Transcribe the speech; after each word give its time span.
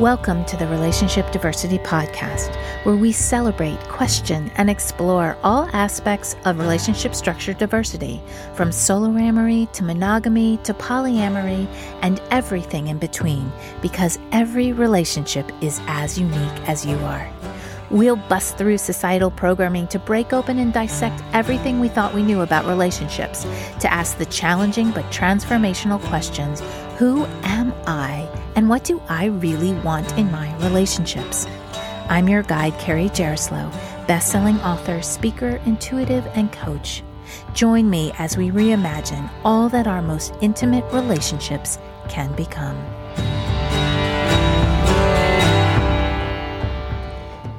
Welcome 0.00 0.46
to 0.46 0.56
the 0.56 0.66
Relationship 0.66 1.30
Diversity 1.30 1.76
Podcast, 1.76 2.56
where 2.86 2.96
we 2.96 3.12
celebrate, 3.12 3.78
question, 3.80 4.50
and 4.54 4.70
explore 4.70 5.36
all 5.42 5.68
aspects 5.74 6.36
of 6.46 6.58
relationship 6.58 7.14
structure 7.14 7.52
diversity, 7.52 8.22
from 8.54 8.70
soloamory 8.70 9.70
to 9.72 9.84
monogamy 9.84 10.56
to 10.64 10.72
polyamory 10.72 11.66
and 12.00 12.18
everything 12.30 12.86
in 12.86 12.96
between, 12.96 13.52
because 13.82 14.18
every 14.32 14.72
relationship 14.72 15.52
is 15.60 15.82
as 15.86 16.18
unique 16.18 16.66
as 16.66 16.86
you 16.86 16.96
are. 17.00 17.30
We'll 17.90 18.16
bust 18.16 18.56
through 18.56 18.78
societal 18.78 19.30
programming 19.30 19.86
to 19.88 19.98
break 19.98 20.32
open 20.32 20.58
and 20.58 20.72
dissect 20.72 21.22
everything 21.34 21.78
we 21.78 21.88
thought 21.88 22.14
we 22.14 22.22
knew 22.22 22.40
about 22.40 22.64
relationships, 22.64 23.42
to 23.80 23.92
ask 23.92 24.16
the 24.16 24.24
challenging 24.24 24.92
but 24.92 25.04
transformational 25.12 26.00
questions 26.00 26.62
Who 26.96 27.26
am 27.42 27.74
I? 27.86 28.39
And 28.60 28.68
what 28.68 28.84
do 28.84 29.00
I 29.08 29.24
really 29.24 29.72
want 29.80 30.18
in 30.18 30.30
my 30.30 30.54
relationships? 30.58 31.46
I'm 32.10 32.28
your 32.28 32.42
guide, 32.42 32.78
Carrie 32.78 33.08
Jaroslaw, 33.08 33.72
best-selling 34.06 34.60
author, 34.60 35.00
speaker, 35.00 35.62
intuitive, 35.64 36.26
and 36.34 36.52
coach. 36.52 37.02
Join 37.54 37.88
me 37.88 38.12
as 38.18 38.36
we 38.36 38.50
reimagine 38.50 39.30
all 39.46 39.70
that 39.70 39.86
our 39.86 40.02
most 40.02 40.34
intimate 40.42 40.84
relationships 40.92 41.78
can 42.10 42.36
become. 42.36 42.76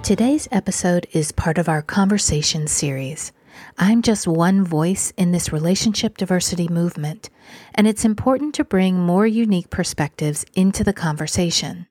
Today's 0.04 0.48
episode 0.52 1.08
is 1.14 1.31
part 1.31 1.58
of 1.58 1.68
our 1.68 1.81
conversation 1.81 2.68
series. 2.68 3.31
I'm 3.78 4.02
just 4.02 4.28
one 4.28 4.64
voice 4.64 5.12
in 5.18 5.32
this 5.32 5.52
relationship 5.52 6.18
diversity 6.18 6.68
movement, 6.68 7.30
and 7.74 7.88
it's 7.88 8.06
important 8.06 8.56
to 8.56 8.64
bring 8.64 9.00
more 9.00 9.26
unique 9.28 9.70
perspectives 9.70 10.46
into 10.54 10.84
the 10.84 10.94
conversation. 10.94 11.88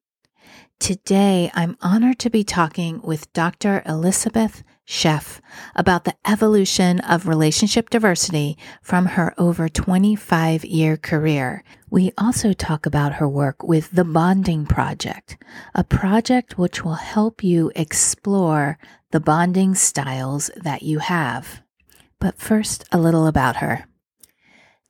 Today, 0.80 1.50
I'm 1.52 1.76
honored 1.82 2.18
to 2.20 2.30
be 2.30 2.42
talking 2.42 3.02
with 3.02 3.30
Dr. 3.34 3.82
Elisabeth 3.84 4.62
Sheff 4.88 5.40
about 5.76 6.04
the 6.04 6.16
evolution 6.26 7.00
of 7.00 7.28
relationship 7.28 7.90
diversity 7.90 8.56
from 8.82 9.06
her 9.06 9.34
over 9.36 9.68
25 9.68 10.64
year 10.64 10.96
career. 10.96 11.62
We 11.90 12.12
also 12.16 12.52
talk 12.52 12.86
about 12.86 13.14
her 13.14 13.28
work 13.28 13.62
with 13.62 13.90
the 13.90 14.04
Bonding 14.04 14.64
Project, 14.64 15.36
a 15.74 15.84
project 15.84 16.56
which 16.56 16.82
will 16.82 16.94
help 16.94 17.44
you 17.44 17.70
explore 17.76 18.78
the 19.10 19.20
bonding 19.20 19.74
styles 19.74 20.50
that 20.56 20.82
you 20.82 21.00
have. 21.00 21.62
But 22.18 22.38
first, 22.38 22.84
a 22.92 22.98
little 22.98 23.26
about 23.26 23.56
her. 23.56 23.86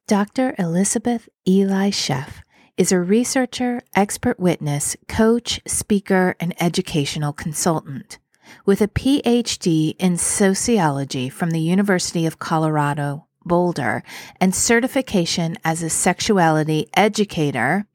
Dr. 0.07 0.55
Elisabeth 0.59 1.29
Eli 1.49 1.91
Sheff 1.91 2.43
is 2.77 2.93
a 2.93 3.01
researcher, 3.01 3.83
expert 3.95 4.41
witness, 4.41 4.97
coach, 5.07 5.61
speaker, 5.67 6.35
and 6.41 6.55
educational 6.61 7.33
consultant. 7.33 8.19
With 8.67 8.81
a 8.81 8.89
PhD 8.89 9.95
in 9.99 10.17
sociology 10.17 11.29
from 11.29 11.51
the 11.51 11.61
University 11.61 12.27
of 12.27 12.39
Colorado, 12.39 13.27
Boulder, 13.45 14.03
and 14.41 14.55
certification 14.55 15.57
as 15.65 15.83
a 15.83 15.91
sexuality 15.91 16.89
educator, 16.95 17.87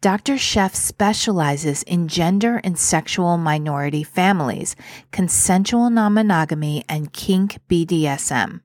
Dr. 0.00 0.34
Sheff 0.34 0.74
specializes 0.74 1.82
in 1.84 2.08
gender 2.08 2.60
and 2.64 2.78
sexual 2.78 3.36
minority 3.36 4.02
families, 4.02 4.74
consensual 5.12 5.90
non 5.90 6.14
monogamy, 6.14 6.84
and 6.88 7.12
kink 7.12 7.58
BDSM. 7.68 8.60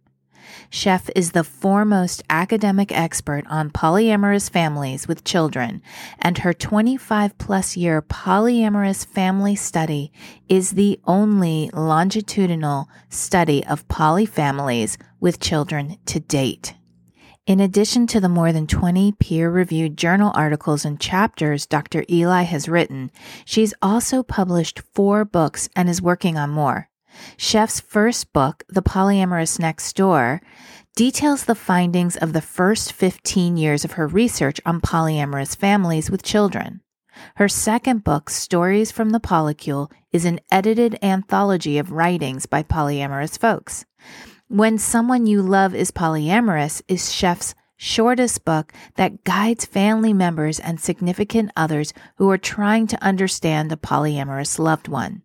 Sheff 0.72 1.10
is 1.16 1.32
the 1.32 1.44
foremost 1.44 2.22
academic 2.30 2.92
expert 2.92 3.44
on 3.50 3.72
polyamorous 3.72 4.52
families 4.52 5.08
with 5.08 5.24
children, 5.24 5.82
and 6.20 6.38
her 6.40 6.54
25 6.54 7.38
plus 7.40 7.76
year 7.76 8.04
polyamorous 8.04 9.06
family 9.06 9.56
study 9.56 10.12
is 10.48 10.72
the 10.72 11.00
only 11.06 11.72
longitudinal 11.74 12.88
study 13.10 13.66
of 13.66 13.88
polyfamilies 13.88 14.98
with 15.20 15.40
children 15.40 15.98
to 16.06 16.20
date. 16.20 16.76
In 17.48 17.60
addition 17.60 18.06
to 18.06 18.20
the 18.20 18.30
more 18.30 18.52
than 18.52 18.68
20 18.68 19.14
peer 19.14 19.50
reviewed 19.50 19.98
journal 19.98 20.32
articles 20.36 20.86
and 20.86 21.00
chapters 21.00 21.66
Dr. 21.66 22.06
Eli 22.08 22.44
has 22.44 22.70
written, 22.70 23.10
she's 23.44 23.74
also 23.82 24.22
published 24.22 24.84
four 24.94 25.26
books 25.26 25.68
and 25.76 25.90
is 25.90 26.00
working 26.00 26.38
on 26.38 26.52
more. 26.52 26.90
Sheff's 27.38 27.80
first 27.80 28.34
book, 28.34 28.64
The 28.70 28.82
Polyamorists 28.82 29.60
Next 29.60 29.96
Door, 29.96 30.42
details 30.96 31.46
the 31.46 31.56
findings 31.56 32.18
of 32.18 32.34
the 32.34 32.42
first 32.42 32.94
15 32.94 33.58
years 33.58 33.86
of 33.86 33.94
her 33.94 34.08
research 34.08 34.60
on 34.66 34.82
polyamorous 34.82 35.56
families 35.56 36.12
with 36.12 36.24
children. 36.24 36.82
Her 37.36 37.48
second 37.48 38.04
book, 38.04 38.30
Stories 38.30 38.92
from 38.92 39.10
the 39.10 39.20
Polycule, 39.20 39.92
is 40.12 40.26
an 40.26 40.40
edited 40.52 40.98
anthology 41.02 41.78
of 41.78 41.92
writings 41.92 42.46
by 42.46 42.64
polyamorous 42.64 43.38
folks. 43.38 43.86
When 44.48 44.78
Someone 44.78 45.28
You 45.28 45.42
Love 45.42 45.76
is 45.76 45.92
Polyamorous 45.92 46.82
is 46.88 47.14
Sheff's 47.14 47.56
shortest 47.78 48.44
book 48.44 48.74
that 48.96 49.24
guides 49.24 49.64
family 49.64 50.12
members 50.12 50.60
and 50.60 50.80
significant 50.80 51.52
others 51.56 51.94
who 52.18 52.30
are 52.30 52.38
trying 52.38 52.88
to 52.88 53.04
understand 53.04 53.72
a 53.72 53.78
polyamorous 53.78 54.60
loved 54.60 54.88
one. 54.88 55.22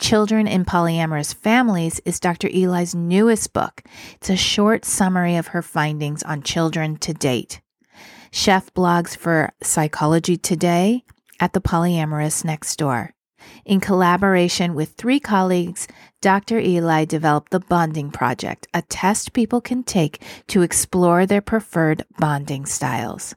Children 0.00 0.46
in 0.46 0.64
Polyamorous 0.64 1.34
Families 1.34 2.00
is 2.06 2.18
Dr. 2.18 2.48
Eli's 2.48 2.94
newest 2.94 3.52
book. 3.52 3.82
It's 4.14 4.30
a 4.30 4.36
short 4.36 4.86
summary 4.86 5.36
of 5.36 5.48
her 5.48 5.60
findings 5.60 6.22
on 6.22 6.42
children 6.42 6.96
to 7.00 7.12
date. 7.12 7.60
Sheff 8.32 8.70
blogs 8.70 9.14
for 9.14 9.52
Psychology 9.62 10.38
Today 10.38 11.04
at 11.38 11.52
the 11.52 11.60
Polyamorists 11.60 12.46
Next 12.46 12.76
Door. 12.76 13.12
In 13.66 13.78
collaboration 13.78 14.74
with 14.74 14.94
three 14.94 15.20
colleagues, 15.20 15.86
Dr. 16.22 16.58
Eli 16.58 17.04
developed 17.04 17.50
the 17.50 17.60
Bonding 17.60 18.10
Project, 18.10 18.66
a 18.72 18.80
test 18.80 19.34
people 19.34 19.60
can 19.60 19.82
take 19.82 20.22
to 20.46 20.62
explore 20.62 21.26
their 21.26 21.42
preferred 21.42 22.06
bonding 22.18 22.64
styles. 22.64 23.34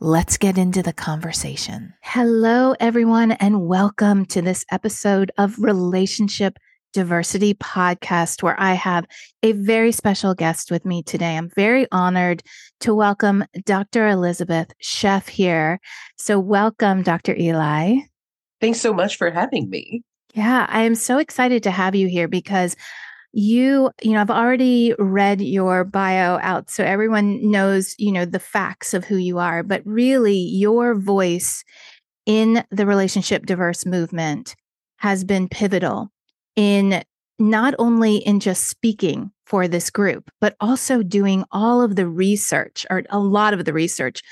Let's 0.00 0.36
get 0.36 0.58
into 0.58 0.82
the 0.82 0.92
conversation. 0.92 1.94
Hello, 2.02 2.74
everyone, 2.80 3.32
and 3.32 3.66
welcome 3.66 4.26
to 4.26 4.42
this 4.42 4.64
episode 4.70 5.32
of 5.38 5.58
Relationship 5.58 6.58
Diversity 6.92 7.54
Podcast, 7.54 8.42
where 8.42 8.58
I 8.58 8.74
have 8.74 9.06
a 9.42 9.52
very 9.52 9.92
special 9.92 10.34
guest 10.34 10.70
with 10.70 10.84
me 10.84 11.02
today. 11.02 11.36
I'm 11.36 11.50
very 11.50 11.86
honored 11.92 12.42
to 12.80 12.94
welcome 12.94 13.44
Dr. 13.64 14.08
Elisabeth 14.08 14.72
Sheff 14.82 15.28
here. 15.28 15.80
So, 16.16 16.38
welcome, 16.38 17.02
Dr. 17.02 17.36
Eli. 17.36 17.96
Thanks 18.60 18.80
so 18.80 18.94
much 18.94 19.16
for 19.16 19.30
having 19.30 19.68
me. 19.68 20.02
Yeah, 20.34 20.66
I 20.68 20.82
am 20.82 20.94
so 20.94 21.18
excited 21.18 21.62
to 21.62 21.70
have 21.70 21.94
you 21.94 22.08
here 22.08 22.28
because 22.28 22.76
you 23.36 23.90
you 24.02 24.12
know 24.12 24.20
i've 24.22 24.30
already 24.30 24.94
read 24.98 25.42
your 25.42 25.84
bio 25.84 26.38
out 26.40 26.70
so 26.70 26.82
everyone 26.82 27.38
knows 27.50 27.94
you 27.98 28.10
know 28.10 28.24
the 28.24 28.38
facts 28.38 28.94
of 28.94 29.04
who 29.04 29.16
you 29.16 29.38
are 29.38 29.62
but 29.62 29.82
really 29.84 30.38
your 30.38 30.94
voice 30.94 31.62
in 32.24 32.64
the 32.70 32.86
relationship 32.86 33.44
diverse 33.44 33.84
movement 33.84 34.56
has 34.96 35.22
been 35.22 35.50
pivotal 35.50 36.08
in 36.56 37.02
not 37.38 37.74
only 37.78 38.16
in 38.16 38.40
just 38.40 38.70
speaking 38.70 39.30
for 39.44 39.68
this 39.68 39.90
group 39.90 40.30
but 40.40 40.56
also 40.58 41.02
doing 41.02 41.44
all 41.52 41.82
of 41.82 41.94
the 41.94 42.08
research 42.08 42.86
or 42.88 43.02
a 43.10 43.18
lot 43.18 43.52
of 43.52 43.66
the 43.66 43.72
research 43.74 44.22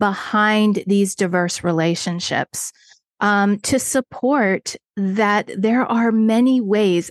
behind 0.00 0.82
these 0.86 1.14
diverse 1.14 1.62
relationships 1.62 2.72
um, 3.20 3.58
to 3.58 3.78
support 3.78 4.74
that 4.96 5.50
there 5.54 5.84
are 5.84 6.10
many 6.10 6.62
ways 6.62 7.10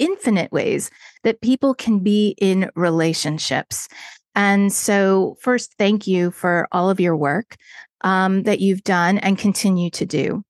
infinite 0.00 0.50
ways 0.50 0.90
that 1.22 1.40
people 1.40 1.74
can 1.74 2.00
be 2.00 2.34
in 2.38 2.70
relationships. 2.74 3.88
And 4.34 4.72
so, 4.72 5.36
first, 5.40 5.74
thank 5.78 6.06
you 6.06 6.30
for 6.30 6.66
all 6.72 6.90
of 6.90 6.98
your 6.98 7.16
work 7.16 7.56
um, 8.00 8.44
that 8.44 8.60
you've 8.60 8.82
done 8.82 9.18
and 9.18 9.38
continue 9.38 9.90
to 9.90 10.06
do. 10.06 10.42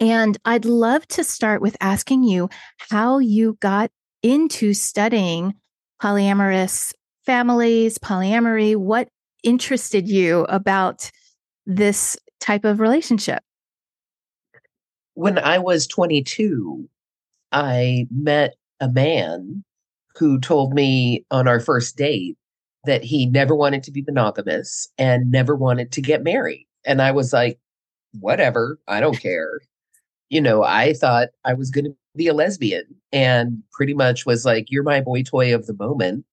And 0.00 0.38
I'd 0.44 0.64
love 0.64 1.06
to 1.08 1.24
start 1.24 1.60
with 1.60 1.76
asking 1.80 2.22
you 2.22 2.48
how 2.90 3.18
you 3.18 3.56
got 3.60 3.90
into 4.22 4.74
studying 4.74 5.54
polyamorous 6.00 6.92
families, 7.24 7.98
polyamory. 7.98 8.76
What 8.76 9.08
interested 9.42 10.08
you 10.08 10.44
about 10.48 11.10
this 11.66 12.16
type 12.40 12.64
of 12.64 12.80
relationship? 12.80 13.42
When 15.14 15.38
I 15.38 15.58
was 15.58 15.86
22, 15.88 16.88
I 17.50 18.06
met 18.10 18.54
a 18.80 18.88
man 18.88 19.64
who 20.16 20.40
told 20.40 20.74
me 20.74 21.24
on 21.30 21.46
our 21.46 21.60
first 21.60 21.96
date 21.96 22.36
that 22.84 23.04
he 23.04 23.26
never 23.26 23.54
wanted 23.54 23.82
to 23.84 23.90
be 23.90 24.02
monogamous 24.02 24.88
and 24.98 25.30
never 25.30 25.54
wanted 25.54 25.92
to 25.92 26.00
get 26.00 26.22
married. 26.22 26.66
And 26.84 27.02
I 27.02 27.10
was 27.12 27.32
like, 27.32 27.58
whatever, 28.18 28.78
I 28.88 29.00
don't 29.00 29.20
care. 29.20 29.60
You 30.30 30.40
know, 30.40 30.62
I 30.62 30.92
thought 30.94 31.28
I 31.44 31.54
was 31.54 31.70
going 31.70 31.84
to 31.84 31.96
be 32.16 32.28
a 32.28 32.34
lesbian 32.34 32.84
and 33.12 33.62
pretty 33.72 33.94
much 33.94 34.26
was 34.26 34.44
like, 34.44 34.66
you're 34.70 34.82
my 34.82 35.00
boy 35.00 35.22
toy 35.22 35.54
of 35.54 35.66
the 35.66 35.74
moment 35.74 36.24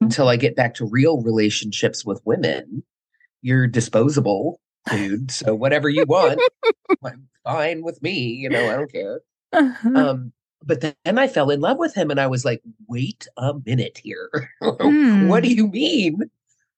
until 0.00 0.28
I 0.28 0.36
get 0.36 0.56
back 0.56 0.74
to 0.74 0.86
real 0.86 1.22
relationships 1.22 2.04
with 2.04 2.20
women. 2.24 2.82
You're 3.42 3.66
disposable 3.66 4.60
dude. 4.88 5.30
So 5.30 5.54
whatever 5.54 5.88
you 5.88 6.04
want, 6.04 6.40
I'm 7.04 7.28
fine 7.44 7.82
with 7.82 8.02
me. 8.02 8.18
You 8.18 8.50
know, 8.50 8.70
I 8.70 8.76
don't 8.76 8.92
care. 8.92 9.20
Uh-huh. 9.52 9.90
Um, 9.94 10.32
but 10.64 10.80
then 10.80 11.18
I 11.18 11.26
fell 11.26 11.50
in 11.50 11.60
love 11.60 11.78
with 11.78 11.94
him, 11.94 12.10
and 12.10 12.20
I 12.20 12.26
was 12.26 12.44
like, 12.44 12.62
wait 12.86 13.26
a 13.36 13.54
minute 13.64 14.00
here. 14.02 14.50
Hmm. 14.60 15.28
what 15.28 15.42
do 15.42 15.52
you 15.52 15.68
mean? 15.68 16.20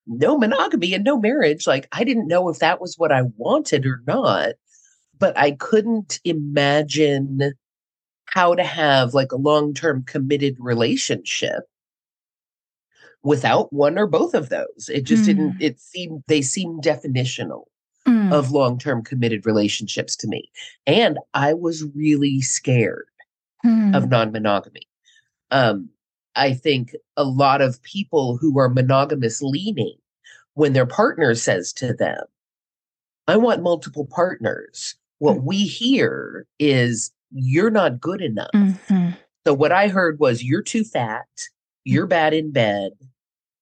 No 0.06 0.37
monogamy 0.38 0.94
and 0.94 1.05
no 1.05 1.19
marriage. 1.19 1.67
Like, 1.67 1.88
I 1.93 2.05
didn't 2.05 2.29
know 2.29 2.49
if 2.49 2.58
that 2.58 2.81
was 2.81 2.96
what 2.99 3.12
I 3.12 3.23
wanted 3.37 3.87
or 3.87 4.00
not, 4.06 4.52
but 5.19 5.37
I 5.38 5.52
couldn't 5.52 6.20
imagine 6.25 7.52
how 8.26 8.55
to 8.55 8.64
have 8.64 9.14
like 9.14 9.32
a 9.32 9.37
long 9.37 9.75
term 9.75 10.05
committed 10.05 10.56
relationship 10.58 11.64
without 13.23 13.73
one 13.73 13.99
or 13.99 14.06
both 14.06 14.35
of 14.35 14.49
those. 14.49 14.90
It 14.93 15.02
just 15.02 15.25
didn't, 15.25 15.52
Mm. 15.55 15.62
it 15.62 15.81
seemed, 15.81 16.25
they 16.26 16.43
seemed 16.43 16.82
definitional 16.82 17.64
Mm. 18.06 18.32
of 18.32 18.50
long 18.50 18.78
term 18.78 19.05
committed 19.05 19.46
relationships 19.46 20.17
to 20.17 20.26
me. 20.26 20.50
And 20.88 21.19
I 21.35 21.55
was 21.55 21.85
really 21.94 22.40
scared 22.40 23.06
Mm. 23.64 23.97
of 23.97 24.09
non 24.11 24.32
monogamy. 24.32 24.88
Um, 25.50 25.91
I 26.35 26.55
think 26.55 26.97
a 27.17 27.25
lot 27.25 27.61
of 27.61 27.82
people 27.82 28.37
who 28.38 28.59
are 28.59 28.69
monogamous 28.69 29.41
leaning, 29.43 29.97
when 30.55 30.73
their 30.73 30.87
partner 30.87 31.35
says 31.35 31.73
to 31.75 31.93
them, 31.94 32.25
I 33.29 33.37
want 33.37 33.62
multiple 33.62 34.06
partners, 34.06 34.97
what 35.19 35.43
we 35.44 35.59
hear 35.67 36.47
is, 36.59 37.12
you're 37.31 37.70
not 37.70 38.00
good 38.00 38.20
enough. 38.20 38.50
Mhm. 38.55 39.17
So 39.47 39.55
what 39.55 39.73
I 39.73 39.88
heard 39.88 40.19
was, 40.19 40.43
you're 40.43 40.62
too 40.62 40.85
fat, 40.85 41.26
you're 41.85 42.06
bad 42.06 42.35
in 42.35 42.50
bed, 42.50 42.93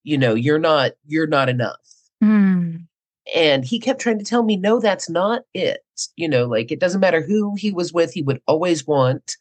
you 0.02 0.16
know, 0.16 0.34
you're 0.34 0.58
not, 0.58 0.92
you're 1.06 1.26
not 1.26 1.48
enough 1.48 1.76
Mm. 2.22 2.86
and 3.34 3.64
he 3.64 3.78
kept 3.80 4.00
trying 4.00 4.18
to 4.18 4.24
tell 4.26 4.42
me 4.42 4.54
no 4.56 4.78
that's 4.78 5.08
not 5.08 5.42
it 5.54 5.80
you 6.16 6.28
know 6.28 6.44
like 6.46 6.70
it 6.70 6.78
doesn't 6.78 7.00
matter 7.00 7.22
who 7.22 7.54
he 7.54 7.70
was 7.72 7.94
with 7.94 8.12
he 8.12 8.20
would 8.20 8.42
always 8.46 8.86
want 8.86 9.38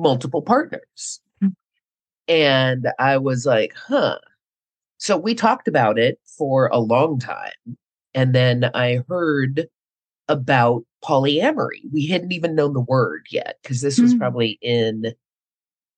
multiple 0.00 0.42
partners 0.42 1.20
Mm. 1.42 1.52
and 2.28 2.88
i 2.98 3.16
was 3.16 3.46
like 3.46 3.72
huh 3.74 4.18
so 4.98 5.16
we 5.16 5.34
talked 5.34 5.68
about 5.68 5.98
it 5.98 6.18
for 6.38 6.68
a 6.68 6.78
long 6.78 7.18
time 7.18 7.76
and 8.14 8.34
then 8.34 8.70
i 8.74 9.02
heard 9.08 9.66
about 10.28 10.84
polyamory 11.04 11.80
we 11.92 12.06
hadn't 12.06 12.32
even 12.32 12.54
known 12.54 12.72
the 12.74 12.80
word 12.80 13.26
yet 13.30 13.56
because 13.62 13.80
this 13.80 13.98
was 13.98 14.14
Mm. 14.14 14.18
probably 14.18 14.58
in 14.62 15.14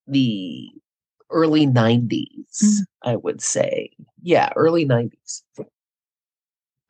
the 0.07 0.71
early 1.31 1.67
90s 1.67 2.45
Mm. 2.63 2.79
i 3.03 3.17
would 3.17 3.41
say 3.41 3.91
yeah 4.23 4.51
early 4.57 4.85
90s 4.85 5.43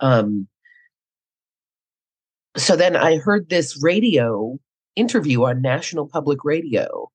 um 0.00 0.46
so 2.56 2.76
then 2.76 2.96
i 2.96 3.16
heard 3.16 3.48
this 3.48 3.82
radio 3.82 4.58
interview 4.96 5.44
on 5.44 5.62
national 5.62 6.06
public 6.06 6.44
radio 6.44 7.10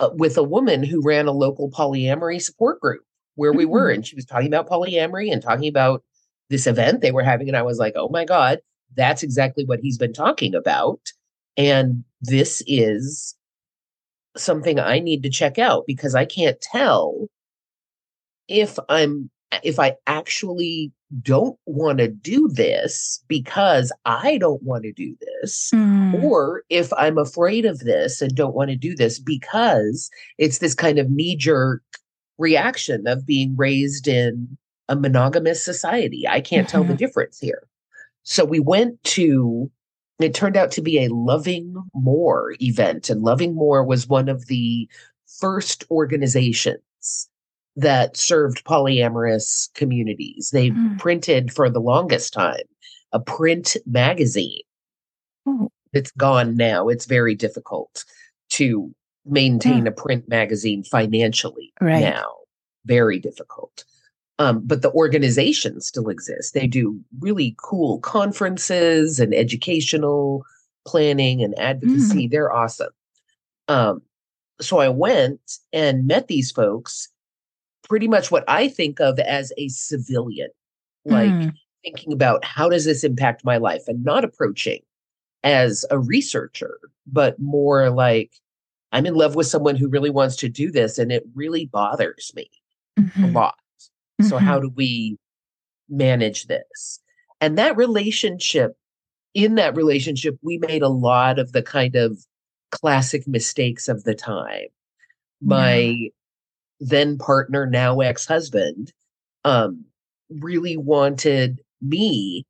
uh, 0.00 0.10
with 0.14 0.36
a 0.36 0.42
woman 0.42 0.82
who 0.82 1.02
ran 1.02 1.26
a 1.26 1.32
local 1.32 1.70
polyamory 1.70 2.40
support 2.40 2.80
group 2.80 3.02
where 3.36 3.52
we 3.52 3.64
were 3.64 3.90
Mm. 3.90 3.94
and 3.94 4.06
she 4.06 4.16
was 4.16 4.24
talking 4.24 4.46
about 4.48 4.68
polyamory 4.68 5.32
and 5.32 5.42
talking 5.42 5.68
about 5.68 6.02
this 6.50 6.66
event 6.66 7.00
they 7.00 7.12
were 7.12 7.22
having 7.22 7.48
and 7.48 7.56
i 7.56 7.62
was 7.62 7.78
like 7.78 7.94
oh 7.96 8.08
my 8.08 8.24
god 8.24 8.58
that's 8.96 9.22
exactly 9.22 9.64
what 9.64 9.80
he's 9.80 9.98
been 9.98 10.12
talking 10.12 10.54
about 10.54 11.00
and 11.56 12.04
this 12.20 12.62
is 12.66 13.34
something 14.36 14.78
i 14.78 14.98
need 14.98 15.22
to 15.22 15.30
check 15.30 15.58
out 15.58 15.84
because 15.86 16.14
i 16.14 16.24
can't 16.24 16.60
tell 16.60 17.28
if 18.48 18.78
i'm 18.88 19.30
if 19.62 19.78
i 19.78 19.94
actually 20.06 20.90
don't 21.22 21.58
want 21.66 21.98
to 21.98 22.08
do 22.08 22.48
this 22.48 23.22
because 23.28 23.92
i 24.04 24.36
don't 24.38 24.62
want 24.62 24.82
to 24.84 24.92
do 24.92 25.16
this 25.20 25.70
Mm. 25.74 26.14
or 26.14 26.62
if 26.70 26.92
I'm 26.94 27.18
afraid 27.18 27.64
of 27.64 27.80
this 27.80 28.22
and 28.22 28.34
don't 28.34 28.54
want 28.54 28.70
to 28.70 28.76
do 28.76 28.94
this 28.94 29.18
because 29.18 30.10
it's 30.38 30.58
this 30.58 30.74
kind 30.74 30.98
of 30.98 31.10
knee 31.10 31.36
jerk 31.36 31.82
reaction 32.38 33.06
of 33.06 33.26
being 33.26 33.54
raised 33.56 34.06
in 34.08 34.56
a 34.88 34.96
monogamous 34.96 35.64
society. 35.64 36.26
I 36.28 36.40
can't 36.40 36.68
tell 36.68 36.84
the 36.84 36.94
Mhm. 36.94 36.98
difference 36.98 37.38
here. 37.40 37.66
So 38.22 38.44
we 38.44 38.60
went 38.60 39.02
to, 39.04 39.70
it 40.20 40.34
turned 40.34 40.56
out 40.56 40.70
to 40.72 40.82
be 40.82 40.98
a 40.98 41.08
Loving 41.08 41.74
More 41.94 42.54
event, 42.60 43.10
and 43.10 43.22
Loving 43.22 43.54
More 43.54 43.84
was 43.84 44.06
one 44.08 44.28
of 44.28 44.46
the 44.46 44.88
first 45.26 45.84
organizations 45.90 47.28
that 47.76 48.16
served 48.16 48.64
polyamorous 48.64 49.72
communities. 49.74 50.50
They 50.52 50.70
Mm. 50.70 50.98
printed 50.98 51.52
for 51.52 51.68
the 51.68 51.80
longest 51.80 52.32
time 52.32 52.62
a 53.12 53.20
print 53.20 53.76
magazine 53.86 54.62
Oh. 55.46 55.70
it's 55.92 56.10
gone 56.12 56.56
now. 56.56 56.88
It's 56.88 57.06
very 57.06 57.34
difficult 57.34 58.04
to 58.50 58.92
maintain 59.24 59.86
a 59.86 59.92
print 59.92 60.28
magazine 60.28 60.82
financially 60.84 61.72
Right. 61.80 62.00
now. 62.00 62.34
Very 62.84 63.18
difficult. 63.18 63.84
Um, 64.38 64.62
but 64.66 64.82
the 64.82 64.90
organization 64.92 65.80
still 65.80 66.08
exists. 66.08 66.52
They 66.52 66.66
do 66.66 67.00
really 67.20 67.54
cool 67.62 68.00
conferences 68.00 69.20
and 69.20 69.32
educational 69.32 70.44
planning 70.84 71.42
and 71.42 71.56
advocacy. 71.58 72.26
They're 72.28 72.52
awesome. 72.52 72.90
Um, 73.68 74.02
so 74.60 74.78
I 74.78 74.88
went 74.88 75.40
and 75.72 76.06
met 76.06 76.26
these 76.28 76.50
folks, 76.50 77.08
pretty 77.88 78.08
much 78.08 78.30
what 78.30 78.44
I 78.48 78.68
think 78.68 79.00
of 79.00 79.18
as 79.20 79.52
a 79.58 79.68
civilian, 79.68 80.50
like 81.04 81.32
Mm. 81.32 81.52
thinking 81.84 82.12
about 82.12 82.44
how 82.44 82.68
does 82.68 82.84
this 82.84 83.04
impact 83.04 83.44
my 83.44 83.58
life 83.58 83.82
and 83.88 84.04
not 84.04 84.24
approaching 84.24 84.80
as 85.44 85.84
a 85.90 85.98
researcher, 85.98 86.78
but 87.06 87.38
more 87.38 87.90
like 87.90 88.32
I'm 88.92 89.06
in 89.06 89.14
love 89.14 89.34
with 89.34 89.46
someone 89.48 89.76
who 89.76 89.88
really 89.88 90.10
wants 90.10 90.36
to 90.36 90.48
do 90.48 90.70
this 90.70 90.98
and 90.98 91.12
it 91.12 91.24
really 91.34 91.66
bothers 91.66 92.32
me 92.34 92.48
a 92.96 93.00
Mhm. 93.26 93.34
lot. 93.34 93.58
So, 94.20 94.36
Mhm. 94.38 94.42
how 94.42 94.60
do 94.60 94.70
we 94.70 95.18
manage 95.88 96.46
this? 96.46 97.00
And 97.40 97.58
that 97.58 97.76
relationship, 97.76 98.76
in 99.34 99.56
that 99.56 99.76
relationship, 99.76 100.38
we 100.42 100.58
made 100.58 100.82
a 100.82 100.88
lot 100.88 101.38
of 101.38 101.52
the 101.52 101.62
kind 101.62 101.96
of 101.96 102.24
classic 102.70 103.26
mistakes 103.28 103.88
of 103.88 104.04
the 104.04 104.14
time. 104.14 104.68
My 105.42 106.10
then 106.80 107.18
partner, 107.18 107.66
now 107.66 108.00
ex 108.00 108.26
husband, 108.26 108.92
um, 109.44 109.84
really 110.30 110.76
wanted 110.76 111.60
me 111.82 112.44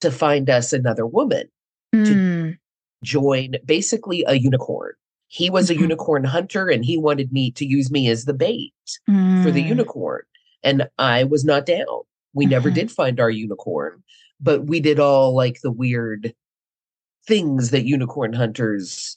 to 0.00 0.10
find 0.10 0.50
us 0.50 0.72
another 0.72 1.06
woman 1.06 1.48
Mm. 1.94 2.58
join 3.02 3.54
basically 3.64 4.24
a 4.26 4.34
unicorn. 4.34 4.92
He 5.28 5.48
was 5.50 5.70
a 5.70 5.74
Mhm. 5.74 5.80
unicorn 5.80 6.24
hunter 6.24 6.68
and 6.68 6.84
he 6.84 6.98
wanted 6.98 7.32
me 7.32 7.50
to 7.52 7.64
use 7.64 7.90
me 7.90 8.08
as 8.08 8.24
the 8.24 8.34
bait 8.34 8.74
for 9.42 9.50
the 9.50 9.62
Mm. 9.62 9.68
unicorn. 9.68 10.22
And 10.62 10.88
I 10.98 11.24
was 11.24 11.44
not 11.44 11.66
down. 11.66 12.02
We 12.34 12.46
never 12.46 12.70
Mhm. 12.70 12.74
did 12.74 12.90
find 12.92 13.20
our 13.20 13.30
unicorn, 13.30 14.02
but 14.40 14.66
we 14.66 14.80
did 14.80 14.98
all 14.98 15.34
like 15.34 15.60
the 15.62 15.70
weird 15.70 16.34
things 17.26 17.70
that 17.70 17.86
unicorn 17.86 18.32
hunters 18.32 19.16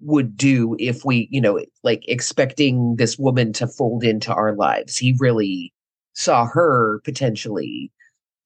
would 0.00 0.36
do 0.36 0.76
if 0.78 1.04
we, 1.04 1.28
you 1.30 1.40
know, 1.40 1.60
like 1.82 2.04
expecting 2.08 2.96
this 2.96 3.18
woman 3.18 3.52
to 3.54 3.66
fold 3.66 4.04
into 4.04 4.32
our 4.32 4.54
lives. 4.54 4.96
He 4.96 5.16
really 5.18 5.72
saw 6.14 6.46
her 6.46 7.00
potentially 7.04 7.90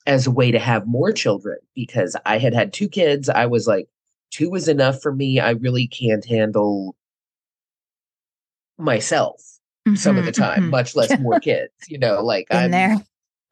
as 0.07 0.27
a 0.27 0.31
way 0.31 0.51
to 0.51 0.59
have 0.59 0.87
more 0.87 1.13
children 1.13 1.59
because 1.75 2.17
I 2.27 2.39
had 2.39 2.55
had 2.55 2.73
two 2.73 2.89
kids. 2.89 3.29
I 3.29 3.47
was 3.47 3.67
like, 3.67 3.87
two 4.31 4.55
is 4.55 4.67
enough 4.69 5.01
for 5.03 5.15
me. 5.15 5.41
I 5.41 5.51
really 5.51 5.87
can't 5.87 6.25
handle 6.25 6.97
myself 8.79 9.41
some 9.95 10.17
of 10.17 10.25
the 10.25 10.33
Mhm, 10.33 10.37
time, 10.37 10.63
mhm. 10.65 10.71
much 10.71 10.97
less 10.97 11.17
more 11.21 11.39
kids. 11.41 11.73
You 11.89 11.99
know, 11.99 12.23
like 12.25 12.47
In 12.51 12.57
I'm 12.57 12.71
there. 12.71 12.97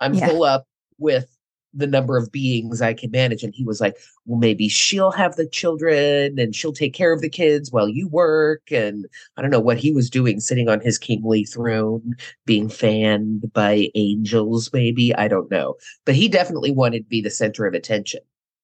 I'm 0.01 0.15
Yeah. 0.15 0.29
full 0.29 0.43
up 0.45 0.67
with 0.99 1.29
the 1.73 1.87
number 1.87 2.17
of 2.17 2.33
beings 2.33 2.83
I 2.83 2.95
can 2.95 3.11
manage. 3.11 3.43
And 3.43 3.55
he 3.55 3.65
was 3.65 3.81
like, 3.81 3.97
Well, 4.27 4.39
maybe 4.39 4.69
she'll 4.69 5.13
have 5.13 5.37
the 5.37 5.47
children 5.47 6.39
and 6.39 6.55
she'll 6.55 6.73
take 6.73 6.95
care 6.95 7.13
of 7.13 7.21
the 7.21 7.29
kids 7.29 7.71
while 7.71 7.89
you 7.89 8.09
work. 8.09 8.63
And 8.71 9.07
I 9.37 9.43
don't 9.43 9.51
know 9.51 9.61
what 9.61 9.79
he 9.79 9.93
was 9.93 10.11
doing, 10.11 10.41
sitting 10.41 10.69
on 10.69 10.81
his 10.81 10.99
kingly 10.99 11.45
throne, 11.45 12.15
being 12.47 12.69
fanned 12.69 13.53
by 13.53 13.89
angels, 13.95 14.71
maybe. 14.73 15.15
I 15.15 15.29
don't 15.29 15.51
know. 15.51 15.77
But 16.05 16.15
he 16.15 16.29
definitely 16.29 16.73
wanted 16.73 17.05
to 17.05 17.09
be 17.09 17.21
the 17.21 17.31
center 17.31 17.67
of 17.67 17.75
attention. 17.75 18.21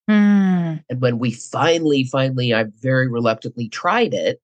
Mm. 0.09 0.85
And 0.89 1.01
when 1.01 1.19
we 1.19 1.33
finally, 1.33 2.05
finally, 2.05 2.55
I 2.55 2.65
very 2.81 3.09
reluctantly 3.09 3.69
tried 3.69 4.15
it, 4.15 4.41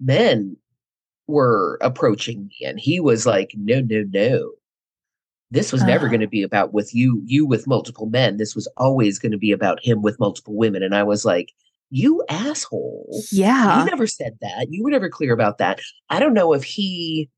men 0.00 0.56
were 1.26 1.78
approaching 1.80 2.48
me 2.48 2.66
and 2.66 2.78
he 2.78 3.00
was 3.00 3.26
like, 3.26 3.52
no, 3.56 3.80
no, 3.80 4.04
no. 4.10 4.52
This 5.50 5.72
was 5.72 5.82
never 5.84 6.06
Ah. 6.06 6.10
going 6.10 6.20
to 6.20 6.26
be 6.26 6.42
about 6.42 6.72
with 6.72 6.94
you, 6.94 7.22
you 7.24 7.46
with 7.46 7.66
multiple 7.66 8.06
men. 8.06 8.36
This 8.36 8.54
was 8.54 8.66
always 8.76 9.18
going 9.18 9.32
to 9.32 9.38
be 9.38 9.52
about 9.52 9.84
him 9.84 10.02
with 10.02 10.18
multiple 10.18 10.54
women. 10.54 10.82
And 10.82 10.94
I 10.94 11.02
was 11.02 11.24
like, 11.24 11.52
you 11.90 12.24
asshole. 12.28 13.22
Yeah. 13.30 13.78
You 13.78 13.84
never 13.86 14.06
said 14.06 14.36
that. 14.40 14.66
You 14.70 14.82
were 14.82 14.90
never 14.90 15.08
clear 15.08 15.32
about 15.32 15.58
that. 15.58 15.80
I 16.10 16.18
don't 16.18 16.34
know 16.34 16.52
if 16.52 16.64
he 16.64 17.30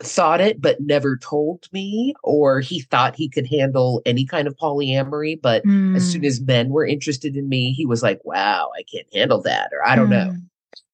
thought 0.00 0.40
it 0.40 0.60
but 0.60 0.80
never 0.80 1.16
told 1.16 1.66
me 1.72 2.14
or 2.22 2.60
he 2.60 2.80
thought 2.82 3.16
he 3.16 3.28
could 3.28 3.46
handle 3.46 4.00
any 4.06 4.24
kind 4.24 4.46
of 4.46 4.56
polyamory 4.56 5.40
but 5.40 5.64
mm. 5.64 5.96
as 5.96 6.08
soon 6.08 6.22
mm. 6.22 6.26
as 6.26 6.40
men 6.40 6.68
were 6.68 6.86
interested 6.86 7.36
in 7.36 7.48
me 7.48 7.72
he 7.72 7.84
was 7.84 8.00
like 8.00 8.20
wow 8.24 8.70
i 8.78 8.82
can't 8.84 9.12
handle 9.12 9.42
that 9.42 9.70
or 9.72 9.84
i 9.84 9.96
don't 9.96 10.10
mm. 10.10 10.10
know 10.10 10.36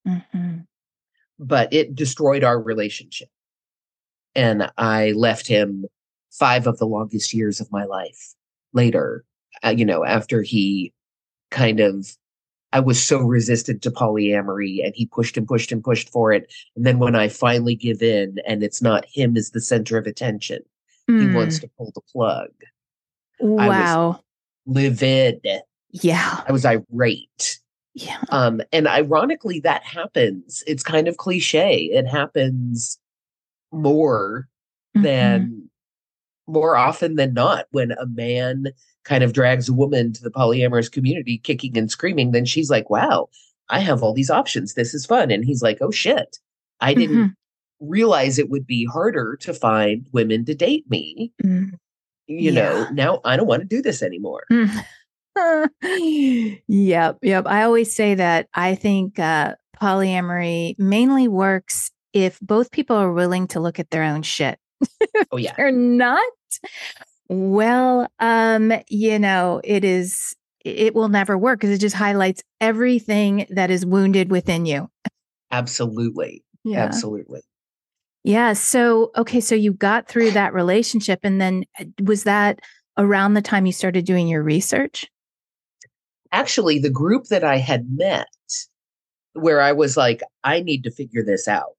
mm-hmm. 0.08 0.56
but 1.38 1.70
it 1.70 1.94
destroyed 1.94 2.42
our 2.42 2.58
relationship 2.58 3.28
and 4.34 4.70
i 4.78 5.10
left 5.12 5.46
him 5.46 5.84
five 6.38 6.66
of 6.66 6.78
the 6.78 6.86
longest 6.86 7.32
years 7.32 7.60
of 7.60 7.70
my 7.70 7.84
life 7.84 8.34
later 8.72 9.24
uh, 9.64 9.74
you 9.76 9.84
know 9.84 10.04
after 10.04 10.42
he 10.42 10.92
kind 11.50 11.80
of 11.80 12.16
I 12.74 12.80
was 12.80 13.00
so 13.00 13.20
resistant 13.20 13.82
to 13.82 13.92
polyamory 13.92 14.84
and 14.84 14.92
he 14.96 15.06
pushed 15.06 15.36
and 15.36 15.46
pushed 15.46 15.70
and 15.70 15.82
pushed 15.82 16.10
for 16.10 16.32
it. 16.32 16.52
And 16.74 16.84
then 16.84 16.98
when 16.98 17.14
I 17.14 17.28
finally 17.28 17.76
give 17.76 18.02
in 18.02 18.38
and 18.48 18.64
it's 18.64 18.82
not 18.82 19.06
him 19.06 19.36
as 19.36 19.52
the 19.52 19.60
center 19.60 19.96
of 19.96 20.08
attention, 20.08 20.58
mm. 21.08 21.20
he 21.20 21.32
wants 21.32 21.58
hmm. 21.58 21.60
to 21.60 21.70
pull 21.78 21.92
the 21.94 22.00
plug. 22.12 22.50
Wow. 23.38 24.20
livid. 24.66 25.46
Yeah. 25.90 26.40
I 26.48 26.50
was 26.50 26.66
irate. 26.66 27.60
Yeah. 27.94 28.18
Um, 28.30 28.60
and 28.72 28.88
ironically, 28.88 29.60
that 29.60 29.84
happens. 29.84 30.64
It's 30.66 30.82
kind 30.82 31.06
of 31.06 31.16
cliche. 31.16 31.84
It 31.84 32.06
happens 32.08 32.98
more 33.70 34.48
mm-hmm. 34.96 35.04
than 35.04 35.70
more 36.46 36.76
often 36.76 37.16
than 37.16 37.34
not 37.34 37.66
when 37.70 37.92
a 37.92 38.06
man 38.06 38.66
kind 39.04 39.24
of 39.24 39.32
drags 39.32 39.68
a 39.68 39.72
woman 39.72 40.12
to 40.12 40.22
the 40.22 40.30
polyamorous 40.30 40.90
community 40.90 41.38
kicking 41.38 41.76
and 41.76 41.90
screaming, 41.90 42.32
then 42.32 42.44
she's 42.44 42.70
like, 42.70 42.90
wow, 42.90 43.28
I 43.68 43.80
have 43.80 44.02
all 44.02 44.14
these 44.14 44.30
options. 44.30 44.74
This 44.74 44.94
is 44.94 45.06
fun. 45.06 45.30
And 45.30 45.44
he's 45.44 45.62
like, 45.62 45.78
oh 45.80 45.90
shit, 45.90 46.38
I 46.80 46.94
didn't 46.94 47.16
mm-hmm. 47.16 47.88
realize 47.88 48.38
it 48.38 48.50
would 48.50 48.66
be 48.66 48.84
harder 48.84 49.36
to 49.40 49.54
find 49.54 50.06
women 50.12 50.44
to 50.46 50.54
date 50.54 50.84
me. 50.88 51.32
Mm. 51.42 51.70
You 52.26 52.52
yeah. 52.52 52.52
know, 52.52 52.88
now 52.92 53.20
I 53.24 53.36
don't 53.36 53.46
want 53.46 53.60
to 53.62 53.68
do 53.68 53.82
this 53.82 54.02
anymore. 54.02 54.44
yep. 55.82 57.18
Yep. 57.22 57.46
I 57.46 57.62
always 57.62 57.94
say 57.94 58.14
that 58.14 58.48
I 58.54 58.74
think 58.74 59.18
uh, 59.18 59.54
polyamory 59.80 60.78
mainly 60.78 61.28
works 61.28 61.90
if 62.12 62.38
both 62.40 62.70
people 62.70 62.96
are 62.96 63.12
willing 63.12 63.46
to 63.48 63.60
look 63.60 63.78
at 63.78 63.90
their 63.90 64.04
own 64.04 64.22
shit. 64.22 64.58
oh, 65.32 65.36
yeah. 65.36 65.54
They're 65.56 65.70
not 65.70 66.22
well, 67.28 68.06
um, 68.18 68.72
you 68.88 69.18
know, 69.18 69.60
it 69.64 69.84
is 69.84 70.34
it 70.64 70.94
will 70.94 71.08
never 71.08 71.36
work 71.36 71.60
because 71.60 71.74
it 71.74 71.80
just 71.80 71.94
highlights 71.94 72.42
everything 72.60 73.46
that 73.50 73.70
is 73.70 73.84
wounded 73.84 74.30
within 74.30 74.64
you. 74.64 74.88
Absolutely. 75.50 76.42
Yeah. 76.64 76.84
Absolutely. 76.84 77.42
Yeah. 78.24 78.54
So, 78.54 79.10
okay. 79.16 79.40
So 79.40 79.54
you 79.54 79.74
got 79.74 80.08
through 80.08 80.30
that 80.30 80.54
relationship. 80.54 81.20
And 81.22 81.38
then 81.38 81.64
uh, 81.78 81.84
was 82.02 82.24
that 82.24 82.60
around 82.96 83.34
the 83.34 83.42
time 83.42 83.66
you 83.66 83.72
started 83.72 84.06
doing 84.06 84.26
your 84.26 84.42
research? 84.42 85.06
Actually, 86.32 86.78
the 86.78 86.90
group 86.90 87.24
that 87.24 87.44
I 87.44 87.58
had 87.58 87.86
met 87.90 88.26
where 89.34 89.60
I 89.60 89.72
was 89.72 89.96
like, 89.98 90.22
I 90.42 90.60
need 90.60 90.82
to 90.84 90.90
figure 90.90 91.22
this 91.22 91.46
out. 91.46 91.76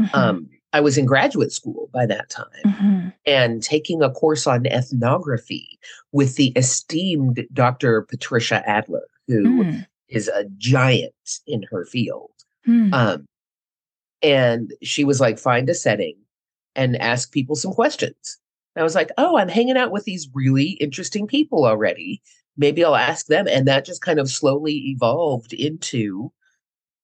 Mm-hmm. 0.00 0.14
Um, 0.14 0.48
I 0.72 0.80
was 0.80 0.96
in 0.96 1.06
graduate 1.06 1.52
school 1.52 1.90
by 1.92 2.06
that 2.06 2.30
time 2.30 2.46
mm-hmm. 2.64 3.08
and 3.26 3.62
taking 3.62 4.02
a 4.02 4.10
course 4.10 4.46
on 4.46 4.66
ethnography 4.66 5.78
with 6.12 6.36
the 6.36 6.48
esteemed 6.56 7.46
Dr. 7.52 8.02
Patricia 8.02 8.66
Adler, 8.68 9.06
who 9.28 9.64
mm. 9.64 9.86
is 10.08 10.28
a 10.28 10.44
giant 10.56 11.40
in 11.46 11.62
her 11.70 11.84
field. 11.84 12.30
Mm. 12.66 12.92
Um, 12.94 13.26
and 14.22 14.72
she 14.82 15.04
was 15.04 15.20
like, 15.20 15.38
find 15.38 15.68
a 15.68 15.74
setting 15.74 16.16
and 16.74 17.00
ask 17.02 17.32
people 17.32 17.56
some 17.56 17.72
questions. 17.72 18.38
And 18.74 18.80
I 18.80 18.84
was 18.84 18.94
like, 18.94 19.10
oh, 19.18 19.36
I'm 19.36 19.48
hanging 19.48 19.76
out 19.76 19.92
with 19.92 20.04
these 20.04 20.28
really 20.32 20.70
interesting 20.72 21.26
people 21.26 21.66
already. 21.66 22.22
Maybe 22.56 22.82
I'll 22.84 22.96
ask 22.96 23.26
them. 23.26 23.46
And 23.46 23.66
that 23.68 23.84
just 23.84 24.00
kind 24.00 24.18
of 24.18 24.30
slowly 24.30 24.74
evolved 24.88 25.52
into 25.52 26.32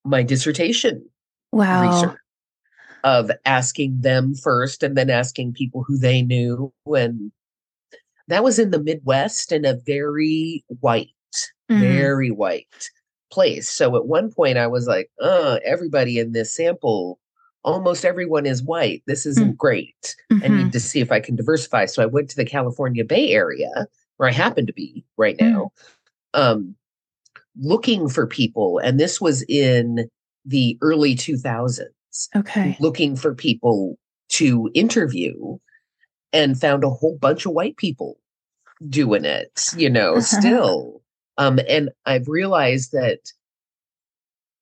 my 0.03 0.23
dissertation 0.23 1.07
wow. 1.51 1.83
research 1.83 2.19
of 3.03 3.31
asking 3.45 4.01
them 4.01 4.35
first 4.35 4.83
and 4.83 4.97
then 4.97 5.09
asking 5.09 5.53
people 5.53 5.83
who 5.83 5.97
they 5.97 6.21
knew. 6.21 6.73
And 6.85 7.31
that 8.27 8.43
was 8.43 8.59
in 8.59 8.71
the 8.71 8.81
Midwest 8.81 9.51
in 9.51 9.65
a 9.65 9.73
very 9.85 10.63
white, 10.79 11.09
mm-hmm. 11.69 11.81
very 11.81 12.31
white 12.31 12.89
place. 13.31 13.69
So 13.69 13.95
at 13.95 14.07
one 14.07 14.31
point 14.31 14.57
I 14.57 14.67
was 14.67 14.87
like, 14.87 15.09
uh, 15.21 15.59
everybody 15.63 16.19
in 16.19 16.31
this 16.31 16.53
sample, 16.53 17.19
almost 17.63 18.05
everyone 18.05 18.45
is 18.45 18.63
white. 18.63 19.03
This 19.07 19.25
isn't 19.25 19.43
mm-hmm. 19.43 19.55
great. 19.55 20.15
Mm-hmm. 20.31 20.43
I 20.43 20.47
need 20.47 20.71
to 20.73 20.79
see 20.79 20.99
if 20.99 21.11
I 21.11 21.19
can 21.19 21.35
diversify. 21.35 21.85
So 21.85 22.01
I 22.01 22.07
went 22.07 22.29
to 22.29 22.35
the 22.35 22.45
California 22.45 23.03
Bay 23.03 23.31
Area 23.31 23.87
where 24.17 24.29
I 24.29 24.33
happen 24.33 24.65
to 24.65 24.73
be 24.73 25.05
right 25.17 25.37
mm. 25.37 25.51
now. 25.51 25.71
Um, 26.33 26.75
looking 27.57 28.09
for 28.09 28.27
people 28.27 28.77
and 28.79 28.99
this 28.99 29.19
was 29.19 29.43
in 29.49 30.09
the 30.45 30.77
early 30.81 31.15
2000s 31.15 31.87
Okay. 32.35 32.77
Looking 32.79 33.15
for 33.15 33.33
people 33.35 33.97
to 34.29 34.69
interview 34.73 35.57
and 36.33 36.59
found 36.59 36.83
a 36.83 36.89
whole 36.89 37.17
bunch 37.17 37.45
of 37.45 37.53
white 37.53 37.77
people 37.77 38.19
doing 38.87 39.25
it, 39.25 39.67
you 39.75 39.89
know, 39.89 40.19
still. 40.19 41.01
Um, 41.37 41.59
and 41.67 41.89
I've 42.05 42.27
realized 42.27 42.91
that 42.91 43.19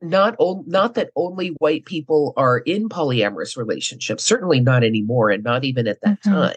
not 0.01 0.35
o- 0.39 0.63
not 0.67 0.93
that 0.93 1.09
only 1.15 1.49
white 1.57 1.85
people 1.85 2.33
are 2.37 2.59
in 2.59 2.87
polyamorous 2.87 3.57
relationships, 3.57 4.23
certainly 4.23 4.59
not 4.59 4.83
anymore, 4.83 5.29
and 5.29 5.43
not 5.43 5.63
even 5.63 5.87
at 5.87 5.99
that 6.01 6.21
mm-hmm. 6.21 6.33
time. 6.33 6.55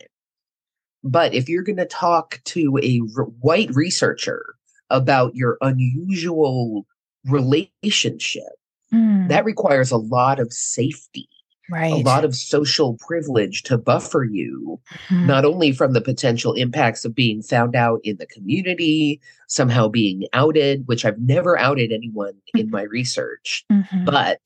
But 1.03 1.33
if 1.33 1.49
you're 1.49 1.63
going 1.63 1.77
to 1.77 1.87
talk 1.87 2.41
to 2.47 2.79
a 2.83 3.01
re- 3.01 3.25
white 3.41 3.71
researcher 3.75 4.45
about 4.91 5.35
your 5.35 5.57
unusual 5.63 6.87
relationship, 7.25 8.60
Mm. 8.93 9.29
That 9.29 9.45
requires 9.45 9.91
a 9.91 9.97
lot 9.97 10.41
of 10.41 10.53
safety, 10.53 11.29
right. 11.71 11.93
a 11.93 11.97
lot 11.97 12.25
of 12.25 12.35
social 12.35 12.97
privilege 13.07 13.63
to 13.65 13.79
buffer 13.79 14.25
you, 14.25 14.81
mm. 15.09 15.27
not 15.27 15.45
only 15.45 15.73
from 15.73 15.93
the 15.93 16.01
potential 16.01 16.55
impacts 16.55 17.05
of 17.05 17.15
being 17.15 17.43
found 17.43 17.77
out 17.77 18.01
in 18.03 18.17
the 18.17 18.27
community, 18.27 19.21
somehow 19.47 19.89
being 19.89 20.25
outed, 20.33 20.87
which 20.87 21.05
I've 21.05 21.21
never 21.21 21.59
outed 21.59 21.93
anyone 21.93 22.33
mm-hmm. 22.33 22.59
in 22.59 22.71
my 22.71 22.83
research, 22.83 23.65
mm-hmm. 23.71 24.05
but 24.05 24.41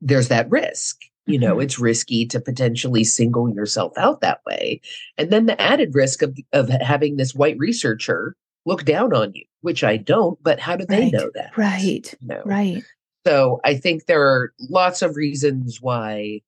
there's 0.00 0.28
that 0.28 0.50
risk. 0.50 1.00
You 1.26 1.38
know, 1.38 1.56
mm-hmm. 1.56 1.62
it's 1.62 1.78
risky 1.78 2.24
to 2.24 2.40
potentially 2.40 3.04
single 3.04 3.52
yourself 3.54 3.92
out 3.98 4.22
that 4.22 4.40
way. 4.46 4.80
And 5.18 5.30
then 5.30 5.44
the 5.44 5.60
added 5.60 5.94
risk 5.94 6.22
of, 6.22 6.34
of 6.54 6.70
having 6.70 7.16
this 7.16 7.34
white 7.34 7.58
researcher 7.58 8.34
look 8.64 8.86
down 8.86 9.12
on 9.12 9.34
you, 9.34 9.44
which 9.60 9.84
I 9.84 9.98
don't, 9.98 10.42
but 10.42 10.58
how 10.58 10.76
do 10.76 10.86
they 10.86 11.00
right. 11.00 11.12
know 11.12 11.30
that? 11.34 11.54
Right. 11.54 12.14
You 12.20 12.28
know? 12.28 12.42
Right. 12.46 12.82
So 13.26 13.60
I 13.64 13.74
think 13.76 14.06
there 14.06 14.26
are 14.26 14.52
lots 14.70 15.02
of 15.02 15.16
reasons 15.16 15.80
why 15.80 16.40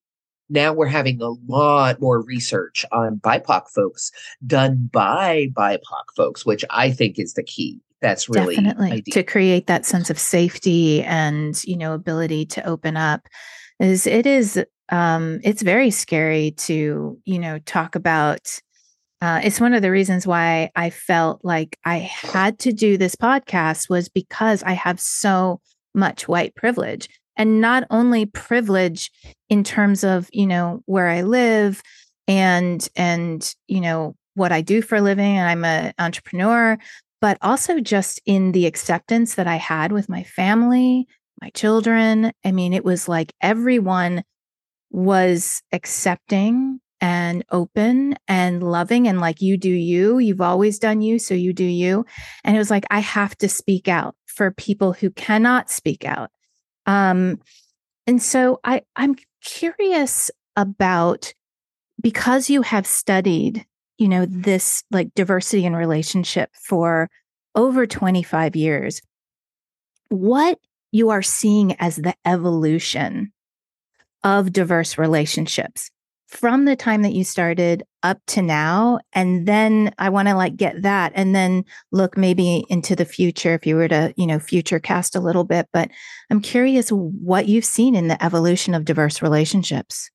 now 0.51 0.73
we're 0.73 0.87
having 0.87 1.21
a 1.21 1.31
lot 1.47 2.01
more 2.01 2.21
research 2.21 2.85
on 2.91 3.17
BIPOC 3.17 3.69
folks 3.69 4.11
done 4.45 4.89
by 4.91 5.47
BIPOC 5.53 6.03
folks, 6.15 6.45
which 6.45 6.65
I 6.69 6.91
think 6.91 7.17
is 7.17 7.33
the 7.33 7.43
key. 7.43 7.79
That's 8.01 8.27
really 8.27 8.55
definitely 8.55 8.91
ideal. 8.91 9.13
to 9.13 9.23
create 9.23 9.67
that 9.67 9.85
sense 9.85 10.09
of 10.09 10.19
safety 10.19 11.03
and 11.03 11.63
you 11.63 11.77
know 11.77 11.93
ability 11.93 12.47
to 12.47 12.67
open 12.67 12.97
up. 12.97 13.27
Is 13.79 14.07
it 14.07 14.25
is 14.25 14.63
um, 14.89 15.39
it's 15.43 15.61
very 15.61 15.91
scary 15.91 16.51
to 16.57 17.17
you 17.23 17.39
know 17.39 17.59
talk 17.59 17.95
about. 17.95 18.59
Uh, 19.21 19.39
it's 19.43 19.61
one 19.61 19.75
of 19.75 19.83
the 19.83 19.91
reasons 19.91 20.25
why 20.25 20.71
I 20.75 20.89
felt 20.89 21.45
like 21.45 21.77
I 21.85 21.99
had 21.99 22.57
to 22.59 22.73
do 22.73 22.97
this 22.97 23.15
podcast 23.15 23.87
was 23.87 24.09
because 24.09 24.63
I 24.63 24.71
have 24.71 24.99
so 24.99 25.61
much 25.93 26.27
white 26.27 26.55
privilege. 26.55 27.09
And 27.37 27.61
not 27.61 27.85
only 27.89 28.25
privilege 28.25 29.11
in 29.49 29.63
terms 29.63 30.03
of 30.03 30.29
you 30.31 30.45
know 30.45 30.81
where 30.85 31.07
i 31.07 31.21
live 31.21 31.81
and 32.27 32.87
and 32.95 33.55
you 33.67 33.81
know 33.81 34.15
what 34.35 34.51
i 34.51 34.61
do 34.61 34.81
for 34.81 34.97
a 34.97 35.01
living 35.01 35.37
and 35.37 35.49
i'm 35.49 35.65
an 35.65 35.93
entrepreneur 35.97 36.77
but 37.19 37.37
also 37.41 37.79
just 37.79 38.21
in 38.25 38.51
the 38.51 38.65
acceptance 38.65 39.35
that 39.35 39.47
i 39.47 39.55
had 39.55 39.91
with 39.91 40.07
my 40.09 40.23
family 40.23 41.07
my 41.41 41.49
children. 41.49 42.31
I 42.45 42.51
mean 42.51 42.73
it 42.73 42.85
was 42.85 43.09
like 43.09 43.33
everyone 43.41 44.23
was 44.91 45.61
accepting 45.71 46.79
and 47.01 47.43
open 47.49 48.15
and 48.27 48.61
loving 48.63 49.07
and 49.07 49.19
like 49.19 49.41
you 49.41 49.57
do 49.57 49.69
you 49.69 50.19
you've 50.19 50.39
always 50.39 50.77
done 50.77 51.01
you 51.01 51.17
so 51.19 51.33
you 51.33 51.51
do 51.51 51.65
you. 51.65 52.05
And 52.43 52.55
it 52.55 52.59
was 52.59 52.69
like 52.71 52.85
i 52.91 52.99
have 52.99 53.35
to 53.39 53.49
speak 53.49 53.87
out 53.87 54.15
for 54.27 54.51
people 54.51 54.93
who 54.93 55.09
cannot 55.09 55.69
speak 55.69 56.05
out. 56.05 56.29
Um 56.85 57.39
and 58.07 58.21
so 58.21 58.59
i 58.63 58.81
i'm 58.95 59.15
curious 59.43 60.31
about 60.55 61.33
because 62.01 62.49
you 62.49 62.61
have 62.61 62.85
studied 62.85 63.65
you 63.97 64.07
know 64.07 64.25
this 64.25 64.83
like 64.91 65.13
diversity 65.15 65.65
in 65.65 65.75
relationship 65.75 66.49
for 66.53 67.09
over 67.55 67.85
25 67.85 68.55
years 68.55 69.01
what 70.09 70.59
you 70.91 71.09
are 71.09 71.21
seeing 71.21 71.73
as 71.79 71.95
the 71.95 72.13
evolution 72.25 73.31
of 74.23 74.51
diverse 74.51 74.97
relationships 74.97 75.89
from 76.31 76.63
the 76.63 76.77
time 76.77 77.01
that 77.01 77.11
you 77.11 77.25
started 77.25 77.83
up 78.03 78.17
to 78.25 78.41
now 78.41 78.99
and 79.11 79.45
then 79.47 79.93
i 79.97 80.09
want 80.09 80.29
to 80.29 80.33
like 80.33 80.55
get 80.55 80.81
that 80.81 81.11
and 81.13 81.35
then 81.35 81.63
look 81.91 82.17
maybe 82.17 82.65
into 82.69 82.95
the 82.95 83.05
future 83.05 83.53
if 83.53 83.67
you 83.67 83.75
were 83.75 83.89
to 83.89 84.13
you 84.15 84.25
know 84.25 84.39
future 84.39 84.79
cast 84.79 85.15
a 85.15 85.19
little 85.19 85.43
bit 85.43 85.67
but 85.73 85.91
i'm 86.31 86.41
curious 86.41 86.89
what 86.89 87.47
you've 87.47 87.65
seen 87.65 87.95
in 87.95 88.07
the 88.07 88.23
evolution 88.23 88.73
of 88.73 88.85
diverse 88.85 89.21
relationships. 89.21 90.09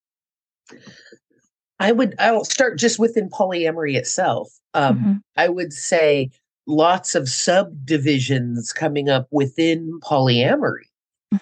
I 1.78 1.92
would 1.92 2.14
i'll 2.18 2.44
start 2.44 2.78
just 2.78 2.98
within 2.98 3.28
polyamory 3.28 3.94
itself. 3.94 4.48
Um, 4.72 4.98
mm-hmm. 4.98 5.12
i 5.36 5.48
would 5.48 5.72
say 5.72 6.30
lots 6.66 7.14
of 7.14 7.28
subdivisions 7.28 8.72
coming 8.72 9.10
up 9.10 9.28
within 9.30 10.00
polyamory 10.02 10.86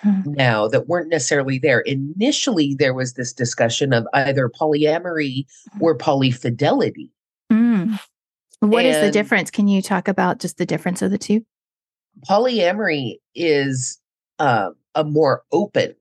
mm-hmm. 0.04 0.32
now 0.32 0.68
that 0.68 0.88
weren't 0.88 1.08
necessarily 1.08 1.58
there. 1.58 1.80
Initially, 1.80 2.74
there 2.74 2.94
was 2.94 3.14
this 3.14 3.32
discussion 3.32 3.92
of 3.92 4.06
either 4.14 4.48
polyamory 4.48 5.46
or 5.80 5.96
polyfidelity. 5.96 7.10
Mm. 7.52 7.98
What 8.60 8.84
and 8.84 8.94
is 8.94 9.00
the 9.00 9.10
difference? 9.10 9.50
Can 9.50 9.68
you 9.68 9.82
talk 9.82 10.08
about 10.08 10.40
just 10.40 10.58
the 10.58 10.66
difference 10.66 11.02
of 11.02 11.10
the 11.10 11.18
two? 11.18 11.44
Polyamory 12.28 13.16
is 13.34 14.00
uh, 14.38 14.70
a 14.94 15.04
more 15.04 15.42
open 15.52 15.94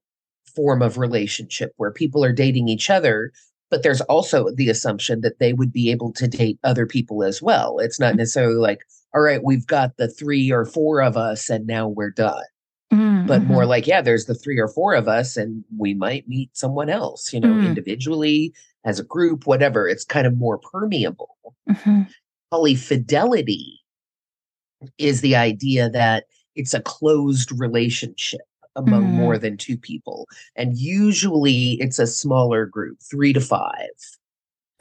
form 0.55 0.81
of 0.81 0.97
relationship 0.97 1.73
where 1.77 1.91
people 1.91 2.23
are 2.23 2.31
dating 2.31 2.69
each 2.69 2.89
other, 2.89 3.31
but 3.69 3.83
there's 3.83 4.01
also 4.01 4.49
the 4.55 4.69
assumption 4.69 5.21
that 5.21 5.39
they 5.39 5.53
would 5.53 5.73
be 5.73 5.89
able 5.91 6.13
to 6.13 6.27
date 6.27 6.59
other 6.63 6.85
people 6.85 7.23
as 7.23 7.41
well. 7.41 7.79
It's 7.79 7.99
not 7.99 8.13
mm. 8.13 8.17
necessarily 8.17 8.55
like, 8.55 8.81
all 9.15 9.21
right, 9.21 9.43
we've 9.43 9.67
got 9.67 9.97
the 9.97 10.07
three 10.07 10.51
or 10.51 10.65
four 10.65 11.01
of 11.01 11.17
us 11.17 11.49
and 11.49 11.67
now 11.67 11.87
we're 11.87 12.11
done 12.11 12.43
mm-hmm. 12.93 13.27
but 13.27 13.43
more 13.43 13.65
like, 13.65 13.87
yeah, 13.87 14.01
there's 14.01 14.25
the 14.25 14.35
three 14.35 14.59
or 14.59 14.67
four 14.67 14.93
of 14.93 15.07
us, 15.07 15.37
and 15.37 15.63
we 15.77 15.93
might 15.93 16.27
meet 16.27 16.55
someone 16.55 16.89
else, 16.89 17.33
you 17.33 17.39
know, 17.39 17.49
mm-hmm. 17.49 17.67
individually, 17.67 18.53
as 18.85 18.99
a 18.99 19.03
group, 19.03 19.47
whatever. 19.47 19.87
It's 19.87 20.05
kind 20.05 20.27
of 20.27 20.37
more 20.37 20.57
permeable. 20.57 21.35
Mm-hmm. 21.69 22.03
Polyfidelity 22.53 23.77
is 24.97 25.21
the 25.21 25.35
idea 25.35 25.89
that 25.89 26.25
it's 26.55 26.73
a 26.73 26.81
closed 26.81 27.51
relationship 27.57 28.41
among 28.75 29.03
mm. 29.03 29.13
more 29.13 29.37
than 29.37 29.55
two 29.55 29.77
people. 29.77 30.27
And 30.55 30.77
usually 30.77 31.73
it's 31.73 31.99
a 31.99 32.07
smaller 32.07 32.65
group, 32.65 32.97
three 33.09 33.33
to 33.33 33.41
five. 33.41 33.89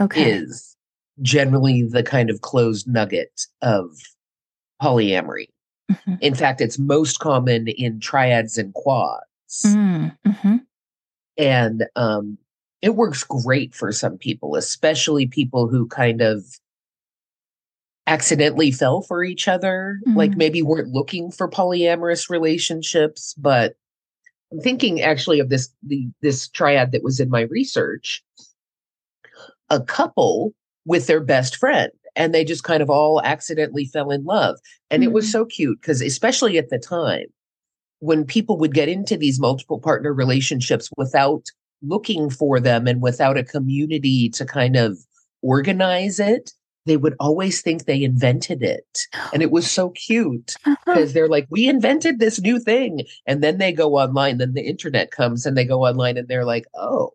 Okay. 0.01 0.33
Is 0.33 0.77
generally 1.21 1.83
the 1.83 2.03
kind 2.03 2.31
of 2.31 2.41
closed 2.41 2.89
nugget 2.89 3.47
of 3.61 3.91
polyamory. 4.83 5.47
Mm-hmm. 5.91 6.15
In 6.21 6.35
fact, 6.35 6.61
it's 6.61 6.79
most 6.79 7.19
common 7.19 7.69
in 7.69 8.01
triads 8.01 8.59
and 8.59 8.73
quads. 8.75 9.25
Mm, 9.67 10.17
mm-hmm. 10.27 10.57
And 11.37 11.85
um, 11.97 12.39
it 12.81 12.97
works 12.97 13.25
great 13.25 13.75
for 13.75 13.93
some 13.93 14.19
people, 14.19 14.57
especially 14.57 15.27
people 15.27 15.69
who 15.69 15.87
kind 15.87 16.21
of 16.21 16.45
accidentally 18.07 18.71
fell 18.71 19.03
for 19.03 19.23
each 19.23 19.49
other, 19.49 19.99
mm-hmm. 20.07 20.17
like 20.17 20.37
maybe 20.37 20.63
weren't 20.63 20.89
looking 20.89 21.31
for 21.31 21.49
polyamorous 21.49 22.29
relationships, 22.29 23.35
but 23.35 23.75
I'm 24.53 24.61
thinking 24.61 25.01
actually 25.01 25.41
of 25.41 25.49
this 25.49 25.71
the 25.83 26.09
this 26.21 26.49
triad 26.49 26.93
that 26.93 27.03
was 27.03 27.21
in 27.21 27.31
my 27.31 27.43
research. 27.43 28.23
A 29.71 29.81
couple 29.81 30.53
with 30.85 31.07
their 31.07 31.21
best 31.21 31.57
friend 31.57 31.91
and 32.17 32.35
they 32.35 32.45
just 32.45 32.65
kind 32.65 32.83
of 32.83 32.91
all 32.91 33.21
accidentally 33.23 33.85
fell 33.87 34.11
in 34.11 34.25
love. 34.25 34.59
And 34.91 35.03
mm-hmm. 35.03 35.11
it 35.11 35.13
was 35.13 35.27
mm-hmm. 35.27 35.33
so 35.33 35.45
cute 35.47 35.81
because, 35.81 36.01
especially 36.01 36.59
at 36.59 36.71
the 36.71 36.79
time, 36.79 37.27
when 38.01 38.25
people 38.25 38.59
would 38.59 38.75
get 38.75 38.89
into 38.89 39.17
these 39.17 39.41
multiple 39.41 39.79
partner 39.79 40.13
relationships 40.13 40.91
without 40.97 41.47
looking 41.83 42.31
for 42.31 42.61
them 42.61 42.87
and 42.87 43.03
without 43.03 43.37
a 43.37 43.45
community 43.45 44.29
to 44.31 44.45
kind 44.45 44.77
of 44.77 44.99
organize 45.43 46.19
it, 46.19 46.53
they 46.85 46.97
would 46.97 47.15
always 47.21 47.63
think 47.63 47.85
they 47.85 48.03
invented 48.03 48.63
it. 48.63 49.07
And 49.33 49.43
it 49.43 49.51
was 49.51 49.71
so 49.71 49.91
cute 49.91 50.55
because 50.85 51.13
they're 51.13 51.29
like, 51.29 51.47
we 51.49 51.69
invented 51.69 52.19
this 52.19 52.41
new 52.41 52.59
thing. 52.59 53.03
And 53.27 53.43
then 53.43 53.59
they 53.59 53.73
go 53.73 53.97
online, 53.97 54.39
then 54.39 54.55
the 54.55 54.67
internet 54.67 55.11
comes 55.11 55.47
and 55.47 55.57
they 55.57 55.65
go 55.65 55.85
online 55.85 56.17
and 56.17 56.27
they're 56.27 56.45
like, 56.45 56.67
oh, 56.75 57.13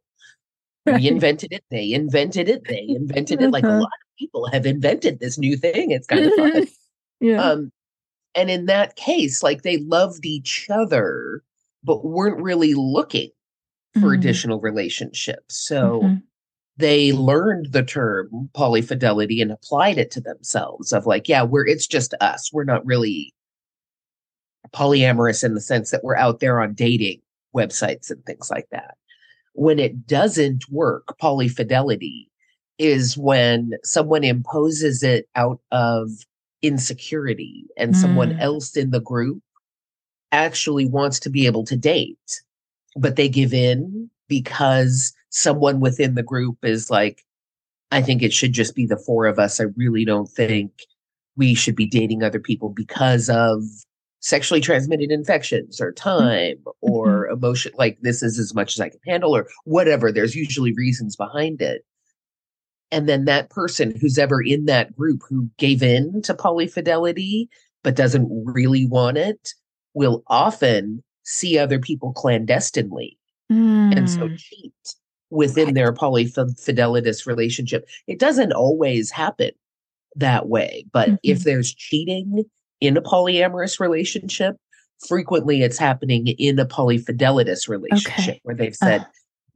we 0.86 1.08
invented 1.08 1.52
it. 1.52 1.66
They 1.70 1.92
invented 1.92 2.48
it. 2.48 2.64
They 2.66 2.86
invented 2.88 3.42
it. 3.42 3.52
Like 3.52 3.66
a 3.66 3.68
uh-huh. 3.68 3.80
lot 3.82 3.90
people 4.18 4.48
have 4.52 4.66
invented 4.66 5.20
this 5.20 5.38
new 5.38 5.58
thing. 5.58 5.92
It's 5.92 6.08
kind 6.08 6.26
of 6.26 6.34
fun. 6.34 6.68
yeah. 7.20 7.42
Um, 7.42 7.72
and 8.36 8.50
in 8.50 8.66
that 8.68 8.96
case, 8.96 9.42
like 9.42 9.64
they 9.64 9.78
loved 9.78 10.26
each 10.26 10.68
other, 10.70 11.44
but 11.84 12.06
weren't 12.06 12.42
really 12.42 12.74
looking 12.76 13.32
for 13.94 14.00
mm-hmm. 14.00 14.20
additional 14.20 14.60
relationships. 14.60 15.58
So 15.58 16.02
mm-hmm. 16.02 16.16
they 16.78 17.14
learned 17.14 17.72
the 17.72 17.84
term 17.84 18.50
polyfidelity 18.54 19.42
and 19.42 19.52
applied 19.52 19.98
it 19.98 20.12
to 20.12 20.22
themselves 20.22 20.94
of 20.94 21.06
like, 21.06 21.28
yeah, 21.28 21.44
we're 21.44 21.66
it's 21.66 21.88
just 21.88 22.14
us. 22.22 22.52
We're 22.54 22.64
not 22.64 22.86
really 22.86 23.34
polyamorous 24.74 25.44
in 25.44 25.54
the 25.54 25.62
sense 25.62 25.92
that 25.92 26.04
we're 26.04 26.18
out 26.18 26.40
there 26.40 26.62
on 26.62 26.74
dating 26.74 27.22
websites 27.56 28.12
and 28.12 28.24
things 28.26 28.52
like 28.52 28.68
that. 28.72 28.96
When 29.54 29.80
it 29.80 30.06
doesn't 30.06 30.66
work, 30.70 31.16
polyfidelity, 31.20 32.28
is 32.78 33.18
when 33.18 33.72
someone 33.84 34.24
imposes 34.24 35.04
it 35.04 35.28
out 35.36 35.60
of 35.72 36.10
insecurity 36.62 37.66
and 37.78 37.94
mm. 37.94 37.98
someone 37.98 38.40
else 38.40 38.76
in 38.76 38.92
the 38.92 39.00
group 39.00 39.42
actually 40.32 40.86
wants 40.86 41.20
to 41.20 41.30
be 41.30 41.46
able 41.46 41.64
to 41.66 41.78
date, 41.78 42.42
but 42.96 43.16
they 43.16 43.30
give 43.30 43.54
in 43.54 44.10
because 44.28 45.14
someone 45.30 45.80
within 45.80 46.16
the 46.16 46.24
group 46.24 46.58
is 46.64 46.90
like, 46.90 47.24
I 47.92 48.02
think 48.02 48.22
it 48.22 48.34
should 48.34 48.54
just 48.54 48.76
be 48.76 48.86
the 48.86 48.98
four 48.98 49.26
of 49.26 49.40
us. 49.40 49.62
I 49.62 49.66
really 49.76 50.04
don't 50.04 50.30
think 50.30 50.72
we 51.38 51.54
should 51.54 51.76
be 51.76 51.86
dating 51.86 52.24
other 52.24 52.40
people 52.40 52.70
because 52.70 53.30
of 53.30 53.64
sexually 54.20 54.60
transmitted 54.60 55.12
infections 55.12 55.80
or 55.80 55.94
mm-hmm. 55.94 56.10
time 56.10 56.58
mm-hmm. 56.58 56.72
or 56.82 57.28
emotion. 57.28 57.72
Like, 57.78 57.98
this 58.02 58.22
is 58.22 58.40
as 58.40 58.54
much 58.54 58.76
as 58.76 58.82
I 58.82 58.90
can 58.90 59.00
handle 59.08 59.36
or 59.36 59.48
whatever. 59.64 60.12
There's 60.12 60.36
usually 60.36 60.74
reasons 60.74 61.16
behind 61.16 61.62
it. 61.62 61.86
And 62.92 63.08
then 63.08 63.26
that 63.26 63.50
person 63.50 63.94
who's 64.00 64.18
ever 64.18 64.42
in 64.42 64.66
that 64.66 64.96
group 64.96 65.22
who 65.28 65.50
gave 65.58 65.84
in 65.84 66.22
to 66.24 66.34
polyfidelity 66.34 67.48
but 67.84 67.96
doesn't 67.96 68.30
really 68.46 68.86
want 68.86 69.18
it 69.18 69.54
will 69.94 70.24
often 70.28 71.04
see 71.24 71.58
other 71.58 71.80
people 71.80 72.14
clandestinely 72.14 73.18
mm. 73.52 73.98
and 73.98 74.10
so 74.10 74.30
mm. 74.30 74.38
cheat 74.38 74.74
within 75.30 75.74
their 75.74 75.92
polyfidelitous 75.94 77.26
relationship. 77.26 77.88
It 78.08 78.20
doesn't 78.20 78.54
always 78.54 79.12
happen 79.12 79.52
that 80.16 80.48
way, 80.48 80.86
but 80.94 81.10
mm-hmm. 81.10 81.16
if 81.24 81.44
there's 81.44 81.74
cheating 81.74 82.46
in 82.80 82.96
a 82.96 83.02
polyamorous 83.02 83.80
relationship, 83.80 84.56
frequently 85.08 85.62
it's 85.62 85.78
happening 85.78 86.28
in 86.28 86.60
a 86.60 86.66
polyfidelitous 86.66 87.68
relationship 87.68 88.20
okay. 88.20 88.40
where 88.44 88.56
they've 88.56 88.76
said, 88.76 89.02
uh. 89.02 89.06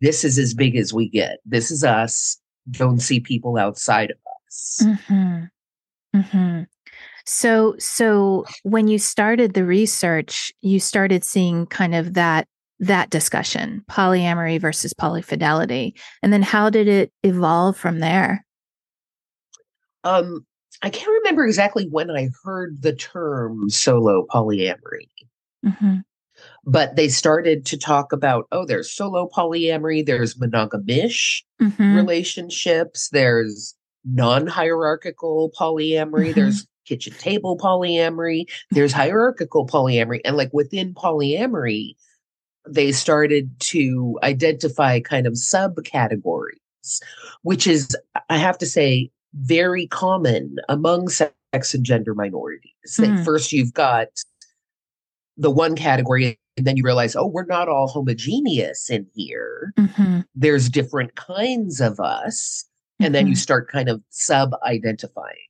This 0.02 0.24
is 0.24 0.40
as 0.40 0.56
big 0.56 0.76
as 0.76 0.92
we 0.92 1.08
get. 1.08 1.38
This 1.46 1.70
is 1.70 1.84
us 1.84 2.41
don't 2.70 3.00
see 3.00 3.20
people 3.20 3.58
outside 3.58 4.12
of 4.12 4.18
us. 4.48 4.80
Mm-hmm. 4.84 5.44
Mm-hmm. 6.16 6.64
So, 7.26 7.76
so 7.80 8.46
when 8.64 8.88
you 8.88 9.00
started 9.00 9.54
the 9.54 9.66
research, 9.66 10.52
you 10.62 10.80
started 10.80 11.24
seeing 11.24 11.66
kind 11.68 11.96
of 11.96 12.14
that 12.14 12.48
that 12.80 13.12
discussion, 13.12 13.86
polyamory 13.92 14.60
versus 14.60 14.92
polyfidelity, 14.92 15.94
and 16.24 16.34
then 16.34 16.42
how 16.42 16.68
did 16.70 16.88
it 16.88 17.12
evolve 17.22 17.78
from 17.78 18.00
there? 18.00 18.44
Um, 20.04 20.44
I 20.82 20.90
can't 20.90 21.12
remember 21.20 21.46
exactly 21.46 21.88
when 21.92 22.10
I 22.10 22.30
heard 22.44 22.82
the 22.82 22.94
term 22.96 23.70
solo 23.70 24.26
polyamory. 24.34 25.10
Mm-hmm 25.64 26.00
but 26.64 26.96
they 26.96 27.08
started 27.08 27.66
to 27.66 27.78
talk 27.78 28.12
about 28.12 28.48
oh 28.52 28.66
there's 28.66 28.92
solo 28.92 29.30
polyamory 29.36 30.06
there's 30.06 30.36
monogamish 30.36 31.44
mm-hmm. 31.62 31.96
relationships 31.96 33.10
there's 33.10 33.76
non-hierarchical 34.06 35.52
polyamory 35.60 36.28
mm-hmm. 36.28 36.40
there's 36.40 36.68
kitchen 36.86 37.14
table 37.14 37.58
polyamory 37.58 38.46
there's 38.72 38.92
hierarchical 38.94 39.66
polyamory 39.66 40.20
and 40.26 40.38
like 40.38 40.50
within 40.54 40.94
polyamory 40.94 41.96
they 42.68 42.92
started 42.92 43.60
to 43.60 44.20
identify 44.24 45.00
kind 45.00 45.26
of 45.26 45.34
subcategories 45.34 47.00
which 47.44 47.68
is 47.68 47.96
i 48.30 48.38
have 48.38 48.58
to 48.58 48.66
say 48.66 49.10
very 49.36 49.88
common 49.88 50.56
among 50.70 51.08
sex 51.08 51.74
and 51.74 51.86
gender 51.86 52.14
minorities 52.14 52.72
mm. 52.98 53.24
first 53.24 53.52
you've 53.52 53.74
got 53.74 54.08
the 55.38 55.52
one 55.52 55.76
category 55.76 56.38
and 56.62 56.68
then 56.68 56.78
you 56.78 56.84
realize 56.84 57.16
oh 57.16 57.26
we're 57.26 57.44
not 57.46 57.68
all 57.68 57.88
homogeneous 57.88 58.88
in 58.92 59.08
here 59.16 59.74
mm-hmm. 59.80 60.20
there's 60.36 60.70
different 60.70 61.16
kinds 61.16 61.82
of 61.82 62.00
us 62.00 62.66
and 63.00 63.08
mm-hmm. 63.08 63.14
then 63.14 63.26
you 63.26 63.34
mm-hmm. 63.34 63.40
start 63.40 63.72
kind 63.72 63.90
of 63.90 64.00
sub 64.10 64.52
identifying 64.64 65.48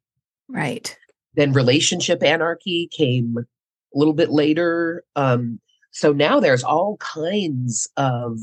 right 0.47 0.97
then 1.33 1.51
relationship 1.51 2.23
anarchy 2.23 2.87
came 2.93 3.35
a 3.39 3.97
little 3.97 4.13
bit 4.13 4.29
later 4.29 5.03
um, 5.17 5.59
so 5.91 6.13
now 6.13 6.39
there's 6.39 6.63
all 6.63 6.95
kinds 6.97 7.89
of 7.97 8.37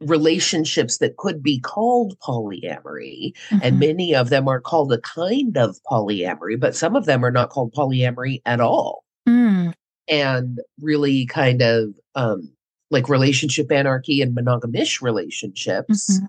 relationships 0.00 0.96
that 0.96 1.18
could 1.18 1.42
be 1.42 1.60
called 1.60 2.18
polyamory 2.20 3.34
Mm-hmm. 3.50 3.58
and 3.62 3.78
many 3.78 4.14
of 4.14 4.30
them 4.30 4.48
are 4.48 4.62
called 4.62 4.94
a 4.94 5.00
kind 5.02 5.58
of 5.58 5.76
polyamory 5.90 6.58
but 6.58 6.74
some 6.74 6.96
of 6.96 7.04
them 7.04 7.22
are 7.22 7.30
not 7.30 7.50
called 7.50 7.74
polyamory 7.74 8.40
at 8.46 8.60
all 8.60 9.04
Mm, 9.28 9.74
and 10.10 10.60
really 10.80 11.24
kind 11.26 11.62
of 11.62 11.94
um 12.14 12.50
like 12.90 13.08
relationship 13.08 13.70
anarchy 13.70 14.20
and 14.20 14.36
monogamish 14.36 15.00
relationships 15.00 16.18
Mhm. 16.18 16.28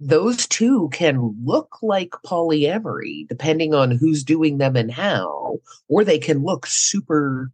those 0.00 0.46
two 0.46 0.88
can 0.92 1.36
look 1.44 1.78
like 1.82 2.10
polyamory 2.24 3.26
depending 3.28 3.74
on 3.74 3.90
who's 3.90 4.24
doing 4.24 4.58
them 4.58 4.76
and 4.76 4.90
how 4.92 5.58
or 5.88 6.04
they 6.04 6.18
can 6.18 6.42
look 6.44 6.66
super 6.66 7.50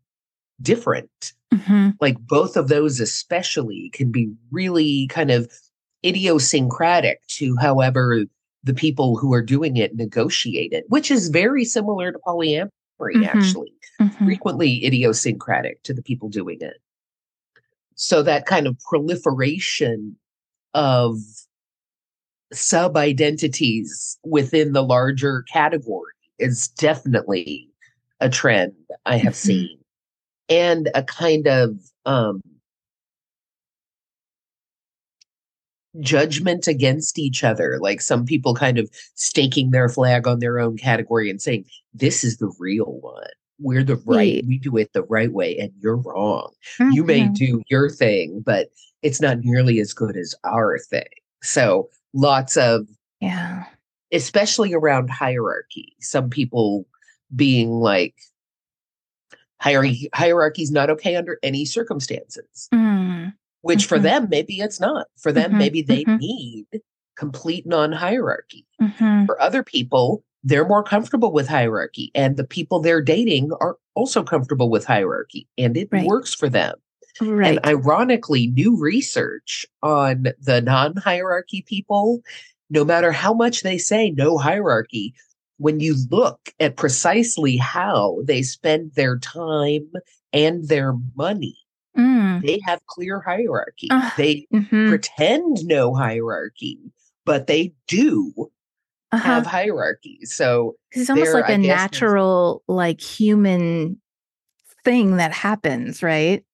different 0.60 1.32
mhm. 1.52 1.94
like 2.00 2.18
both 2.20 2.56
of 2.56 2.68
those 2.68 3.00
especially 3.00 3.90
can 3.92 4.10
be 4.10 4.30
really 4.50 5.06
kind 5.08 5.30
of 5.30 5.50
idiosyncratic 6.04 7.26
to 7.28 7.56
however 7.56 8.24
the 8.64 8.74
people 8.74 9.16
who 9.16 9.32
are 9.32 9.42
doing 9.42 9.76
it 9.76 9.94
negotiate 9.96 10.72
it 10.72 10.84
which 10.88 11.10
is 11.10 11.28
very 11.28 11.64
similar 11.64 12.12
to 12.12 12.18
polyamory 12.26 12.68
Mhm. 13.14 13.26
actually 13.26 13.72
Mhm. 14.00 14.16
frequently 14.26 14.84
idiosyncratic 14.84 15.82
to 15.82 15.92
the 15.92 16.02
people 16.02 16.28
doing 16.28 16.58
it 16.60 16.76
so 17.96 18.22
that 18.22 18.46
kind 18.46 18.66
of 18.68 18.78
proliferation 18.88 20.16
of 20.74 21.16
sub 22.52 22.96
identities 22.96 24.18
within 24.24 24.72
the 24.72 24.82
larger 24.82 25.42
category 25.52 26.12
is 26.38 26.68
definitely 26.68 27.68
a 28.20 28.28
trend 28.30 28.72
i 29.04 29.16
have 29.16 29.34
Mhm. 29.34 29.36
seen 29.36 29.78
and 30.48 30.90
a 30.94 31.02
kind 31.02 31.46
of 31.48 31.78
um 32.06 32.40
judgment 36.00 36.66
against 36.68 37.18
each 37.18 37.42
other 37.42 37.78
like 37.80 38.00
some 38.00 38.24
people 38.24 38.54
kind 38.54 38.78
of 38.78 38.88
staking 39.14 39.70
their 39.70 39.88
flag 39.88 40.26
on 40.28 40.38
their 40.38 40.58
own 40.58 40.76
category 40.76 41.28
and 41.30 41.40
saying 41.40 41.64
this 41.94 42.22
is 42.22 42.36
the 42.36 42.52
real 42.58 42.98
one 43.00 43.24
we're 43.60 43.82
the 43.84 43.96
right 44.06 44.44
we 44.46 44.58
do 44.58 44.76
it 44.76 44.92
the 44.92 45.02
right 45.04 45.32
way 45.32 45.56
and 45.58 45.72
you're 45.80 45.96
wrong 45.96 46.52
you 46.92 47.04
may 47.04 47.22
Mhm. 47.22 47.34
do 47.34 47.62
your 47.68 47.90
thing 47.90 48.40
but 48.44 48.68
it's 49.02 49.20
not 49.20 49.40
nearly 49.40 49.80
as 49.80 49.92
good 49.92 50.16
as 50.16 50.34
our 50.44 50.78
thing 50.78 51.08
so 51.42 51.88
lots 52.14 52.56
of 52.56 52.86
Yeah. 53.20 53.64
especially 54.12 54.72
around 54.74 55.10
hierarchy 55.10 55.94
some 56.00 56.30
people 56.30 56.86
being 57.34 57.70
like 57.70 58.14
hierarchy 59.60 60.08
hierarchy 60.14 60.62
is 60.62 60.70
not 60.70 60.90
okay 60.90 61.16
under 61.16 61.38
any 61.42 61.64
circumstances 61.64 62.68
Mm, 62.72 63.32
which 63.62 63.86
for 63.86 63.98
Mhm. 63.98 64.02
them 64.02 64.28
maybe 64.30 64.60
it's 64.60 64.78
not 64.80 65.08
for 65.16 65.32
them 65.32 65.52
Mhm, 65.52 65.58
maybe 65.58 65.82
they 65.82 66.04
mhm. 66.04 66.18
need 66.20 66.66
complete 67.16 67.66
non-hierarchy 67.66 68.64
mhm. 68.80 69.26
for 69.26 69.40
other 69.42 69.64
people 69.64 70.22
they're 70.44 70.66
more 70.68 70.82
comfortable 70.82 71.32
with 71.32 71.48
hierarchy 71.48 72.10
and 72.14 72.36
the 72.36 72.44
people 72.44 72.80
they're 72.80 73.02
dating 73.02 73.50
are 73.60 73.76
also 73.94 74.22
comfortable 74.22 74.70
with 74.70 74.84
hierarchy 74.84 75.48
and 75.58 75.76
it 75.76 75.88
Right. 75.90 76.06
works 76.06 76.34
for 76.34 76.48
them 76.48 76.76
Right. 77.20 77.58
and 77.58 77.66
ironically, 77.66 78.46
new 78.46 78.76
research 78.78 79.66
on 79.82 80.28
the 80.40 80.60
non 80.60 80.94
hierarchy 80.96 81.62
people, 81.62 82.22
no 82.70 82.84
matter 82.84 83.10
how 83.10 83.34
much 83.34 83.62
they 83.62 83.76
say 83.78 84.10
no 84.10 84.38
hierarchy, 84.38 85.14
when 85.56 85.80
you 85.80 85.96
look 86.10 86.50
at 86.60 86.76
precisely 86.76 87.56
how 87.56 88.18
they 88.24 88.42
spend 88.42 88.92
their 88.94 89.18
time 89.18 89.90
and 90.32 90.68
their 90.68 90.94
money, 91.16 91.56
Mm, 91.96 92.42
they 92.42 92.60
have 92.64 92.80
clear 92.86 93.20
hierarchy. 93.20 93.88
Ah, 93.90 94.14
they 94.16 94.46
mhm. 94.54 94.88
pretend 94.88 95.64
no 95.66 95.94
hierarchy, 95.94 96.78
but 97.24 97.48
they 97.48 97.72
do 97.88 98.32
Uh-huh. 99.10 99.26
have 99.26 99.46
hierarchy. 99.46 100.20
So 100.24 100.76
it's 100.92 101.08
almost 101.08 101.32
like 101.34 101.46
I 101.46 101.52
a 101.52 101.58
guess 101.58 101.64
natural, 101.92 102.62
like 102.68 103.00
human 103.00 104.00
thing 104.84 105.16
that 105.16 105.32
happens, 105.32 106.02
right? 106.02 106.44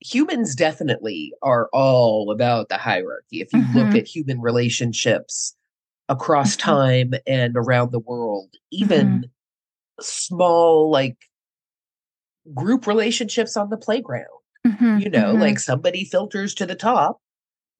humans 0.00 0.54
definitely 0.54 1.32
are 1.42 1.68
all 1.72 2.30
about 2.30 2.68
the 2.68 2.78
hierarchy. 2.78 3.40
If 3.40 3.52
you 3.52 3.62
look 3.74 3.88
Mhm. 3.88 3.98
at 3.98 4.06
human 4.06 4.40
relationships 4.40 5.54
across 6.08 6.56
Mhm. 6.56 6.60
time 6.60 7.14
and 7.26 7.56
around 7.56 7.90
the 7.92 7.98
world, 7.98 8.48
Mm-hmm. 8.72 8.84
even 8.84 9.30
small, 10.00 10.90
like 10.90 11.18
group 12.54 12.86
relationships 12.86 13.56
on 13.56 13.68
the 13.70 13.76
playground, 13.76 14.26
Mhm, 14.66 15.02
you 15.02 15.10
know, 15.10 15.34
mhm, 15.34 15.40
like 15.40 15.58
somebody 15.58 16.04
filters 16.04 16.54
to 16.54 16.64
the 16.64 16.76
top 16.76 17.20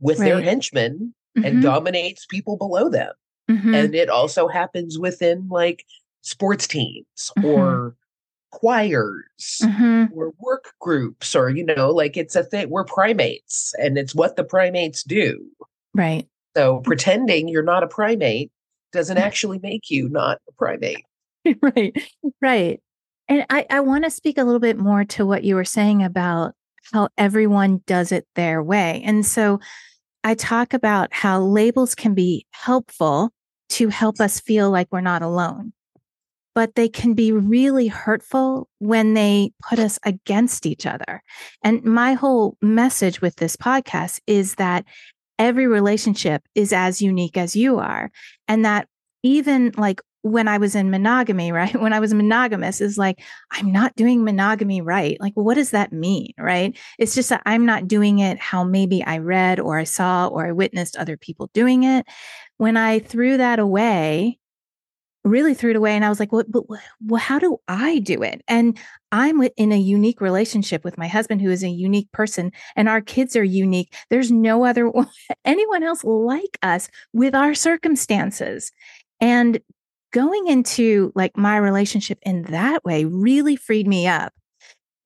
with 0.00 0.18
their 0.18 0.40
henchmen 0.42 1.14
and 1.36 1.62
dominates 1.62 2.26
people 2.26 2.56
below 2.56 2.88
them. 2.90 3.12
Mhm. 3.50 3.74
And 3.74 3.94
it 3.94 4.08
also 4.08 4.48
happens 4.48 4.98
within 4.98 5.48
like 5.48 5.84
sports 6.22 6.66
teams 6.66 7.32
Mhm. 7.38 7.44
or 7.44 7.96
choirs 8.50 9.60
Mhm. 9.62 10.10
or 10.14 10.32
work 10.38 10.74
groups 10.78 11.34
or 11.34 11.48
you 11.50 11.64
know 11.64 11.90
like 11.90 12.16
it's 12.18 12.36
a 12.36 12.44
thing 12.44 12.68
we're 12.68 12.84
primates 12.84 13.74
and 13.78 13.96
it's 13.96 14.14
what 14.14 14.36
the 14.36 14.44
primates 14.44 15.02
do 15.02 15.44
Right. 15.94 16.28
so 16.54 16.80
pretending 16.80 17.48
you're 17.48 17.62
not 17.62 17.82
a 17.82 17.86
primate 17.88 18.52
doesn't 18.92 19.16
actually 19.16 19.58
make 19.62 19.90
you 19.90 20.08
not 20.10 20.38
a 20.48 20.52
primate 20.52 21.04
right 21.62 21.96
right 22.42 22.80
and 23.28 23.46
i 23.48 23.64
i 23.70 23.80
want 23.80 24.04
to 24.04 24.10
speak 24.10 24.36
a 24.36 24.44
little 24.44 24.60
bit 24.60 24.76
more 24.78 25.04
to 25.06 25.24
what 25.24 25.44
you 25.44 25.54
were 25.54 25.64
saying 25.64 26.02
about 26.02 26.54
how 26.92 27.08
everyone 27.16 27.80
does 27.86 28.12
it 28.12 28.26
their 28.34 28.62
way 28.62 29.02
and 29.06 29.24
so 29.24 29.58
i 30.24 30.34
talk 30.34 30.74
about 30.74 31.12
how 31.12 31.40
labels 31.40 31.94
can 31.94 32.14
be 32.14 32.46
helpful 32.52 33.30
to 33.68 33.88
help 33.88 34.20
us 34.20 34.40
feel 34.40 34.70
like 34.70 34.88
we're 34.90 35.00
not 35.00 35.22
alone 35.22 35.72
but 36.54 36.74
they 36.74 36.88
can 36.88 37.14
be 37.14 37.32
really 37.32 37.88
hurtful 37.88 38.68
when 38.78 39.14
they 39.14 39.52
put 39.62 39.78
us 39.78 39.98
against 40.04 40.66
each 40.66 40.86
other. 40.86 41.22
And 41.62 41.82
my 41.84 42.14
whole 42.14 42.56
message 42.60 43.20
with 43.20 43.36
this 43.36 43.56
podcast 43.56 44.20
is 44.26 44.56
that 44.56 44.84
every 45.38 45.66
relationship 45.66 46.42
is 46.54 46.72
as 46.72 47.00
unique 47.00 47.36
as 47.36 47.56
you 47.56 47.78
are 47.78 48.10
and 48.48 48.64
that 48.64 48.86
even 49.22 49.72
like 49.76 50.00
when 50.22 50.48
I 50.48 50.58
was 50.58 50.74
in 50.74 50.90
monogamy, 50.90 51.52
right? 51.52 51.78
When 51.80 51.92
I 51.92 52.00
was 52.00 52.14
monogamous, 52.14 52.80
is 52.80 52.98
like, 52.98 53.20
I'm 53.50 53.70
not 53.70 53.94
doing 53.96 54.24
monogamy 54.24 54.80
right. 54.80 55.20
Like, 55.20 55.34
what 55.34 55.54
does 55.54 55.70
that 55.70 55.92
mean? 55.92 56.32
Right. 56.38 56.76
It's 56.98 57.14
just 57.14 57.28
that 57.28 57.42
I'm 57.44 57.66
not 57.66 57.88
doing 57.88 58.20
it 58.20 58.38
how 58.38 58.64
maybe 58.64 59.02
I 59.04 59.18
read 59.18 59.60
or 59.60 59.78
I 59.78 59.84
saw 59.84 60.28
or 60.28 60.46
I 60.46 60.52
witnessed 60.52 60.96
other 60.96 61.16
people 61.16 61.50
doing 61.52 61.84
it. 61.84 62.06
When 62.56 62.76
I 62.76 63.00
threw 63.00 63.36
that 63.36 63.58
away, 63.58 64.38
really 65.24 65.54
threw 65.54 65.70
it 65.70 65.76
away, 65.76 65.94
and 65.94 66.04
I 66.04 66.08
was 66.08 66.18
like, 66.18 66.32
well, 66.32 66.44
but 66.48 66.64
well, 66.68 67.20
how 67.20 67.38
do 67.38 67.58
I 67.68 68.00
do 68.00 68.22
it? 68.22 68.42
And 68.48 68.78
I'm 69.12 69.42
in 69.56 69.72
a 69.72 69.78
unique 69.78 70.20
relationship 70.20 70.84
with 70.84 70.98
my 70.98 71.06
husband, 71.06 71.40
who 71.40 71.50
is 71.50 71.62
a 71.62 71.68
unique 71.68 72.10
person, 72.12 72.52
and 72.76 72.88
our 72.88 73.00
kids 73.00 73.36
are 73.36 73.44
unique. 73.44 73.94
There's 74.10 74.30
no 74.30 74.64
other 74.64 74.90
anyone 75.44 75.82
else 75.82 76.02
like 76.04 76.58
us 76.62 76.88
with 77.12 77.34
our 77.34 77.54
circumstances. 77.54 78.72
And 79.20 79.60
going 80.12 80.46
into 80.46 81.12
like 81.14 81.36
my 81.36 81.56
relationship 81.56 82.18
in 82.22 82.42
that 82.44 82.84
way 82.84 83.04
really 83.04 83.56
freed 83.56 83.88
me 83.88 84.06
up 84.06 84.32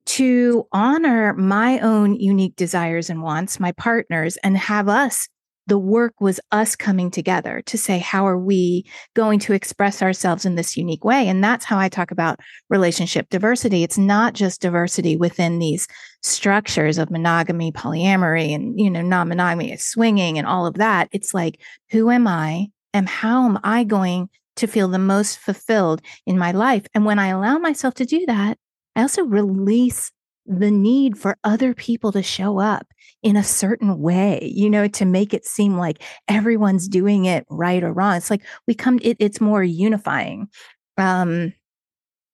to 0.07 0.67
honor 0.73 1.35
my 1.35 1.81
own 1.81 2.15
unique 2.15 2.57
desires 2.57 3.11
and 3.11 3.23
wants, 3.23 3.59
my 3.59 3.73
partners, 3.73 4.37
and 4.39 4.57
have 4.57 4.89
us. 4.89 5.29
The 5.69 5.79
work 5.79 6.21
was 6.21 6.39
us 6.53 6.77
coming 6.77 7.11
together 7.11 7.61
to 7.67 7.77
say, 7.77 7.99
how 7.99 8.25
are 8.25 8.39
we 8.39 8.87
going 9.15 9.41
to 9.41 9.53
express 9.53 10.01
ourselves 10.01 10.45
in 10.45 10.55
this 10.55 10.77
unique 10.77 11.05
way? 11.05 11.27
And 11.27 11.43
that's 11.43 11.65
how 11.65 11.77
I 11.77 11.89
talk 11.89 12.13
about 12.13 12.39
relationship 12.71 13.29
diversity. 13.31 13.83
It's 13.83 13.99
not 13.99 14.35
just 14.35 14.61
diversity 14.61 15.17
within 15.17 15.59
these 15.59 15.89
structures 16.23 16.99
of 16.99 17.11
monogamy, 17.11 17.73
polyamory, 17.73 18.55
and, 18.55 18.79
you 18.79 18.89
know, 18.89 19.03
non 19.03 19.29
monogamy, 19.29 19.77
swinging, 19.77 20.39
and 20.39 20.47
all 20.47 20.67
of 20.67 20.75
that. 20.75 21.09
It's 21.11 21.35
like, 21.35 21.61
who 21.91 22.11
am 22.11 22.29
I? 22.29 22.69
And 22.95 23.09
how 23.09 23.45
am 23.47 23.59
I 23.65 23.83
going 23.83 24.29
to 24.57 24.67
feel 24.67 24.89
the 24.89 24.99
most 24.99 25.39
fulfilled 25.39 26.03
in 26.27 26.39
my 26.39 26.53
life? 26.53 26.87
And 26.95 27.05
when 27.05 27.19
I 27.19 27.29
allow 27.29 27.59
myself 27.59 27.95
to 27.95 28.05
do 28.05 28.25
that, 28.27 28.59
I 28.95 29.03
also 29.03 29.23
release 29.23 30.13
the 30.47 30.71
need 30.71 31.19
for 31.19 31.37
other 31.45 31.75
people 31.75 32.13
to 32.13 32.23
show 32.23 32.59
up 32.59 32.87
in 33.23 33.37
a 33.37 33.43
certain 33.43 33.99
way, 33.99 34.51
you 34.55 34.71
know, 34.71 34.87
to 34.87 35.05
make 35.05 35.35
it 35.35 35.45
seem 35.45 35.77
like 35.77 36.03
everyone's 36.29 36.89
doing 36.89 37.25
it 37.25 37.45
right 37.51 37.83
or 37.83 37.93
wrong. 37.93 38.17
It's 38.17 38.31
like 38.31 38.43
we 38.67 38.75
come, 38.75 39.01
it, 39.03 39.17
it's 39.19 39.41
more 39.41 39.65
unifying. 39.65 40.49
Um, 40.97 41.53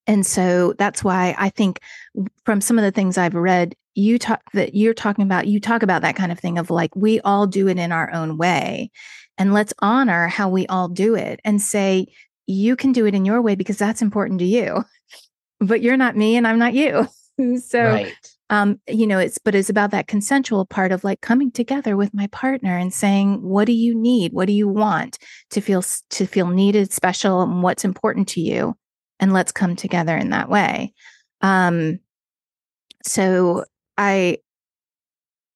and 0.05 0.25
so 0.25 0.73
that's 0.77 1.03
why 1.03 1.33
I 1.37 1.49
think 1.49 1.79
from 2.45 2.61
some 2.61 2.77
of 2.77 2.83
the 2.83 2.91
things 2.91 3.17
I've 3.17 3.35
read, 3.35 3.75
you 3.95 4.19
talk 4.19 4.41
that 4.53 4.75
you're 4.75 4.93
talking 4.93 5.23
about, 5.23 5.47
you 5.47 5.59
talk 5.59 5.81
about 5.81 6.01
that 6.01 6.15
kind 6.15 6.31
of 6.31 6.39
thing 6.39 6.57
of 6.57 6.69
like, 6.69 6.95
we 6.95 7.19
all 7.21 7.47
do 7.47 7.67
it 7.67 7.77
in 7.77 7.91
our 7.91 8.11
own 8.13 8.37
way. 8.37 8.91
And 9.37 9.53
let's 9.53 9.73
honor 9.79 10.27
how 10.27 10.49
we 10.49 10.67
all 10.67 10.87
do 10.87 11.15
it 11.15 11.39
and 11.43 11.61
say, 11.61 12.07
you 12.45 12.75
can 12.75 12.91
do 12.91 13.05
it 13.05 13.15
in 13.15 13.25
your 13.25 13.41
way 13.41 13.55
because 13.55 13.77
that's 13.77 14.01
important 14.01 14.39
to 14.39 14.45
you. 14.45 14.83
But 15.59 15.81
you're 15.81 15.97
not 15.97 16.17
me 16.17 16.35
and 16.35 16.47
I'm 16.47 16.59
not 16.59 16.73
you. 16.73 17.07
so 17.59 17.83
right 17.83 18.13
um, 18.53 18.79
you 18.87 19.07
know, 19.07 19.17
it's 19.17 19.39
but 19.39 19.55
it's 19.55 19.71
about 19.71 19.89
that 19.91 20.05
consensual 20.05 20.63
part 20.63 20.91
of 20.91 21.03
like 21.03 21.21
coming 21.21 21.51
together 21.51 21.97
with 21.97 22.13
my 22.13 22.27
partner 22.27 22.77
and 22.77 22.93
saying, 22.93 23.41
what 23.41 23.65
do 23.65 23.73
you 23.73 23.95
need? 23.95 24.31
What 24.31 24.45
do 24.45 24.53
you 24.53 24.67
want 24.67 25.17
to 25.49 25.59
feel 25.59 25.83
to 26.11 26.27
feel 26.27 26.47
needed, 26.47 26.93
special, 26.93 27.41
and 27.41 27.63
what's 27.63 27.83
important 27.83 28.27
to 28.29 28.41
you? 28.41 28.77
And 29.19 29.33
let's 29.33 29.51
come 29.51 29.75
together 29.75 30.15
in 30.15 30.29
that 30.29 30.49
way. 30.49 30.93
Um, 31.41 31.99
so 33.03 33.65
I 33.97 34.37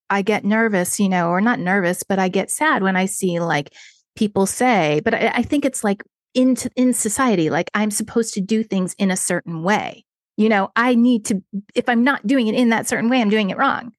I 0.09 0.21
get 0.21 0.45
nervous, 0.45 0.99
you 0.99 1.09
know, 1.09 1.29
or 1.29 1.41
not 1.41 1.59
nervous, 1.59 2.03
but 2.03 2.19
I 2.19 2.29
get 2.29 2.51
sad 2.51 2.83
when 2.83 2.95
I 2.95 3.05
see 3.05 3.39
like 3.39 3.73
people 4.15 4.45
say, 4.45 5.01
but 5.03 5.13
I, 5.13 5.31
I 5.35 5.41
think 5.43 5.65
it's 5.65 5.83
like 5.83 6.03
in 6.33 6.55
in 6.75 6.93
society, 6.93 7.49
like 7.49 7.69
I'm 7.73 7.91
supposed 7.91 8.33
to 8.35 8.41
do 8.41 8.63
things 8.63 8.95
in 8.97 9.11
a 9.11 9.17
certain 9.17 9.63
way. 9.63 10.05
You 10.37 10.49
know, 10.49 10.69
I 10.75 10.95
need 10.95 11.25
to 11.25 11.41
if 11.75 11.89
I'm 11.89 12.03
not 12.03 12.25
doing 12.27 12.47
it 12.47 12.55
in 12.55 12.69
that 12.69 12.87
certain 12.87 13.09
way, 13.09 13.21
I'm 13.21 13.29
doing 13.29 13.49
it 13.49 13.57
wrong. 13.57 13.91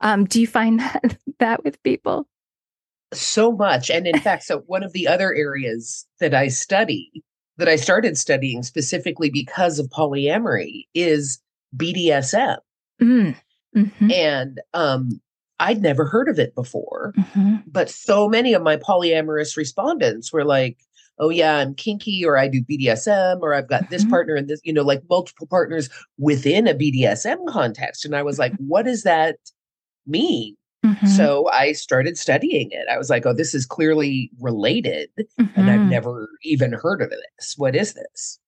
Um, 0.00 0.24
do 0.24 0.40
you 0.40 0.46
find 0.46 0.80
that 0.80 1.18
that 1.38 1.64
with 1.64 1.82
people? 1.82 2.26
So 3.12 3.52
much. 3.52 3.90
And 3.90 4.06
in 4.06 4.18
fact, 4.18 4.44
so 4.44 4.60
one 4.66 4.82
of 4.82 4.92
the 4.92 5.06
other 5.06 5.34
areas 5.34 6.04
that 6.18 6.34
I 6.34 6.48
study, 6.48 7.22
that 7.58 7.68
I 7.68 7.76
started 7.76 8.18
studying 8.18 8.64
specifically 8.64 9.30
because 9.30 9.78
of 9.78 9.88
polyamory 9.88 10.86
is 10.94 11.38
BDSM. 11.76 12.56
Mm. 13.00 13.36
Mm-hmm. 13.76 14.10
And 14.10 14.60
um, 14.72 15.20
I'd 15.64 15.82
never 15.82 16.04
heard 16.04 16.28
of 16.28 16.38
it 16.38 16.54
before. 16.54 17.14
Mm-hmm. 17.16 17.56
But 17.66 17.88
so 17.88 18.28
many 18.28 18.52
of 18.52 18.62
my 18.62 18.76
polyamorous 18.76 19.56
respondents 19.56 20.32
were 20.32 20.44
like, 20.44 20.78
oh, 21.18 21.30
yeah, 21.30 21.56
I'm 21.56 21.74
kinky, 21.74 22.24
or 22.24 22.36
I 22.36 22.48
do 22.48 22.62
BDSM, 22.62 23.40
or 23.40 23.54
I've 23.54 23.68
got 23.68 23.84
mm-hmm. 23.84 23.94
this 23.94 24.04
partner 24.04 24.34
and 24.34 24.48
this, 24.48 24.60
you 24.62 24.72
know, 24.72 24.82
like 24.82 25.02
multiple 25.08 25.46
partners 25.46 25.88
within 26.18 26.66
a 26.66 26.74
BDSM 26.74 27.46
context. 27.48 28.04
And 28.04 28.14
I 28.14 28.22
was 28.22 28.38
like, 28.38 28.52
what 28.58 28.84
does 28.84 29.04
that 29.04 29.36
mean? 30.06 30.54
Mm-hmm. 30.84 31.06
So 31.06 31.48
I 31.48 31.72
started 31.72 32.18
studying 32.18 32.68
it. 32.70 32.86
I 32.92 32.98
was 32.98 33.08
like, 33.08 33.24
oh, 33.24 33.32
this 33.32 33.54
is 33.54 33.64
clearly 33.64 34.30
related. 34.38 35.08
And 35.38 35.70
I've 35.70 35.80
mm-hmm. 35.80 35.88
never 35.88 36.28
even 36.42 36.72
heard 36.72 37.00
of 37.00 37.08
this. 37.08 37.54
What 37.56 37.74
is 37.74 37.94
this? 37.94 38.38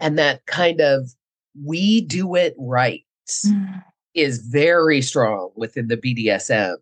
And 0.00 0.18
that 0.18 0.46
kind 0.46 0.80
of 0.80 1.10
we 1.66 2.00
do 2.00 2.34
it 2.34 2.54
right 2.56 3.04
mm. 3.46 3.82
Is 4.14 4.38
very 4.38 5.00
strong 5.02 5.50
within 5.56 5.88
the 5.88 5.96
BDSM 5.96 6.76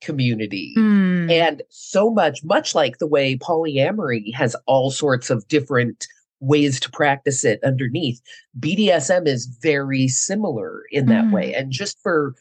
community. 0.00 0.74
Mm. 0.76 1.30
And 1.30 1.62
so 1.70 2.10
much, 2.10 2.44
much 2.44 2.74
like 2.74 2.98
the 2.98 3.06
way 3.06 3.36
polyamory 3.36 4.34
has 4.34 4.54
all 4.66 4.90
sorts 4.90 5.30
of 5.30 5.46
different 5.48 6.06
ways 6.40 6.78
to 6.80 6.90
practice 6.90 7.44
it 7.44 7.62
underneath, 7.64 8.20
BDSM 8.58 9.26
is 9.26 9.46
very 9.46 10.08
similar 10.08 10.82
in 10.90 11.06
that 11.06 11.24
mm. 11.24 11.32
way. 11.32 11.54
And 11.54 11.70
just 11.70 11.98
for 12.02 12.34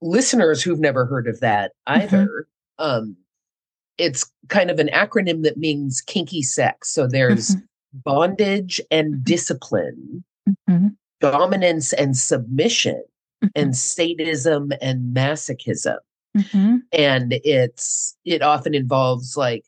listeners 0.00 0.62
who've 0.62 0.78
never 0.78 1.06
heard 1.06 1.26
of 1.26 1.40
that 1.40 1.72
mm-hmm. 1.88 2.02
either, 2.02 2.46
mm-hmm. 2.78 2.84
um, 2.84 3.16
it's 3.96 4.30
kind 4.48 4.70
of 4.70 4.78
an 4.78 4.88
acronym 4.92 5.42
that 5.42 5.56
means 5.56 6.00
kinky 6.00 6.42
sex. 6.42 6.90
So 6.90 7.08
there's 7.08 7.50
mm-hmm. 7.50 7.64
bondage 8.04 8.80
and 8.90 9.14
mm-hmm. 9.14 9.22
discipline, 9.24 10.24
mm-hmm 10.48 10.88
dominance 11.20 11.92
and 11.92 12.16
submission. 12.16 13.02
And 13.54 13.76
sadism 13.76 14.72
and 14.80 15.14
masochism. 15.14 15.98
Mm-hmm. 16.36 16.76
And 16.92 17.40
it's 17.44 18.16
it 18.24 18.42
often 18.42 18.74
involves 18.74 19.36
like 19.36 19.64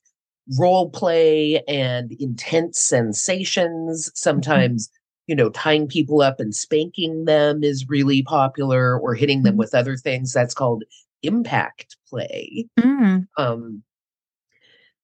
role 0.58 0.90
play 0.90 1.62
and 1.68 2.12
intense 2.12 2.78
sensations. 2.78 4.06
Mm-hmm. 4.06 4.12
Sometimes, 4.14 4.88
mm-hmm. 4.88 4.94
you 5.28 5.36
know, 5.36 5.50
tying 5.50 5.86
people 5.86 6.20
up 6.20 6.40
and 6.40 6.54
spanking 6.54 7.24
them 7.24 7.62
is 7.62 7.88
really 7.88 8.22
popular 8.22 8.98
or 8.98 9.14
hitting 9.14 9.42
them 9.42 9.52
mm-hmm. 9.52 9.60
with 9.60 9.74
other 9.74 9.96
things. 9.96 10.32
That's 10.32 10.54
called 10.54 10.84
impact 11.22 11.96
play. 12.08 12.66
Mm. 12.78 13.26
Um, 13.36 13.82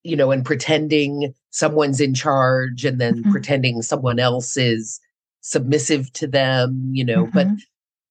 you 0.03 0.17
know, 0.17 0.31
and 0.31 0.45
pretending 0.45 1.35
someone's 1.51 2.01
in 2.01 2.15
charge 2.15 2.85
and 2.85 3.01
then 3.01 3.17
mm-hmm. 3.17 3.33
pretending 3.33 3.83
someone 3.83 4.21
else 4.21 4.57
is 4.57 5.01
submissive 5.41 6.13
to 6.13 6.27
them, 6.27 6.91
you 6.93 7.05
know, 7.05 7.25
mm-hmm. 7.25 7.33
but 7.33 7.47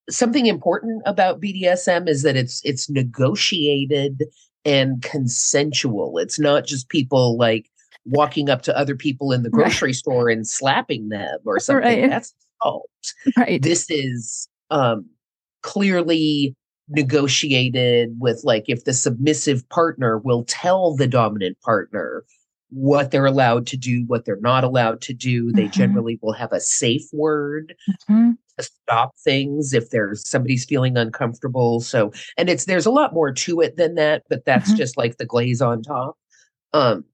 something 0.10 0.46
important 0.46 1.02
about 1.06 1.42
BDSM 1.42 2.08
is 2.08 2.24
that 2.24 2.36
it's 2.36 2.62
it's 2.64 2.90
negotiated 2.90 4.24
and 4.64 5.02
consensual. 5.02 6.18
It's 6.18 6.40
not 6.40 6.66
just 6.66 6.90
people 6.90 7.38
like 7.38 7.70
walking 8.06 8.50
up 8.50 8.62
to 8.64 8.78
other 8.78 8.96
people 8.96 9.32
in 9.32 9.44
the 9.44 9.50
grocery 9.50 9.90
right. 9.90 9.96
store 9.96 10.30
and 10.30 10.48
slapping 10.48 11.10
them 11.10 11.40
or 11.46 11.60
something. 11.60 12.02
Right. 12.02 12.10
That's 12.10 12.34
assault. 12.62 12.90
Right. 13.38 13.62
This 13.62 13.90
is 13.90 14.48
um 14.70 15.06
clearly 15.64 16.56
negotiated 16.90 18.16
with 18.20 18.42
like 18.44 18.66
if 18.68 18.84
the 18.84 18.94
submissive 18.94 19.68
partner 19.70 20.20
will 20.20 20.44
tell 20.46 20.96
the 20.96 21.08
dominant 21.08 21.60
partner 21.62 22.24
what 22.70 23.12
they're 23.12 23.26
allowed 23.26 23.68
to 23.68 23.78
do, 23.78 24.04
what 24.08 24.26
they're 24.26 24.40
not 24.42 24.64
allowed 24.64 25.02
to 25.02 25.14
do. 25.14 25.52
They 25.52 25.64
mm-hmm. 25.64 25.72
generally 25.72 26.20
will 26.22 26.34
have 26.34 26.52
a 26.52 26.60
safe 26.60 27.06
word 27.14 27.76
mm-hmm. 28.10 28.32
to 28.58 28.64
stop 28.64 29.16
things 29.24 29.74
if 29.74 29.90
there's 29.90 30.28
somebody's 30.28 30.66
feeling 30.66 30.98
uncomfortable. 30.98 31.82
So, 31.82 32.12
and 32.38 32.50
it's 32.50 32.66
there's 32.66 32.86
a 32.86 32.92
lot 32.92 33.14
more 33.14 33.32
to 33.32 33.62
it 33.62 33.78
than 33.78 33.96
that, 33.96 34.24
but 34.30 34.46
that's 34.46 34.70
mm-hmm. 34.70 34.78
just 34.78 34.98
like 34.98 35.18
the 35.18 35.26
glaze 35.26 35.62
on 35.62 35.84
top. 35.84 36.18
Um, 36.74 37.06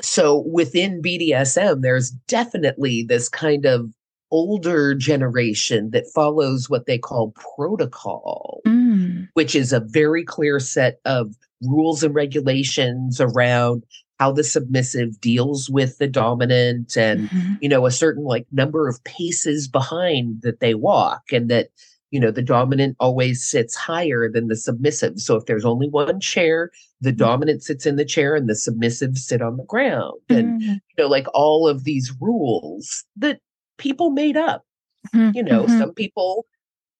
so 0.00 0.38
within 0.50 1.02
BDSM, 1.02 1.82
there's 1.82 2.10
definitely 2.10 3.02
this 3.02 3.28
kind 3.28 3.66
of 3.66 3.90
older 4.30 4.94
generation 4.94 5.90
that 5.90 6.06
follows 6.14 6.70
what 6.70 6.86
they 6.86 6.98
call 6.98 7.34
protocol, 7.56 8.60
mm. 8.66 9.28
which 9.34 9.54
is 9.54 9.72
a 9.72 9.80
very 9.80 10.24
clear 10.24 10.60
set 10.60 11.00
of 11.04 11.34
rules 11.62 12.02
and 12.02 12.14
regulations 12.14 13.20
around 13.20 13.84
how 14.20 14.30
the 14.30 14.44
submissive 14.44 15.18
deals 15.18 15.70
with 15.70 15.96
the 15.96 16.06
dominant 16.06 16.94
and 16.94 17.30
mm-hmm. 17.30 17.54
you 17.62 17.68
know 17.68 17.86
a 17.86 17.90
certain 17.90 18.22
like 18.22 18.46
number 18.52 18.86
of 18.86 19.02
paces 19.04 19.66
behind 19.66 20.42
that 20.42 20.60
they 20.60 20.74
walk 20.74 21.22
and 21.32 21.48
that 21.48 21.70
you 22.10 22.20
know 22.20 22.30
the 22.30 22.42
dominant 22.42 22.94
always 23.00 23.42
sits 23.42 23.74
higher 23.74 24.30
than 24.30 24.48
the 24.48 24.56
submissive 24.56 25.18
so 25.18 25.36
if 25.36 25.46
there's 25.46 25.64
only 25.64 25.88
one 25.88 26.20
chair 26.20 26.70
the 27.00 27.08
mm-hmm. 27.08 27.16
dominant 27.16 27.62
sits 27.62 27.86
in 27.86 27.96
the 27.96 28.04
chair 28.04 28.36
and 28.36 28.46
the 28.46 28.54
submissive 28.54 29.16
sit 29.16 29.40
on 29.40 29.56
the 29.56 29.64
ground 29.64 30.20
and 30.28 30.60
mm-hmm. 30.60 30.72
you 30.72 30.96
know 30.98 31.08
like 31.08 31.26
all 31.32 31.66
of 31.66 31.84
these 31.84 32.12
rules 32.20 33.04
that 33.16 33.40
people 33.78 34.10
made 34.10 34.36
up 34.36 34.66
mm-hmm. 35.14 35.34
you 35.34 35.42
know 35.42 35.62
mm-hmm. 35.62 35.78
some 35.78 35.94
people 35.94 36.44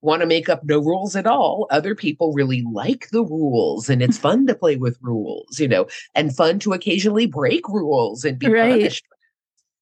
want 0.02 0.20
to 0.20 0.26
make 0.26 0.48
up 0.48 0.64
no 0.64 0.78
rules 0.78 1.16
at 1.16 1.26
all. 1.26 1.66
Other 1.70 1.94
people 1.94 2.32
really 2.32 2.64
like 2.72 3.08
the 3.10 3.22
rules 3.22 3.88
and 3.90 4.02
it's 4.02 4.18
fun 4.26 4.46
to 4.46 4.54
play 4.54 4.76
with 4.76 4.98
rules, 5.00 5.58
you 5.60 5.68
know, 5.68 5.86
and 6.14 6.34
fun 6.34 6.58
to 6.60 6.72
occasionally 6.72 7.26
break 7.26 7.68
rules 7.68 8.24
and 8.24 8.38
be 8.38 8.48
right. 8.48 8.72
punished. 8.72 9.04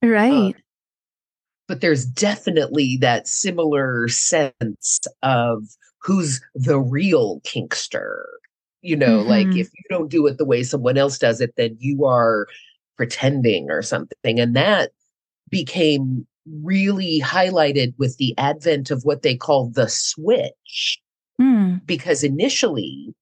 Right. 0.03 0.55
Uh, 0.55 0.59
but 1.67 1.81
there's 1.81 2.05
definitely 2.05 2.97
that 3.01 3.29
similar 3.29 4.09
sense 4.09 5.01
of 5.23 5.65
who's 6.03 6.41
the 6.55 6.79
real 6.79 7.41
kinkster. 7.41 8.23
You 8.81 8.97
know, 8.97 9.19
mm-hmm. 9.19 9.29
like 9.29 9.49
if 9.49 9.69
you 9.75 9.85
don't 9.91 10.11
do 10.11 10.27
it 10.27 10.39
the 10.39 10.45
way 10.45 10.63
someone 10.63 10.97
else 10.97 11.19
does 11.19 11.41
it, 11.41 11.55
then 11.57 11.77
you 11.79 12.07
are 12.07 12.47
pretending 12.97 13.71
or 13.71 13.83
something. 13.83 14.39
And 14.39 14.55
that 14.57 14.93
became 15.51 16.27
really 16.63 17.21
highlighted 17.21 17.95
with 17.99 18.17
the 18.17 18.37
advent 18.39 18.91
of 18.91 19.05
what 19.05 19.23
they 19.23 19.37
call 19.37 19.69
the 19.69 19.89
switch. 19.89 21.01
Mm. 21.41 21.85
Because 21.87 22.25
initially, 22.25 23.15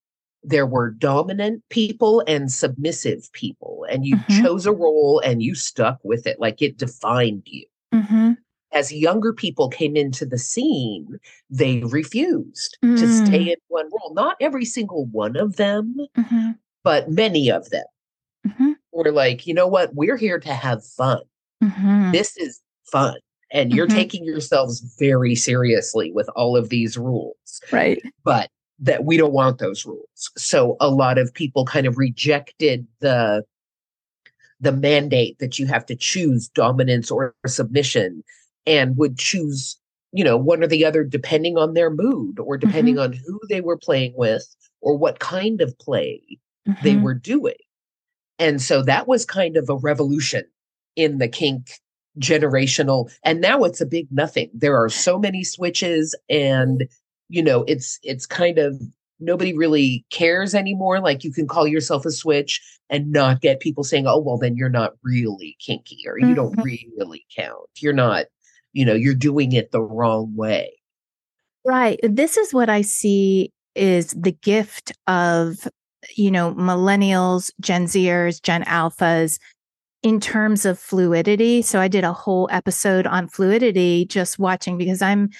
there 0.42 0.66
were 0.66 0.90
dominant 0.90 1.62
people 1.70 2.22
and 2.26 2.52
submissive 2.52 3.30
people, 3.32 3.84
and 3.90 4.06
you 4.06 4.16
mm-hmm. 4.16 4.42
chose 4.42 4.64
a 4.64 4.72
role 4.72 5.20
and 5.24 5.42
you 5.42 5.54
stuck 5.54 5.98
with 6.04 6.26
it 6.26 6.40
like 6.40 6.62
it 6.62 6.78
defined 6.78 7.42
you. 7.46 7.66
Mm-hmm. 7.92 8.32
As 8.72 8.92
younger 8.92 9.32
people 9.32 9.68
came 9.68 9.96
into 9.96 10.24
the 10.24 10.38
scene, 10.38 11.18
they 11.50 11.80
refused 11.80 12.78
mm. 12.84 12.98
to 12.98 13.26
stay 13.26 13.46
mm. 13.46 13.48
in 13.48 13.56
one 13.68 13.88
role. 13.92 14.14
Not 14.14 14.36
every 14.40 14.64
single 14.64 15.06
one 15.06 15.36
of 15.36 15.56
them, 15.56 15.96
mm-hmm. 16.16 16.50
but 16.84 17.10
many 17.10 17.50
of 17.50 17.70
them 17.70 17.84
mm-hmm. 18.46 18.72
were 18.92 19.12
like, 19.12 19.46
you 19.46 19.54
know 19.54 19.66
what? 19.66 19.94
We're 19.94 20.16
here 20.16 20.38
to 20.38 20.52
have 20.52 20.84
fun. 20.84 21.20
Mm-hmm. 21.62 22.12
This 22.12 22.36
is 22.36 22.60
fun 22.90 23.16
and 23.52 23.72
you're 23.72 23.86
mm-hmm. 23.86 23.96
taking 23.96 24.24
yourselves 24.24 24.80
very 24.98 25.34
seriously 25.34 26.12
with 26.12 26.28
all 26.34 26.56
of 26.56 26.68
these 26.68 26.98
rules. 26.98 27.60
Right. 27.70 28.02
But 28.24 28.50
that 28.78 29.04
we 29.04 29.16
don't 29.16 29.32
want 29.32 29.58
those 29.58 29.86
rules. 29.86 30.30
So 30.36 30.76
a 30.80 30.90
lot 30.90 31.18
of 31.18 31.32
people 31.32 31.64
kind 31.64 31.86
of 31.86 31.98
rejected 31.98 32.86
the 33.00 33.44
the 34.60 34.72
mandate 34.72 35.38
that 35.38 35.58
you 35.58 35.66
have 35.66 35.84
to 35.86 35.94
choose 35.94 36.48
dominance 36.48 37.10
or 37.10 37.34
submission 37.46 38.24
and 38.64 38.96
would 38.96 39.18
choose, 39.18 39.76
you 40.12 40.24
know, 40.24 40.36
one 40.36 40.62
or 40.62 40.66
the 40.66 40.84
other 40.84 41.04
depending 41.04 41.58
on 41.58 41.74
their 41.74 41.90
mood 41.90 42.38
or 42.38 42.56
depending 42.56 42.94
mm-hmm. 42.94 43.12
on 43.12 43.20
who 43.26 43.38
they 43.50 43.60
were 43.60 43.76
playing 43.76 44.14
with 44.16 44.46
or 44.80 44.96
what 44.96 45.18
kind 45.18 45.60
of 45.60 45.78
play 45.78 46.22
mm-hmm. 46.66 46.82
they 46.82 46.96
were 46.96 47.14
doing. 47.14 47.54
And 48.38 48.60
so 48.60 48.82
that 48.82 49.06
was 49.06 49.24
kind 49.24 49.56
of 49.56 49.68
a 49.68 49.76
revolution 49.76 50.44
in 50.96 51.18
the 51.18 51.28
kink 51.28 51.80
generational 52.18 53.10
and 53.24 53.40
now 53.40 53.62
it's 53.64 53.80
a 53.80 53.86
big 53.86 54.06
nothing 54.10 54.50
there 54.54 54.76
are 54.82 54.88
so 54.88 55.18
many 55.18 55.44
switches 55.44 56.14
and 56.30 56.88
you 57.28 57.42
know, 57.42 57.64
it's 57.64 57.98
it's 58.04 58.24
kind 58.24 58.56
of 58.58 58.80
nobody 59.18 59.52
really 59.52 60.04
cares 60.10 60.54
anymore. 60.54 61.00
Like 61.00 61.24
you 61.24 61.32
can 61.32 61.48
call 61.48 61.66
yourself 61.66 62.06
a 62.06 62.10
switch 62.12 62.60
and 62.88 63.10
not 63.10 63.40
get 63.40 63.58
people 63.58 63.82
saying, 63.82 64.06
"Oh, 64.06 64.20
well, 64.20 64.38
then 64.38 64.56
you're 64.56 64.68
not 64.68 64.92
really 65.02 65.56
kinky 65.58 66.04
or 66.06 66.18
you 66.20 66.34
don't 66.36 66.54
Mhm. 66.56 66.62
really 66.94 67.26
count. 67.36 67.68
You're 67.80 67.92
not, 67.92 68.26
you 68.74 68.84
know, 68.84 68.94
you're 68.94 69.14
doing 69.14 69.50
it 69.52 69.72
the 69.72 69.82
wrong 69.82 70.36
way." 70.36 70.72
Right. 71.64 71.98
This 72.02 72.36
is 72.36 72.54
what 72.54 72.68
I 72.70 72.82
see 72.82 73.50
is 73.74 74.10
the 74.10 74.30
gift 74.32 74.92
of, 75.08 75.66
you 76.14 76.30
know, 76.30 76.54
millennials, 76.54 77.50
Gen 77.60 77.86
Zers, 77.86 78.40
Gen 78.40 78.62
Alphas 78.64 79.38
in 80.06 80.20
terms 80.20 80.64
of 80.64 80.78
fluidity. 80.78 81.60
So 81.62 81.80
I 81.80 81.88
did 81.88 82.04
a 82.04 82.12
whole 82.12 82.48
episode 82.52 83.08
on 83.08 83.26
fluidity 83.26 84.04
just 84.04 84.38
watching 84.38 84.78
because 84.78 85.02
I'm 85.02 85.30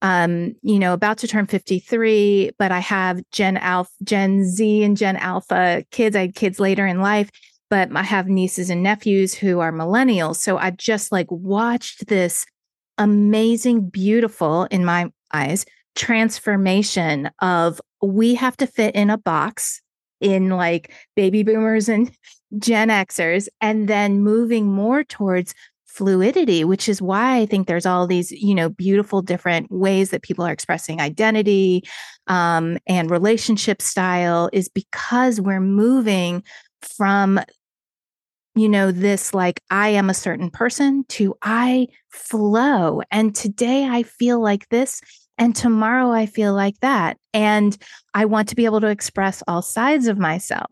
um, 0.00 0.54
you 0.62 0.78
know, 0.78 0.92
about 0.92 1.18
to 1.18 1.28
turn 1.28 1.46
53, 1.46 2.52
but 2.56 2.70
I 2.70 2.78
have 2.78 3.20
Gen 3.32 3.56
Alpha, 3.56 3.90
Gen 4.04 4.44
Z 4.44 4.84
and 4.84 4.96
Gen 4.96 5.16
Alpha 5.16 5.84
kids. 5.90 6.14
I 6.14 6.20
had 6.20 6.36
kids 6.36 6.60
later 6.60 6.86
in 6.86 7.00
life, 7.00 7.30
but 7.68 7.88
I 7.96 8.02
have 8.04 8.28
nieces 8.28 8.70
and 8.70 8.80
nephews 8.80 9.34
who 9.34 9.58
are 9.58 9.72
millennials. 9.72 10.36
So 10.36 10.56
I 10.56 10.70
just 10.70 11.10
like 11.10 11.26
watched 11.28 12.06
this 12.06 12.46
amazing, 12.98 13.88
beautiful 13.88 14.68
in 14.70 14.84
my 14.84 15.10
eyes 15.32 15.66
transformation 15.96 17.28
of 17.40 17.80
we 18.00 18.36
have 18.36 18.56
to 18.58 18.68
fit 18.68 18.94
in 18.94 19.10
a 19.10 19.18
box 19.18 19.82
in 20.20 20.48
like 20.48 20.92
baby 21.16 21.42
boomers 21.42 21.88
and 21.88 22.10
Gen 22.58 22.88
Xers, 22.88 23.48
and 23.60 23.88
then 23.88 24.22
moving 24.22 24.66
more 24.66 25.04
towards 25.04 25.54
fluidity, 25.86 26.64
which 26.64 26.88
is 26.88 27.02
why 27.02 27.36
I 27.36 27.46
think 27.46 27.66
there's 27.66 27.84
all 27.84 28.06
these, 28.06 28.30
you 28.32 28.54
know, 28.54 28.70
beautiful 28.70 29.20
different 29.20 29.70
ways 29.70 30.10
that 30.10 30.22
people 30.22 30.44
are 30.44 30.52
expressing 30.52 31.00
identity 31.00 31.82
um, 32.28 32.78
and 32.86 33.10
relationship 33.10 33.82
style, 33.82 34.48
is 34.52 34.68
because 34.68 35.40
we're 35.40 35.60
moving 35.60 36.42
from 36.80 37.40
you 38.54 38.68
know, 38.68 38.92
this 38.92 39.32
like 39.32 39.62
I 39.70 39.88
am 39.88 40.10
a 40.10 40.14
certain 40.14 40.50
person 40.50 41.04
to 41.10 41.34
I 41.42 41.88
flow. 42.10 43.00
And 43.10 43.34
today 43.34 43.86
I 43.86 44.02
feel 44.02 44.40
like 44.40 44.68
this. 44.68 45.00
And 45.38 45.56
tomorrow 45.56 46.10
I 46.10 46.26
feel 46.26 46.52
like 46.52 46.78
that. 46.80 47.16
And 47.32 47.76
I 48.12 48.26
want 48.26 48.48
to 48.50 48.54
be 48.54 48.66
able 48.66 48.82
to 48.82 48.88
express 48.88 49.42
all 49.48 49.62
sides 49.62 50.06
of 50.06 50.18
myself. 50.18 50.70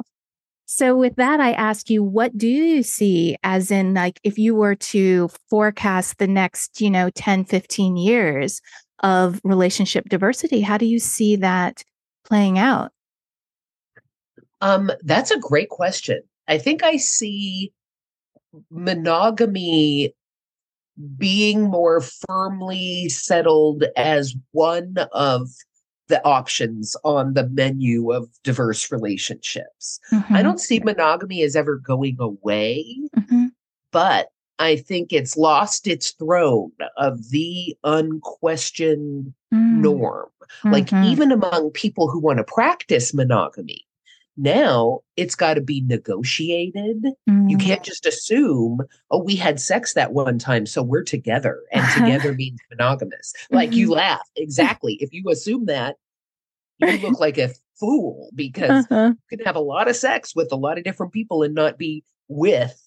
So, 0.72 0.96
with 0.96 1.16
that, 1.16 1.40
I 1.40 1.50
ask 1.50 1.90
you, 1.90 2.00
what 2.00 2.38
do 2.38 2.46
you 2.46 2.84
see 2.84 3.36
as 3.42 3.72
in, 3.72 3.92
like, 3.92 4.20
if 4.22 4.38
you 4.38 4.54
were 4.54 4.76
to 4.76 5.28
forecast 5.48 6.18
the 6.18 6.28
next, 6.28 6.80
you 6.80 6.88
know, 6.88 7.10
10, 7.10 7.44
15 7.44 7.96
years 7.96 8.62
of 9.02 9.40
relationship 9.42 10.08
diversity, 10.08 10.60
how 10.60 10.78
do 10.78 10.86
you 10.86 11.00
see 11.00 11.34
that 11.34 11.82
playing 12.24 12.56
out? 12.56 12.92
Um, 14.60 14.92
that's 15.02 15.32
a 15.32 15.40
great 15.40 15.70
question. 15.70 16.22
I 16.46 16.58
think 16.58 16.84
I 16.84 16.98
see 16.98 17.72
monogamy 18.70 20.14
being 21.18 21.62
more 21.62 22.00
firmly 22.00 23.08
settled 23.08 23.86
as 23.96 24.36
one 24.52 24.94
of 25.10 25.48
the 26.10 26.22
options 26.26 26.94
on 27.04 27.32
the 27.34 27.48
menu 27.48 28.12
of 28.12 28.28
diverse 28.44 28.92
relationships. 28.92 29.98
Mm-hmm. 30.12 30.34
I 30.36 30.42
don't 30.42 30.60
see 30.60 30.80
monogamy 30.80 31.42
as 31.42 31.56
ever 31.56 31.76
going 31.76 32.16
away, 32.20 32.98
hmm 33.26 33.46
but 33.92 34.28
I 34.60 34.76
think 34.76 35.12
it's 35.12 35.36
lost 35.36 35.88
its 35.88 36.10
throne 36.12 36.70
of 36.96 37.30
the 37.30 37.76
unquestioned 37.82 39.32
norm. 39.50 40.28
Like, 40.64 40.88
Mhm. 40.90 41.06
even 41.06 41.32
among 41.32 41.70
people 41.70 42.08
who 42.08 42.20
want 42.20 42.38
to 42.38 42.44
practice 42.44 43.14
monogamy, 43.14 43.86
now 44.40 45.00
it's 45.16 45.34
got 45.34 45.54
to 45.54 45.60
be 45.60 45.82
negotiated. 45.82 47.04
You 47.26 47.56
Mm. 47.56 47.60
can't 47.60 47.82
just 47.82 48.06
assume, 48.06 48.80
oh, 49.10 49.22
we 49.22 49.36
had 49.36 49.60
sex 49.60 49.92
that 49.94 50.12
one 50.12 50.38
time, 50.38 50.64
so 50.66 50.82
we're 50.82 51.02
together, 51.04 51.62
and 51.72 51.82
together 51.94 52.34
means 52.34 52.58
monogamous. 52.70 53.32
Like, 53.50 53.72
you 53.74 53.90
laugh. 53.92 54.22
Exactly. 54.36 54.94
If 54.94 55.12
you 55.12 55.24
assume 55.30 55.66
that, 55.66 55.96
you 56.78 56.96
look 56.98 57.20
like 57.20 57.36
a 57.38 57.50
fool 57.78 58.30
because 58.34 58.86
Uh-huh. 58.90 59.12
you 59.30 59.36
can 59.38 59.44
have 59.46 59.56
a 59.56 59.60
lot 59.60 59.88
of 59.88 59.96
sex 59.96 60.34
with 60.34 60.50
a 60.52 60.56
lot 60.56 60.78
of 60.78 60.84
different 60.84 61.12
people 61.12 61.42
and 61.42 61.54
not 61.54 61.76
be 61.78 62.02
with 62.28 62.82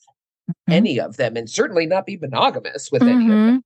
Mhm. 0.50 0.74
any 0.74 1.00
of 1.00 1.18
them, 1.18 1.38
and 1.38 1.50
certainly 1.50 1.86
not 1.86 2.06
be 2.08 2.18
monogamous 2.18 2.92
with 2.92 3.04
any 3.04 3.26
of 3.26 3.30
them. 3.30 3.58
Mhm. 3.60 3.64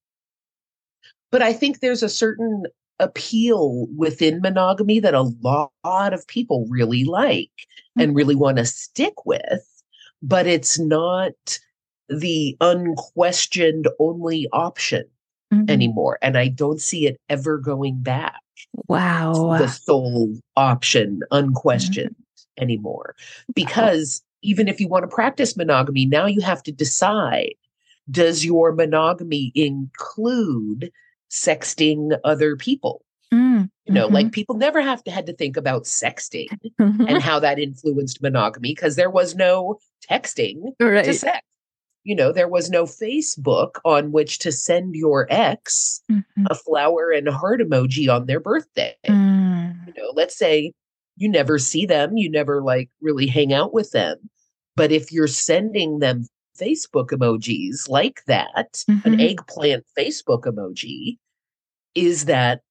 But 1.31 1.41
I 1.41 1.53
think 1.53 1.79
there's 1.79 2.03
a 2.03 2.09
certain 2.09 2.63
appeal 2.99 3.87
within 3.95 4.41
monogamy 4.41 4.99
that 4.99 5.13
a 5.13 5.31
lot 5.43 6.13
of 6.13 6.27
people 6.27 6.65
really 6.69 7.03
like 7.03 7.51
and 7.97 8.15
really 8.15 8.35
want 8.35 8.57
to 8.57 8.65
stick 8.65 9.25
with, 9.25 9.65
but 10.21 10.45
it's 10.47 10.77
not 10.79 11.33
the 12.09 12.55
unquestioned 12.61 13.87
only 13.99 14.47
option 14.53 15.03
Mhm. 15.53 15.69
anymore. 15.69 16.17
And 16.21 16.37
I 16.37 16.47
don't 16.47 16.81
see 16.81 17.07
it 17.07 17.17
ever 17.29 17.57
going 17.57 18.01
back. 18.01 18.41
Wow. 18.87 19.57
the 19.59 19.67
sole 19.67 20.33
option 20.55 21.21
unquestioned 21.31 22.15
anymore 22.57 23.15
because 23.53 24.23
even 24.41 24.67
if 24.67 24.79
you 24.79 24.87
want 24.87 25.03
to 25.03 25.07
practice 25.15 25.55
monogamy 25.55 26.05
now 26.07 26.25
you 26.25 26.41
have 26.41 26.63
to 26.63 26.71
decide 26.71 27.53
does 28.09 28.43
your 28.43 28.71
monogamy 28.73 29.51
include 29.53 30.91
sexting 31.29 32.17
other 32.23 32.55
people 32.55 33.03
Mm. 33.33 33.69
you 33.85 33.93
know 33.93 34.07
like 34.07 34.31
people 34.31 34.55
never 34.55 34.79
have 34.81 35.03
to 35.03 35.11
had 35.11 35.25
to 35.25 35.33
think 35.33 35.57
about 35.57 35.83
sexting 35.83 36.47
Mhm. 36.79 37.09
and 37.09 37.21
how 37.21 37.39
that 37.41 37.59
influenced 37.59 38.21
monogamy 38.21 38.69
because 38.73 38.95
there 38.95 39.09
was 39.09 39.35
no 39.35 39.79
texting 40.09 40.61
to 40.79 41.13
sex 41.13 41.41
you 42.05 42.15
know 42.15 42.31
there 42.31 42.47
was 42.47 42.69
no 42.69 42.85
facebook 42.85 43.71
on 43.83 44.13
which 44.13 44.39
to 44.39 44.49
send 44.53 44.95
your 44.95 45.27
ex 45.29 45.99
Mhm. 46.09 46.23
a 46.49 46.55
flower 46.55 47.11
and 47.11 47.27
a 47.27 47.33
heart 47.33 47.59
emoji 47.59 48.07
on 48.09 48.27
their 48.27 48.39
birthday 48.39 48.95
Mm. 49.05 49.87
you 49.87 49.93
know 50.01 50.11
let's 50.15 50.37
say 50.37 50.71
you 51.17 51.27
never 51.27 51.59
see 51.59 51.85
them 51.85 52.15
you 52.15 52.29
never 52.31 52.61
like 52.63 52.89
really 53.01 53.27
hang 53.27 53.51
out 53.51 53.73
with 53.73 53.91
them 53.91 54.29
but 54.77 54.93
if 54.93 55.11
you're 55.11 55.27
sending 55.27 55.99
them 55.99 56.25
facebook 56.59 57.09
emojis 57.09 57.87
like 57.89 58.21
that 58.27 58.83
an 58.87 59.01
Mhm. 59.17 59.21
eggplant 59.29 59.85
facebook 59.97 60.43
emoji 60.43 61.17
is 61.95 62.25
that 62.25 62.61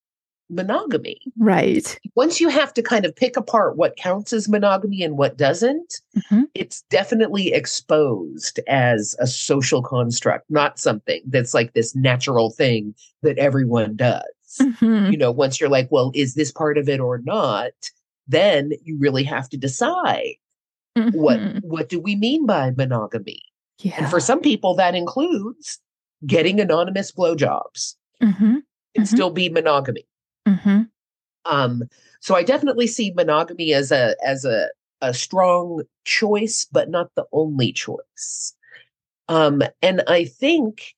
monogamy 0.49 1.19
Right. 1.39 1.99
once 2.15 2.41
you 2.41 2.49
have 2.49 2.73
to 2.75 2.83
kind 2.83 3.05
of 3.05 3.17
pick 3.17 3.37
apart 3.37 3.77
what 3.77 3.97
counts 3.97 4.33
as 4.33 4.49
monogamy 4.49 5.03
and 5.03 5.19
what 5.19 5.37
doesn't 5.37 6.01
Mhm. 6.31 6.45
it's 6.55 6.83
definitely 6.89 7.53
exposed 7.53 8.61
as 8.69 9.17
a 9.19 9.27
social 9.27 9.83
construct 9.83 10.49
not 10.49 10.79
something 10.79 11.21
that's 11.27 11.53
like 11.53 11.75
this 11.75 11.97
natural 11.97 12.51
thing 12.51 12.95
that 13.23 13.39
everyone 13.39 13.97
does 13.97 14.23
Mhm. 14.61 15.11
you 15.11 15.19
know 15.19 15.33
once 15.33 15.59
you're 15.61 15.69
like 15.69 15.89
well 15.91 16.13
is 16.15 16.35
this 16.35 16.53
part 16.53 16.79
of 16.79 16.89
it 16.89 17.01
or 17.01 17.19
not 17.25 17.73
then 18.29 18.71
you 18.85 18.97
really 18.99 19.25
have 19.25 19.49
to 19.49 19.57
decide 19.57 20.35
what 21.13 21.41
Mhm. 21.41 21.61
what 21.65 21.89
do 21.89 21.99
we 21.99 22.15
mean 22.15 22.47
by 22.47 22.71
monogamy 22.71 23.43
Yeah. 23.81 23.95
and 23.99 24.09
for 24.11 24.21
some 24.21 24.41
people 24.41 24.75
that 24.77 24.95
includes 24.95 25.79
getting 26.27 26.61
anonymous 26.61 27.13
blowjobs 27.13 27.95
Mhm. 28.23 28.63
can 28.95 29.05
Mhm. 29.05 29.07
still 29.07 29.31
be 29.31 29.49
monogamy 29.51 30.07
Mhm. 30.49 30.89
um 31.45 31.83
so 32.21 32.35
i 32.35 32.43
definitely 32.43 32.87
see 32.87 33.13
monogamy 33.13 33.75
as 33.75 33.93
a 33.93 34.17
as 34.25 34.45
a 34.45 34.69
a 35.03 35.13
strong 35.13 35.83
choice 36.05 36.67
but 36.73 36.89
not 36.89 37.11
the 37.17 37.27
only 37.33 37.71
choice 37.73 38.55
um 39.29 39.63
and 39.83 40.03
i 40.09 40.25
think 40.25 40.95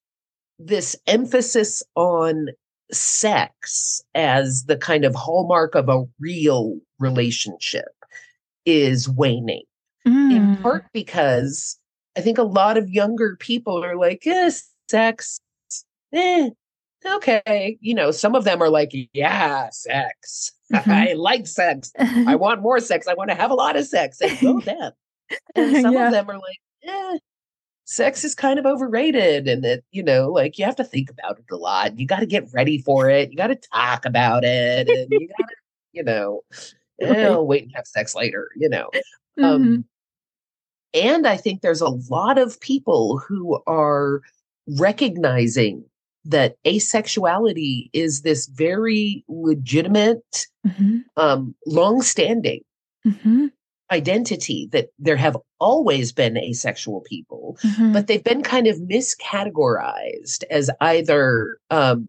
this 0.61 0.95
emphasis 1.09 1.83
on 1.97 2.49
sex 2.93 4.03
as 4.15 4.65
the 4.67 4.77
kind 4.77 5.05
of 5.05 5.15
hallmark 5.17 5.75
of 5.75 5.89
a 5.89 6.05
real 6.21 6.79
relationship 7.01 7.89
is 8.65 9.09
waning 9.09 9.65
in 10.05 10.57
Mm. 10.57 10.63
part 10.63 10.85
because 10.93 11.77
i 12.17 12.21
think 12.21 12.39
a 12.39 12.43
lot 12.43 12.77
of 12.79 12.89
younger 12.91 13.37
people 13.37 13.83
are 13.85 13.97
like 13.97 14.27
eh, 14.27 14.51
sex 14.91 15.41
eh, 16.13 16.51
okay. 17.05 17.79
You 17.81 17.95
know 17.95 18.11
some 18.11 18.35
of 18.35 18.45
them 18.45 18.63
are 18.63 18.71
like 18.71 18.93
yeah 19.13 19.69
sex. 19.71 20.53
Mhm. 20.73 20.93
i 20.93 21.13
like 21.15 21.47
sex. 21.47 21.93
I 21.99 22.35
want 22.45 22.61
more 22.61 22.79
sex. 22.79 23.07
I 23.09 23.15
want 23.15 23.31
to 23.31 23.35
have 23.37 23.51
a 23.51 23.55
lot 23.55 23.75
of 23.77 23.87
sex. 23.87 24.21
And 24.21 24.39
go 24.43 24.61
them. 24.61 24.93
And 25.55 25.77
some 25.81 25.95
Yeah. 25.95 26.07
of 26.09 26.13
them 26.13 26.29
are 26.29 26.37
like 26.39 26.59
eh, 26.85 27.19
sex 27.87 28.23
is 28.23 28.35
kind 28.35 28.59
of 28.59 28.67
overrated 28.67 29.49
and 29.49 29.65
that 29.65 29.83
you 29.93 30.03
know 30.03 30.31
like 30.31 30.59
you 30.59 30.67
have 30.67 30.77
to 30.77 30.85
think 30.85 31.09
about 31.11 31.39
it 31.39 31.47
a 31.51 31.57
lot. 31.57 31.99
You 31.99 32.07
got 32.07 32.21
to 32.21 32.27
get 32.27 32.53
ready 32.53 32.79
for 32.79 33.09
it. 33.09 33.31
You 33.31 33.37
got 33.39 33.47
to 33.47 33.57
talk 33.73 34.05
about 34.05 34.45
it 34.45 34.89
and 34.91 35.11
you 35.11 35.29
got 35.29 35.49
to 35.49 35.55
you 35.93 36.03
know 36.03 36.43
Right. 37.01 37.33
Wait 37.41 37.63
and 37.63 37.73
have 37.75 37.87
sex 37.87 38.15
later 38.15 38.49
you 38.57 38.69
know? 38.69 38.91
Mhm. 39.39 39.45
um 39.45 39.85
and 40.99 41.27
i 41.27 41.37
think 41.37 41.61
there's 41.61 41.81
a 41.81 41.89
lot 42.11 42.39
of 42.39 42.61
people 42.61 43.19
who 43.19 43.61
are 43.67 44.21
recognizing 44.79 45.85
that 46.25 46.57
asexuality 46.65 47.89
is 47.93 48.21
this 48.23 48.47
very 48.47 49.25
legitimate, 49.29 50.47
Mm-hmm. 50.67 50.99
um, 51.17 51.55
long-standing 51.67 52.61
Mm-hmm. 53.07 53.47
identity 53.91 54.69
that 54.73 54.89
there 54.99 55.17
have 55.17 55.37
always 55.61 56.13
been 56.13 56.37
asexual 56.37 57.01
people, 57.03 57.57
Mm-hmm. 57.65 57.93
but 57.95 58.07
they've 58.07 58.23
been 58.25 58.43
kind 58.43 58.67
of 58.67 58.77
miscategorized 58.79 60.45
as 60.51 60.69
either 60.83 61.59
um, 61.71 62.09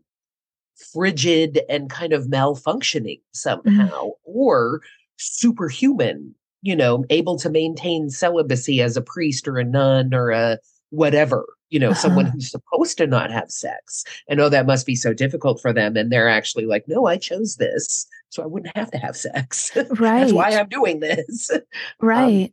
frigid 0.91 1.61
and 1.69 1.89
kind 1.89 2.11
of 2.11 2.25
malfunctioning 2.25 3.21
somehow 3.33 4.09
or 4.23 4.81
superhuman, 5.17 6.35
you 6.61 6.75
know, 6.75 7.05
able 7.09 7.37
to 7.39 7.49
maintain 7.49 8.09
celibacy 8.09 8.81
as 8.81 8.97
a 8.97 9.01
priest 9.01 9.47
or 9.47 9.57
a 9.57 9.63
nun 9.63 10.13
or 10.13 10.29
a 10.31 10.57
whatever, 10.89 11.45
you 11.69 11.79
know, 11.79 11.93
someone 11.93 12.25
Uh-huh. 12.25 12.33
who's 12.33 12.51
supposed 12.51 12.97
to 12.97 13.07
not 13.07 13.31
have 13.31 13.49
sex. 13.51 14.03
And 14.27 14.39
oh, 14.41 14.49
that 14.49 14.65
must 14.65 14.85
be 14.85 14.95
so 14.95 15.13
difficult 15.13 15.61
for 15.61 15.71
them. 15.71 15.95
And 15.95 16.11
they're 16.11 16.27
actually 16.29 16.65
like, 16.65 16.83
no, 16.87 17.05
I 17.05 17.17
chose 17.17 17.55
this. 17.57 18.07
So 18.29 18.43
I 18.43 18.47
wouldn't 18.47 18.75
have 18.75 18.91
to 18.91 18.97
have 18.97 19.15
sex. 19.15 19.71
right. 19.75 19.85
That's 19.99 20.33
why 20.33 20.51
I'm 20.51 20.67
doing 20.69 20.99
this. 20.99 21.49
right. 22.01 22.51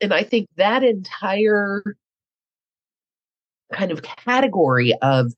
and 0.00 0.14
I 0.14 0.22
think 0.22 0.48
that 0.56 0.82
entire 0.84 1.82
kind 3.72 3.90
of 3.92 4.02
category 4.02 4.92
of 5.02 5.32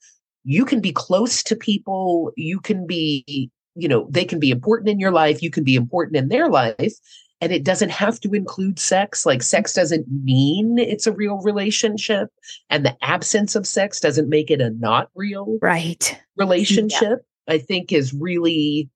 you 0.44 0.64
can 0.64 0.80
be 0.80 0.92
close 0.92 1.42
to 1.44 1.54
people, 1.56 2.32
you 2.36 2.58
can 2.60 2.86
be, 2.86 3.50
you 3.74 3.88
know, 3.88 4.06
they 4.10 4.24
can 4.24 4.40
be 4.40 4.50
important 4.50 4.88
in 4.88 4.98
your 4.98 5.12
life, 5.12 5.42
you 5.42 5.50
can 5.50 5.64
be 5.64 5.76
important 5.76 6.16
in 6.16 6.28
their 6.28 6.48
life. 6.48 6.94
And 7.42 7.50
it 7.52 7.64
doesn't 7.64 7.90
have 7.90 8.20
to 8.20 8.30
include 8.34 8.78
sex. 8.78 9.26
Like, 9.26 9.42
sex 9.42 9.74
doesn't 9.74 10.06
mean 10.08 10.78
it's 10.78 11.08
a 11.08 11.12
real 11.12 11.38
relationship. 11.38 12.28
And 12.70 12.86
the 12.86 12.96
absence 13.02 13.56
of 13.56 13.66
sex 13.66 13.98
doesn't 13.98 14.28
make 14.28 14.48
it 14.48 14.60
a 14.60 14.70
not 14.70 15.10
real 15.16 15.58
right. 15.60 16.18
relationship. 16.36 17.26
I 17.48 17.58
think 17.58 17.92
is 17.92 18.14
really, 18.14 18.88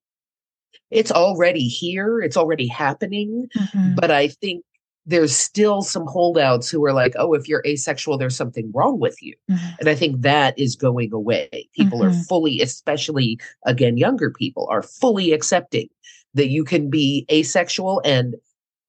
it's 0.91 1.11
already 1.11 1.67
here, 1.67 2.21
it's 2.21 2.37
already 2.37 2.67
happening 2.67 3.49
Mhm. 3.57 3.95
but 3.97 4.09
I 4.11 4.29
think 4.29 4.63
there's 5.05 5.35
still 5.35 5.81
some 5.81 6.05
holdouts 6.05 6.69
who 6.69 6.83
are 6.85 6.93
like, 6.93 7.13
oh, 7.17 7.33
if 7.33 7.47
you're 7.47 7.63
asexual, 7.65 8.17
there's 8.17 8.35
something 8.35 8.69
wrong 8.73 8.99
with 8.99 9.21
you. 9.21 9.33
Mhm. 9.49 9.79
And 9.79 9.89
I 9.89 9.95
think 9.95 10.21
that 10.21 10.57
is 10.57 10.75
going 10.75 11.13
away. 11.13 11.69
People 11.73 12.03
are 12.03 12.09
Mhm. 12.11 12.25
fully, 12.27 12.61
especially 12.61 13.39
again, 13.65 13.97
younger 13.97 14.31
people 14.31 14.67
are 14.69 14.83
fully 14.83 15.31
accepting 15.33 15.87
that 16.33 16.49
you 16.49 16.63
can 16.63 16.89
be 16.89 17.25
asexual 17.31 18.01
and 18.05 18.35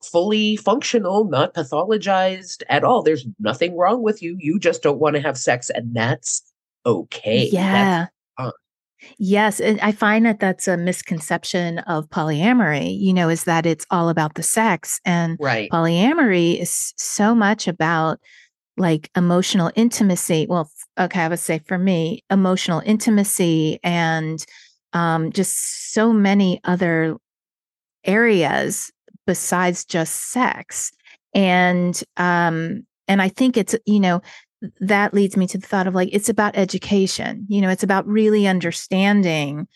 fully 0.02 0.56
functional, 0.56 1.24
not 1.24 1.54
pathologized 1.54 2.62
at 2.68 2.84
all. 2.84 3.02
There's 3.02 3.26
nothing 3.38 3.76
wrong 3.76 4.02
with 4.02 4.22
you. 4.22 4.36
You 4.38 4.58
just 4.58 4.82
don't 4.82 4.98
want 4.98 5.16
to 5.16 5.22
have 5.22 5.38
sex, 5.38 5.70
and 5.70 5.94
that's 5.94 6.42
okay. 6.86 7.48
Yeah. 7.50 8.06
fine. 8.36 8.52
Yes, 9.18 9.60
and 9.60 9.80
I 9.80 9.92
find 9.92 10.26
that 10.26 10.40
that's 10.40 10.66
a 10.66 10.76
misconception 10.76 11.78
of 11.80 12.08
polyamory, 12.08 12.98
you 12.98 13.12
know, 13.12 13.28
is 13.28 13.44
that 13.44 13.66
it's 13.66 13.86
all 13.90 14.08
about 14.08 14.34
the 14.34 14.42
sex. 14.42 15.00
And 15.04 15.36
right. 15.40 15.70
polyamory 15.70 16.60
is 16.60 16.94
so 16.96 17.34
much 17.34 17.68
about 17.68 18.18
like 18.76 19.10
emotional 19.16 19.70
intimacy. 19.76 20.46
Well, 20.48 20.70
okay, 20.98 21.22
I 21.22 21.28
would 21.28 21.38
say 21.38 21.60
for 21.66 21.78
me, 21.78 22.24
emotional 22.30 22.82
intimacy 22.84 23.78
and 23.82 24.44
um, 24.92 25.32
just 25.32 25.92
so 25.92 26.12
many 26.12 26.60
other 26.64 27.16
areas 28.04 28.90
besides 29.26 29.84
just 29.84 30.30
sex. 30.30 30.92
And 31.34 32.02
um, 32.16 32.86
and 33.06 33.22
I 33.22 33.28
think 33.28 33.56
it's 33.56 33.74
you 33.86 34.00
know 34.00 34.20
that 34.80 35.14
leads 35.14 35.36
me 35.36 35.46
to 35.46 35.58
the 35.58 35.66
thought 35.66 35.86
of 35.86 35.94
like 35.94 36.08
it's 36.12 36.28
about 36.28 36.56
education. 36.56 37.46
You 37.48 37.60
know, 37.60 37.70
it's 37.70 37.82
about 37.82 38.06
really 38.06 38.46
understanding 38.46 39.68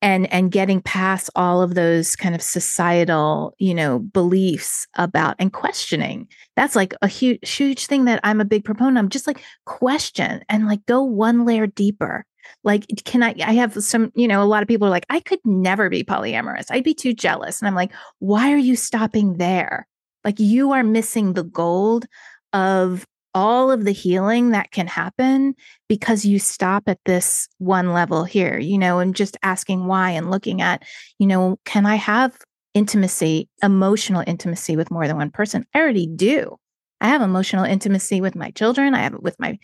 and 0.00 0.32
and 0.32 0.52
getting 0.52 0.80
past 0.80 1.30
all 1.34 1.60
of 1.62 1.74
those 1.74 2.14
kind 2.16 2.34
of 2.34 2.42
societal 2.42 3.54
you 3.58 3.74
know 3.74 3.98
beliefs 3.98 4.86
about 4.94 5.34
and 5.38 5.52
questioning 5.52 6.28
that's 6.56 6.76
like 6.76 6.94
a 7.02 7.08
huge 7.08 7.38
huge 7.56 7.86
thing 7.86 8.04
that 8.04 8.20
i'm 8.22 8.40
a 8.40 8.44
big 8.44 8.64
proponent 8.64 9.04
of 9.04 9.10
just 9.10 9.26
like 9.26 9.42
question 9.64 10.42
and 10.48 10.66
like 10.66 10.84
go 10.86 11.02
one 11.02 11.44
layer 11.44 11.66
deeper 11.66 12.24
like 12.64 12.84
can 13.04 13.22
i 13.22 13.34
i 13.44 13.52
have 13.52 13.74
some 13.82 14.12
you 14.14 14.28
know 14.28 14.42
a 14.42 14.44
lot 14.44 14.62
of 14.62 14.68
people 14.68 14.86
are 14.86 14.90
like 14.90 15.06
i 15.10 15.20
could 15.20 15.40
never 15.44 15.88
be 15.88 16.04
polyamorous 16.04 16.66
i'd 16.70 16.84
be 16.84 16.94
too 16.94 17.12
jealous 17.12 17.60
and 17.60 17.68
i'm 17.68 17.74
like 17.74 17.92
why 18.18 18.52
are 18.52 18.58
you 18.58 18.76
stopping 18.76 19.36
there 19.36 19.86
like 20.24 20.38
you 20.40 20.72
are 20.72 20.82
missing 20.82 21.32
the 21.32 21.44
gold 21.44 22.06
of 22.52 23.06
all 23.34 23.70
of 23.70 23.84
the 23.84 23.92
healing 23.92 24.50
that 24.50 24.70
can 24.72 24.86
happen 24.86 25.54
because 25.88 26.24
you 26.24 26.38
stop 26.38 26.84
at 26.88 26.98
this 27.04 27.48
one 27.58 27.92
level 27.92 28.24
here, 28.24 28.58
you 28.58 28.78
know, 28.78 28.98
and 28.98 29.14
just 29.14 29.36
asking 29.42 29.86
why 29.86 30.10
and 30.10 30.30
looking 30.30 30.60
at, 30.60 30.82
you 31.18 31.26
know, 31.26 31.56
can 31.64 31.86
I 31.86 31.96
have 31.96 32.36
intimacy, 32.74 33.48
emotional 33.62 34.24
intimacy 34.26 34.76
with 34.76 34.90
more 34.90 35.06
than 35.06 35.16
one 35.16 35.30
person? 35.30 35.66
I 35.74 35.80
already 35.80 36.06
do. 36.06 36.56
I 37.00 37.08
have 37.08 37.22
emotional 37.22 37.64
intimacy 37.64 38.20
with 38.20 38.34
my 38.34 38.50
children. 38.50 38.94
I 38.94 39.02
have 39.02 39.14
it 39.14 39.22
with 39.22 39.38
my 39.38 39.58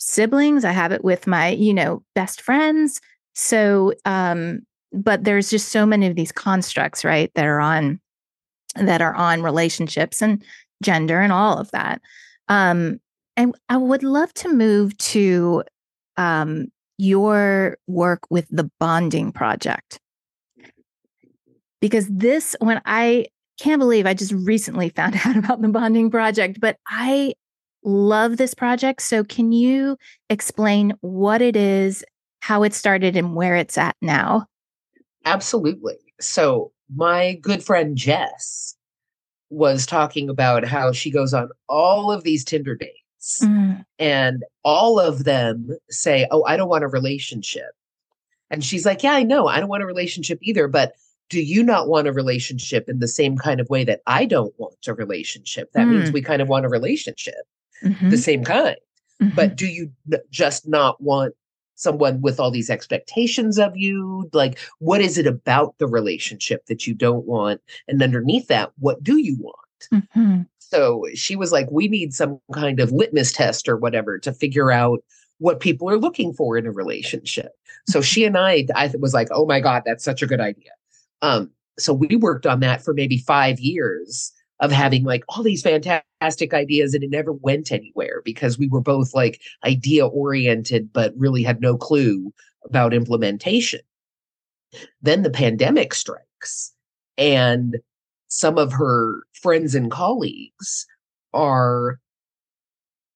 siblings. 0.00 0.64
I 0.64 0.72
have 0.72 0.90
it 0.90 1.04
with 1.04 1.26
my, 1.26 1.50
you 1.50 1.72
know, 1.72 2.02
best 2.14 2.40
friends. 2.40 3.00
So, 3.34 3.94
um, 4.04 4.62
but 4.92 5.22
there's 5.22 5.50
just 5.50 5.68
so 5.68 5.86
many 5.86 6.06
of 6.06 6.16
these 6.16 6.32
constructs, 6.32 7.04
right, 7.04 7.30
that 7.34 7.46
are 7.46 7.60
on 7.60 8.00
that 8.76 9.02
are 9.02 9.14
on 9.14 9.42
relationships 9.42 10.22
and 10.22 10.42
gender 10.82 11.20
and 11.20 11.32
all 11.32 11.58
of 11.58 11.70
that. 11.72 12.00
Um, 12.48 13.00
and 13.36 13.54
I 13.68 13.76
would 13.76 14.02
love 14.02 14.32
to 14.34 14.52
move 14.52 14.96
to 14.98 15.64
um, 16.16 16.68
your 16.98 17.78
work 17.86 18.20
with 18.30 18.46
the 18.50 18.70
bonding 18.78 19.32
project. 19.32 20.00
Because 21.80 22.06
this, 22.08 22.54
when 22.60 22.80
I 22.84 23.26
can't 23.58 23.80
believe 23.80 24.06
I 24.06 24.14
just 24.14 24.32
recently 24.32 24.88
found 24.96 25.16
out 25.24 25.36
about 25.36 25.62
the 25.62 25.68
bonding 25.68 26.10
project, 26.10 26.60
but 26.60 26.76
I 26.86 27.34
love 27.82 28.36
this 28.36 28.54
project. 28.54 29.02
So, 29.02 29.24
can 29.24 29.52
you 29.52 29.96
explain 30.28 30.92
what 31.00 31.42
it 31.42 31.56
is, 31.56 32.04
how 32.40 32.62
it 32.62 32.74
started, 32.74 33.16
and 33.16 33.34
where 33.34 33.56
it's 33.56 33.78
at 33.78 33.96
now? 34.00 34.46
Absolutely. 35.24 35.96
So, 36.20 36.72
my 36.94 37.34
good 37.40 37.62
friend 37.62 37.96
Jess 37.96 38.76
was 39.50 39.86
talking 39.86 40.28
about 40.28 40.64
how 40.64 40.92
she 40.92 41.10
goes 41.10 41.34
on 41.34 41.48
all 41.68 42.10
of 42.12 42.22
these 42.24 42.44
Tinder 42.44 42.74
dates 42.76 42.96
Mm, 43.42 43.84
and 43.98 44.44
all 44.64 44.98
of 44.98 45.24
them 45.24 45.76
say, 45.90 46.26
Oh, 46.30 46.42
I 46.44 46.56
don't 46.56 46.70
want 46.70 46.84
a 46.84 46.88
relationship. 46.88 47.72
And 48.48 48.64
she's 48.64 48.86
like, 48.86 49.02
Yeah, 49.02 49.12
I 49.12 49.22
know. 49.24 49.46
I 49.46 49.60
don't 49.60 49.68
want 49.68 49.82
a 49.82 49.86
relationship 49.86 50.38
either. 50.40 50.68
But 50.68 50.94
do 51.28 51.42
you 51.42 51.62
not 51.62 51.86
want 51.86 52.08
a 52.08 52.14
relationship 52.14 52.88
in 52.88 52.98
the 53.00 53.06
same 53.06 53.36
kind 53.36 53.60
of 53.60 53.68
way 53.68 53.84
that 53.84 54.00
I 54.06 54.24
don't 54.24 54.54
want 54.58 54.76
a 54.88 54.94
relationship? 54.94 55.70
That 55.74 55.86
means 55.86 56.08
Mm. 56.08 56.14
we 56.14 56.22
kind 56.22 56.40
of 56.40 56.48
want 56.48 56.64
a 56.64 56.70
relationship, 56.70 57.34
mhm, 57.84 58.10
the 58.10 58.18
same 58.18 58.44
kind. 58.44 58.76
mhm. 59.22 59.34
But 59.34 59.56
do 59.56 59.66
you 59.66 59.92
just 60.30 60.68
not 60.68 61.00
want 61.00 61.34
someone 61.74 62.20
with 62.20 62.38
all 62.38 62.50
these 62.50 62.70
expectations 62.70 63.58
of 63.58 63.76
you? 63.76 64.28
Like, 64.32 64.58
what 64.78 65.00
is 65.00 65.16
it 65.18 65.26
about 65.26 65.76
the 65.78 65.86
relationship 65.86 66.66
that 66.66 66.86
you 66.86 66.94
don't 66.94 67.26
want? 67.26 67.60
And 67.88 68.02
underneath 68.02 68.48
that, 68.48 68.72
what 68.78 69.02
do 69.02 69.16
you 69.18 69.36
want? 69.40 69.56
Mhm. 69.92 70.46
So 70.58 71.04
she 71.14 71.36
was 71.36 71.52
like, 71.52 71.68
we 71.70 71.88
need 71.88 72.14
some 72.14 72.38
kind 72.52 72.80
of 72.80 72.92
litmus 72.92 73.32
test 73.32 73.68
or 73.68 73.76
whatever 73.76 74.18
to 74.20 74.32
figure 74.32 74.70
out 74.70 75.02
what 75.38 75.58
people 75.58 75.88
are 75.90 75.98
looking 75.98 76.32
for 76.32 76.56
in 76.56 76.66
a 76.66 76.70
relationship. 76.70 77.52
So 77.88 78.02
she 78.02 78.24
and 78.24 78.36
I, 78.36 78.66
I 78.74 78.92
was 78.98 79.14
like, 79.14 79.28
oh 79.32 79.46
my 79.46 79.58
God, 79.58 79.82
that's 79.84 80.04
such 80.04 80.22
a 80.22 80.26
good 80.26 80.40
idea. 80.40 80.70
Um, 81.22 81.50
so 81.78 81.94
we 81.94 82.14
worked 82.16 82.46
on 82.46 82.60
that 82.60 82.84
for 82.84 82.92
maybe 82.92 83.18
five 83.18 83.58
years 83.58 84.32
of 84.60 84.70
having 84.70 85.04
like 85.04 85.24
all 85.28 85.42
these 85.42 85.62
fantastic 85.62 86.52
ideas 86.52 86.94
and 86.94 87.02
it 87.02 87.10
never 87.10 87.32
went 87.32 87.72
anywhere 87.72 88.20
because 88.24 88.58
we 88.58 88.68
were 88.68 88.80
both 88.80 89.14
like 89.14 89.40
idea 89.64 90.06
oriented, 90.06 90.92
but 90.92 91.14
really 91.16 91.42
had 91.42 91.60
no 91.60 91.76
clue 91.76 92.32
about 92.64 92.94
implementation. 92.94 93.80
Then 95.02 95.22
the 95.22 95.30
pandemic 95.30 95.94
strikes 95.94 96.72
and 97.16 97.78
some 98.28 98.58
of 98.58 98.72
her 98.72 99.22
friends 99.32 99.74
and 99.74 99.90
colleagues 99.90 100.86
are 101.32 101.98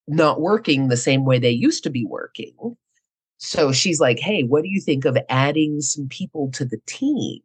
not 0.09 0.41
working 0.41 0.89
the 0.89 0.97
same 0.97 1.25
way 1.25 1.39
they 1.39 1.51
used 1.51 1.85
to 1.85 1.91
be 1.91 2.05
working. 2.05 2.55
So 3.39 3.73
she's 3.73 4.01
like, 4.01 4.19
hey, 4.19 4.43
what 4.43 4.63
do 4.63 4.69
you 4.69 4.81
think 4.81 5.05
of 5.05 5.19
adding 5.29 5.81
some 5.81 6.09
people 6.09 6.51
to 6.53 6.65
the 6.65 6.81
team 6.87 7.41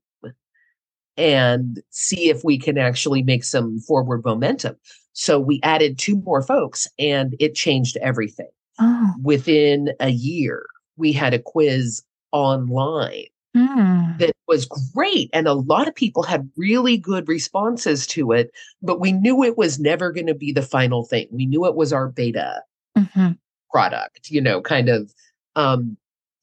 and 1.19 1.81
see 1.89 2.29
if 2.29 2.43
we 2.43 2.57
can 2.57 2.77
actually 2.77 3.21
make 3.21 3.43
some 3.43 3.79
forward 3.81 4.23
momentum? 4.25 4.75
So 5.13 5.39
we 5.39 5.59
added 5.63 5.99
two 5.99 6.15
more 6.21 6.41
folks 6.41 6.87
and 6.97 7.35
it 7.39 7.53
changed 7.53 7.97
everything. 8.01 8.49
Oh. 8.79 9.13
Within 9.21 9.91
a 9.99 10.09
year, 10.09 10.65
we 10.95 11.11
had 11.11 11.33
a 11.33 11.39
quiz 11.39 12.01
online 12.31 13.25
Mm. 13.57 14.19
that 14.19 14.31
was 14.47 14.65
great. 14.93 15.27
And 15.33 15.47
a 15.47 15.53
lot 15.53 15.87
of 15.87 15.95
people 15.95 16.21
had 16.21 16.47
really 16.55 16.97
good 16.97 17.27
responses 17.27 18.05
to 18.07 18.31
it, 18.31 18.51
but 18.83 18.99
we 18.99 19.11
knew 19.11 19.43
it 19.43 19.57
was 19.57 19.79
never 19.79 20.11
going 20.11 20.27
to 20.27 20.35
be 20.35 20.51
the 20.51 20.61
final 20.61 21.03
thing. 21.03 21.27
We 21.31 21.47
knew 21.47 21.65
it 21.65 21.75
was 21.75 21.91
our 21.91 22.09
beta 22.09 22.61
Mhm. 22.95 23.39
product, 23.71 24.29
you 24.29 24.39
know, 24.39 24.61
kind 24.61 24.87
of 24.87 25.11
um, 25.55 25.97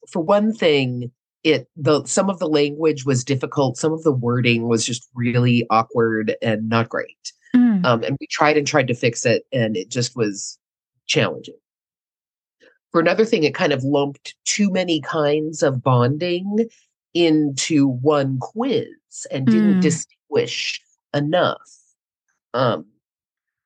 for 0.09 0.21
one 0.21 0.53
thing, 0.53 1.13
it 1.47 1.69
the 1.77 2.05
some 2.07 2.29
of 2.29 2.41
the 2.41 2.49
language 2.49 3.07
was 3.07 3.23
difficult. 3.23 3.79
Some 3.79 3.93
of 3.93 4.03
the 4.03 4.13
wording 4.13 4.67
was 4.67 4.85
just 4.85 5.09
really 5.15 5.65
awkward 5.71 6.35
and 6.43 6.69
not 6.69 6.89
great. 6.89 7.33
Mm. 7.55 7.87
Um, 7.87 8.03
and 8.03 8.17
we 8.21 8.27
tried 8.27 8.57
and 8.57 8.67
tried 8.67 8.89
to 8.89 8.95
fix 8.95 9.25
it, 9.25 9.45
and 9.53 9.77
it 9.77 9.89
just 9.89 10.17
was 10.17 10.59
challenging. 11.07 11.55
For 12.91 13.01
another 13.01 13.25
thing, 13.25 13.45
it 13.45 13.55
kind 13.55 13.73
of 13.73 13.85
lumped 13.85 14.35
too 14.45 14.73
many 14.73 15.01
kinds 15.01 15.63
of 15.63 15.85
bonding 15.85 16.69
into 17.15 17.87
one 17.87 18.39
quiz 18.41 19.27
and 19.31 19.47
didn't 19.47 19.79
mm. 19.79 19.83
distinguish 19.83 20.83
enough. 21.15 21.71
Um, 22.55 22.87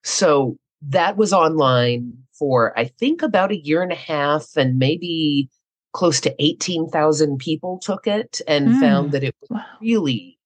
so 0.05 0.59
that 0.83 1.17
was 1.17 1.33
online 1.33 2.13
for 2.39 2.79
I 2.79 2.85
think 2.85 3.23
about 3.23 3.53
a 3.53 3.59
year 3.59 3.83
and 3.83 3.93
a 3.93 3.97
half, 3.97 4.49
and 4.55 4.79
maybe 4.79 5.49
close 5.93 6.21
to 6.21 6.35
18,000 6.39 7.39
people 7.39 7.79
took 7.79 8.07
it 8.07 8.41
and 8.47 8.69
mm. 8.69 8.81
found 8.81 9.13
that 9.13 9.25
it 9.25 9.35
was 9.49 9.61
really 9.81 10.39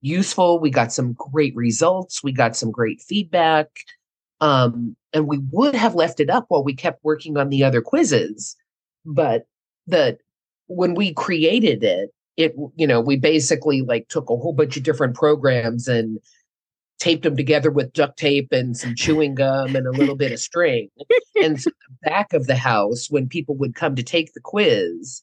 useful. 0.00 0.58
We 0.60 0.70
got 0.70 0.92
some 0.92 1.14
great 1.14 1.54
results, 1.54 2.22
we 2.22 2.32
got 2.32 2.56
some 2.56 2.70
great 2.70 3.00
feedback. 3.00 3.68
Um, 4.40 4.96
and 5.12 5.26
we 5.26 5.38
would 5.50 5.74
have 5.74 5.94
left 5.94 6.20
it 6.20 6.28
up 6.28 6.46
while 6.48 6.62
we 6.62 6.74
kept 6.74 7.02
working 7.02 7.38
on 7.38 7.48
the 7.48 7.64
other 7.64 7.80
quizzes. 7.80 8.54
But 9.04 9.46
the 9.86 10.18
when 10.66 10.94
we 10.94 11.14
created 11.14 11.82
it, 11.82 12.10
it 12.36 12.54
you 12.76 12.86
know, 12.86 13.00
we 13.00 13.16
basically 13.16 13.82
like 13.82 14.08
took 14.08 14.28
a 14.28 14.36
whole 14.36 14.52
bunch 14.52 14.76
of 14.76 14.82
different 14.82 15.14
programs 15.14 15.88
and 15.88 16.18
taped 16.98 17.24
them 17.24 17.36
together 17.36 17.70
with 17.70 17.92
duct 17.92 18.18
tape 18.18 18.48
and 18.52 18.76
some 18.76 18.94
chewing 18.94 19.34
gum 19.34 19.76
and 19.76 19.86
a 19.86 19.90
little 19.90 20.16
bit 20.16 20.32
of 20.32 20.38
string. 20.38 20.88
And 21.42 21.60
so 21.60 21.70
the 21.70 22.10
back 22.10 22.32
of 22.32 22.46
the 22.46 22.56
house, 22.56 23.08
when 23.10 23.28
people 23.28 23.56
would 23.56 23.74
come 23.74 23.94
to 23.96 24.02
take 24.02 24.32
the 24.32 24.40
quiz, 24.40 25.22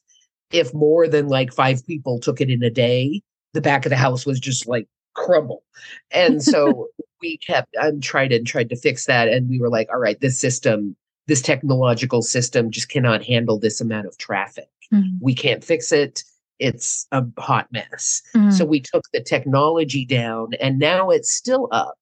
if 0.52 0.72
more 0.72 1.08
than 1.08 1.28
like 1.28 1.52
five 1.52 1.84
people 1.86 2.20
took 2.20 2.40
it 2.40 2.50
in 2.50 2.62
a 2.62 2.70
day, 2.70 3.22
the 3.54 3.60
back 3.60 3.86
of 3.86 3.90
the 3.90 3.96
house 3.96 4.24
was 4.24 4.38
just 4.38 4.68
like 4.68 4.86
crumble. 5.14 5.64
And 6.10 6.42
so 6.42 6.88
we 7.20 7.38
kept 7.38 7.74
and 7.74 8.02
tried 8.02 8.32
and 8.32 8.46
tried 8.46 8.68
to 8.68 8.76
fix 8.76 9.06
that. 9.06 9.28
And 9.28 9.48
we 9.48 9.58
were 9.58 9.70
like, 9.70 9.88
all 9.90 9.98
right, 9.98 10.20
this 10.20 10.38
system, 10.38 10.96
this 11.26 11.42
technological 11.42 12.22
system 12.22 12.70
just 12.70 12.88
cannot 12.88 13.24
handle 13.24 13.58
this 13.58 13.80
amount 13.80 14.06
of 14.06 14.16
traffic. 14.18 14.68
Mm-hmm. 14.92 15.16
We 15.20 15.34
can't 15.34 15.64
fix 15.64 15.90
it 15.90 16.22
it's 16.58 17.06
a 17.12 17.24
hot 17.38 17.68
mess. 17.72 18.22
Mm-hmm. 18.34 18.50
So 18.50 18.64
we 18.64 18.80
took 18.80 19.04
the 19.12 19.22
technology 19.22 20.04
down 20.04 20.54
and 20.60 20.78
now 20.78 21.10
it's 21.10 21.30
still 21.30 21.68
up 21.72 21.94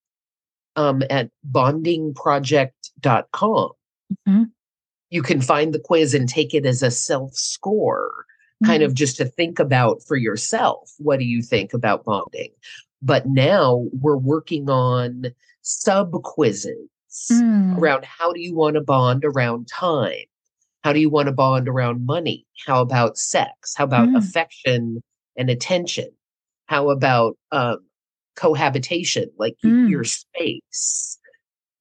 um, 0.77 1.03
at 1.11 1.31
bondingproject.com. 1.51 3.71
Mm-hmm. 4.29 4.43
You 5.11 5.23
can 5.23 5.41
find 5.41 5.75
the 5.75 5.79
quiz 5.79 6.15
and 6.15 6.29
take 6.29 6.55
it 6.55 6.67
as 6.67 6.83
a 6.83 6.91
self 6.91 7.35
score, 7.35 8.27
mm-hmm. 8.63 8.71
kind 8.71 8.83
of 8.83 8.95
just 8.95 9.17
to 9.19 9.25
think 9.25 9.59
about 9.59 10.03
for 10.07 10.17
yourself. 10.17 10.93
What 10.99 11.19
do 11.19 11.25
you 11.25 11.43
think 11.43 11.75
about 11.75 12.05
bonding? 12.05 12.51
But 13.03 13.27
now 13.27 13.87
we're 13.93 14.17
working 14.17 14.71
on 14.71 15.27
sub 15.63 16.13
quizzes 16.23 16.89
mm. 17.31 17.79
around 17.79 18.05
how 18.05 18.33
do 18.33 18.41
you 18.41 18.55
want 18.55 18.75
to 18.75 18.81
bond 18.81 19.25
around 19.25 19.69
time? 19.69 20.25
How 20.85 20.93
do 20.93 21.01
you 21.01 21.11
want 21.11 21.27
to 21.27 21.33
bond 21.33 21.69
around 21.69 22.07
money? 22.07 22.47
How 22.67 22.81
about 22.81 23.17
sex? 23.17 23.75
How 23.77 23.85
about 23.85 24.09
mm. 24.09 24.17
affection 24.17 25.03
and 25.37 25.51
attention? 25.51 26.11
How 26.67 26.91
about 26.91 27.37
um, 27.53 27.79
cohabitation, 28.37 29.31
like 29.39 29.57
mm. 29.65 29.89
your 29.89 30.05
space? 30.05 31.19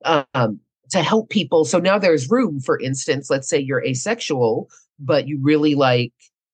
Um, 0.05 0.59
to 0.91 1.01
help 1.01 1.29
people. 1.29 1.65
So 1.65 1.79
now 1.79 1.97
there's 1.97 2.29
room, 2.29 2.59
for 2.59 2.79
instance, 2.79 3.29
let's 3.29 3.49
say 3.49 3.59
you're 3.59 3.83
asexual, 3.83 4.69
but 4.99 5.27
you 5.27 5.39
really 5.41 5.73
like 5.73 6.13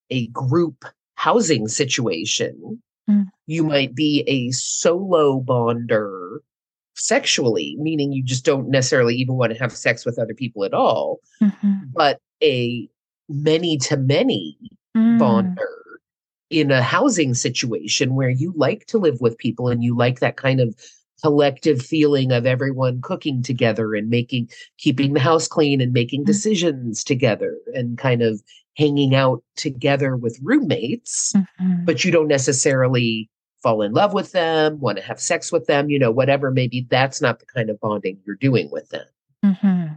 a 0.09 0.27
group 0.27 0.85
housing 1.15 1.67
situation. 1.67 2.81
Mm. 3.09 3.25
You 3.47 3.63
might 3.63 3.95
be 3.95 4.23
a 4.27 4.51
solo 4.51 5.39
bonder 5.39 6.26
sexually, 6.97 7.75
meaning 7.79 8.11
you 8.11 8.23
just 8.23 8.43
don't 8.43 8.69
necessarily 8.69 9.15
even 9.15 9.35
want 9.35 9.53
to 9.53 9.59
have 9.59 9.71
sex 9.71 10.05
with 10.05 10.19
other 10.19 10.33
people 10.33 10.63
at 10.63 10.73
all. 10.73 11.19
Mm-hmm. 11.41 11.73
But 11.93 12.19
a 12.43 12.89
many 13.29 13.77
to 13.77 13.97
many 13.97 14.57
mm. 14.95 15.19
bonder 15.19 15.69
in 16.49 16.71
a 16.71 16.81
housing 16.81 17.33
situation 17.33 18.15
where 18.15 18.29
you 18.29 18.53
like 18.55 18.85
to 18.87 18.97
live 18.97 19.19
with 19.19 19.37
people 19.37 19.67
and 19.67 19.83
you 19.83 19.95
like 19.95 20.19
that 20.19 20.37
kind 20.37 20.59
of 20.59 20.75
collective 21.21 21.81
feeling 21.81 22.31
of 22.31 22.45
everyone 22.45 23.01
cooking 23.01 23.41
together 23.41 23.95
and 23.95 24.09
making 24.09 24.49
keeping 24.77 25.13
the 25.13 25.19
house 25.19 25.47
clean 25.47 25.81
and 25.81 25.91
making 25.91 26.21
mm. 26.21 26.27
decisions 26.27 27.03
together 27.03 27.57
and 27.73 27.97
kind 27.97 28.21
of 28.21 28.41
hanging 28.77 29.15
out 29.15 29.43
together 29.55 30.15
with 30.15 30.39
roommates 30.43 31.33
mm-hmm. 31.33 31.85
but 31.85 32.05
you 32.05 32.11
don't 32.11 32.27
necessarily 32.27 33.27
fall 33.67 33.81
in 33.81 33.93
love 33.93 34.13
with 34.13 34.31
them 34.31 34.79
want 34.79 34.97
to 34.97 35.03
have 35.03 35.19
sex 35.19 35.51
with 35.51 35.65
them 35.67 35.89
you 35.89 35.99
know 35.99 36.11
whatever 36.11 36.51
maybe 36.51 36.87
that's 36.89 37.21
not 37.21 37.39
the 37.39 37.45
kind 37.45 37.69
of 37.69 37.79
bonding 37.79 38.17
you're 38.25 38.35
doing 38.35 38.69
with 38.71 38.89
them 38.89 39.05
mm-hmm. 39.43 39.93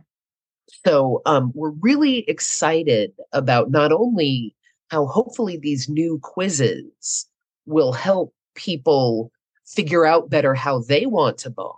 So 0.86 1.22
um, 1.26 1.52
we're 1.54 1.70
really 1.70 2.18
excited 2.28 3.12
about 3.32 3.70
not 3.70 3.92
only 3.92 4.54
how 4.90 5.06
hopefully 5.06 5.56
these 5.56 5.88
new 5.88 6.18
quizzes 6.22 7.26
will 7.66 7.92
help 7.92 8.34
people 8.54 9.30
figure 9.66 10.04
out 10.04 10.30
better 10.30 10.54
how 10.54 10.80
they 10.80 11.06
want 11.06 11.38
to 11.38 11.50
bond, 11.50 11.76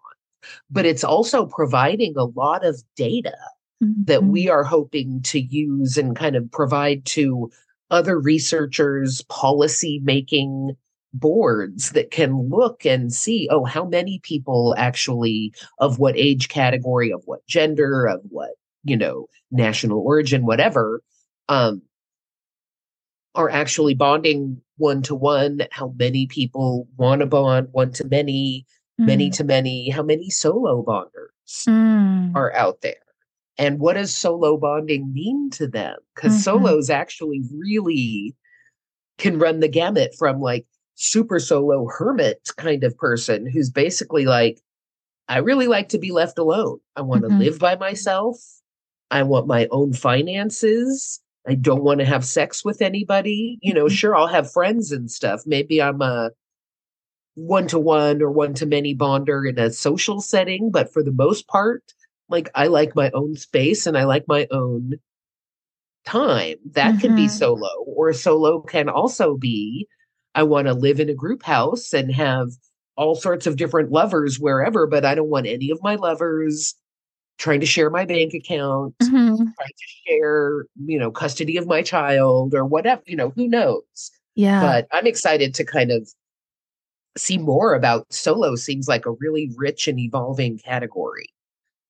but 0.71 0.87
it's 0.87 1.05
also 1.05 1.47
providing 1.47 2.15
a 2.17 2.25
lot 2.25 2.65
of 2.65 2.83
data 2.97 3.37
mm-hmm. 3.83 4.05
that 4.05 4.25
we 4.25 4.49
are 4.49 4.65
hoping 4.65 5.21
to 5.23 5.41
use 5.41 5.97
and 5.97 6.17
kind 6.17 6.37
of 6.37 6.51
provide 6.51 7.05
to 7.05 7.51
other 7.91 8.19
researchers, 8.19 9.23
policy 9.29 10.01
making 10.03 10.75
boards 11.15 11.91
that 11.91 12.11
can 12.11 12.49
look 12.49 12.87
and 12.87 13.13
see 13.13 13.47
oh 13.51 13.65
how 13.65 13.85
many 13.85 14.19
people 14.23 14.75
actually 14.79 15.53
of 15.79 15.99
what 15.99 16.17
age 16.17 16.49
category 16.49 17.13
of 17.13 17.23
what 17.27 17.47
gender 17.47 18.07
of 18.07 18.21
what 18.31 18.53
you 18.85 18.97
know, 18.97 19.29
national 19.51 20.01
origin, 20.01 20.45
whatever, 20.45 21.03
um, 21.49 21.83
are 23.35 23.51
actually 23.51 23.95
bonding 23.95 24.61
one 24.77 25.03
to 25.03 25.15
one, 25.15 25.63
how 25.71 25.95
many 25.97 26.27
people 26.27 26.89
want 26.97 27.21
to 27.21 27.27
bond 27.27 27.69
one 27.73 27.93
to 27.93 28.05
many, 28.05 28.67
mm. 29.01 29.07
many 29.07 29.31
to 29.31 29.45
many, 29.45 29.89
how 29.89 30.03
many 30.03 30.29
solo 30.29 30.83
bonders 30.83 31.31
mm. 31.69 32.35
are 32.35 32.53
out 32.55 32.81
there. 32.83 32.95
And 33.59 33.79
what 33.79 33.95
does 33.95 34.15
solo 34.15 34.57
bonding 34.57 35.13
mean 35.13 35.51
to 35.51 35.69
them? 35.69 35.97
Because 36.15 36.33
mm-hmm. 36.33 36.65
solos 36.65 36.91
actually 36.91 37.43
really 37.55 38.35
can 39.19 39.39
run 39.39 39.61
the 39.61 39.69
gamut 39.69 40.15
from 40.19 40.41
like 40.41 40.67
super 41.03 41.41
solo 41.41 41.89
hermit 41.89 42.49
kind 42.57 42.85
of 42.85 42.97
person 42.97 43.45
who's 43.45 43.71
basically 43.71 44.25
like, 44.25 44.61
I 45.29 45.39
really 45.39 45.67
like 45.67 45.89
to 45.91 45.99
be 45.99 46.13
left 46.13 46.39
alone. 46.39 46.79
I 46.95 47.03
want 47.03 47.23
to 47.23 47.29
mm-hmm. 47.29 47.39
live 47.39 47.59
by 47.59 47.77
myself. 47.77 48.37
I 49.11 49.25
want 49.25 49.49
my 49.49 49.67
own 49.71 49.93
finances. 49.95 51.21
I 51.47 51.57
don't 51.57 51.83
want 51.83 51.99
to 51.99 52.07
have 52.07 52.25
sex 52.25 52.65
with 52.65 52.81
anybody. 52.81 53.59
You 53.63 53.75
know, 53.75 53.87
mm-hmm. 53.87 53.95
sure, 53.95 54.15
I'll 54.15 54.29
have 54.29 54.53
friends 54.53 54.93
and 54.93 55.11
stuff. 55.11 55.43
Maybe 55.45 55.83
I'm 55.83 56.01
a 56.03 56.31
one 57.35 57.67
to 57.69 57.81
one 57.81 58.23
or 58.23 58.31
one 58.31 58.55
to 58.55 58.67
many 58.67 58.95
bonder 58.95 59.45
in 59.45 59.59
a 59.59 59.71
social 59.71 60.21
setting, 60.21 60.71
but 60.71 60.93
for 60.93 61.03
the 61.03 61.13
most 61.13 61.49
part, 61.49 61.83
like 62.29 62.49
I 62.55 62.69
like 62.69 62.95
my 62.95 63.11
own 63.13 63.35
space 63.35 63.87
and 63.87 63.99
I 63.99 64.05
like 64.05 64.25
my 64.29 64.47
own 64.53 64.95
time. 66.07 66.57
That 66.73 66.93
mm-hmm. 66.93 67.01
can 67.01 67.17
be 67.17 67.23
mm-hmm. 67.23 67.31
solo, 67.31 67.69
or 67.87 68.13
solo 68.13 68.61
can 68.61 68.89
also 68.89 69.37
be 69.37 69.89
I 70.35 70.43
want 70.43 70.67
to 70.67 70.75
live 70.75 71.01
in 71.01 71.09
a 71.09 71.15
group 71.15 71.43
house 71.43 71.93
and 71.93 72.13
have 72.13 72.51
all 72.97 73.15
sorts 73.15 73.47
of 73.47 73.57
different 73.57 73.91
lovers 73.91 74.39
wherever, 74.39 74.87
but 74.87 75.05
I 75.05 75.15
don't 75.15 75.31
want 75.31 75.47
any 75.47 75.71
of 75.71 75.83
my 75.83 75.95
lovers 75.95 76.75
trying 77.39 77.61
to 77.61 77.67
share 77.67 77.91
my 77.91 78.05
bank 78.05 78.35
account, 78.35 78.95
mm-hmm. 78.99 79.37
trying 79.37 79.47
to 79.47 80.07
share, 80.07 80.67
you 80.85 80.99
know, 80.99 81.11
custody 81.11 81.57
of 81.57 81.67
my 81.67 81.83
child 81.83 82.55
or 82.55 82.65
whatever, 82.65 83.03
you 83.07 83.17
know, 83.17 83.31
who 83.31 83.49
knows? 83.49 84.11
Yeah. 84.35 84.61
But 84.61 84.89
I'm 84.93 85.07
excited 85.07 85.55
to 85.55 85.65
kind 85.65 85.91
of 85.91 86.09
see 87.17 87.39
more 87.39 87.75
about 87.75 88.11
solo 88.13 88.55
seems 88.57 88.89
like 88.89 89.07
a 89.07 89.13
really 89.13 89.51
rich 89.57 89.89
and 89.89 89.99
evolving 89.99 90.59
category 90.59 91.27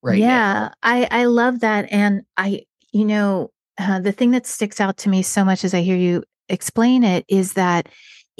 right 0.03 0.19
yeah 0.19 0.53
now. 0.53 0.73
i 0.83 1.07
i 1.11 1.25
love 1.27 1.61
that 1.61 1.87
and 1.93 2.23
i 2.37 2.61
you 2.91 3.05
know 3.05 3.49
uh, 3.79 4.01
the 4.01 4.13
thing 4.13 4.33
that 4.33 4.47
sticks 4.47 4.81
out 4.81 4.97
to 4.97 5.09
me 5.09 5.23
so 5.23 5.45
much 5.45 5.65
as 5.65 5.75
i 5.75 5.81
hear 5.81 5.97
you 5.97 6.25
explain 6.49 7.05
it 7.05 7.25
is 7.29 7.53
that 7.53 7.89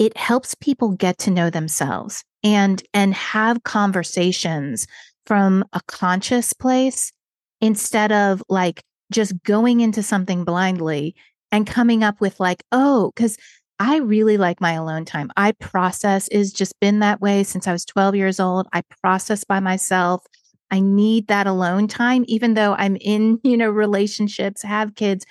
it 0.03 0.17
helps 0.17 0.53
people 0.55 0.89
get 0.89 1.17
to 1.17 1.31
know 1.31 1.49
themselves 1.49 2.25
and 2.43 2.83
and 2.93 3.13
have 3.13 3.63
conversations 3.63 4.85
from 5.25 5.63
a 5.71 5.79
conscious 5.87 6.51
place 6.51 7.13
instead 7.61 8.11
of 8.11 8.43
like 8.49 8.83
just 9.13 9.41
going 9.43 9.79
into 9.79 10.03
something 10.03 10.43
blindly 10.43 11.15
and 11.53 11.65
coming 11.65 12.03
up 12.03 12.19
with 12.19 12.37
like, 12.41 12.63
oh, 12.73 13.13
because 13.15 13.37
I 13.79 13.97
really 13.97 14.37
like 14.37 14.59
my 14.59 14.73
alone 14.73 15.05
time. 15.05 15.31
I 15.37 15.53
process 15.53 16.27
is 16.27 16.51
just 16.51 16.77
been 16.81 16.99
that 16.99 17.21
way 17.21 17.43
since 17.43 17.65
I 17.65 17.71
was 17.71 17.85
12 17.85 18.15
years 18.15 18.41
old. 18.41 18.67
I 18.73 18.81
process 19.01 19.45
by 19.45 19.61
myself. 19.61 20.25
I 20.69 20.81
need 20.81 21.27
that 21.27 21.47
alone 21.47 21.87
time, 21.87 22.25
even 22.27 22.55
though 22.55 22.73
I'm 22.73 22.97
in, 22.97 23.39
you 23.43 23.55
know, 23.55 23.69
relationships, 23.69 24.63
have 24.63 24.95
kids, 24.95 25.25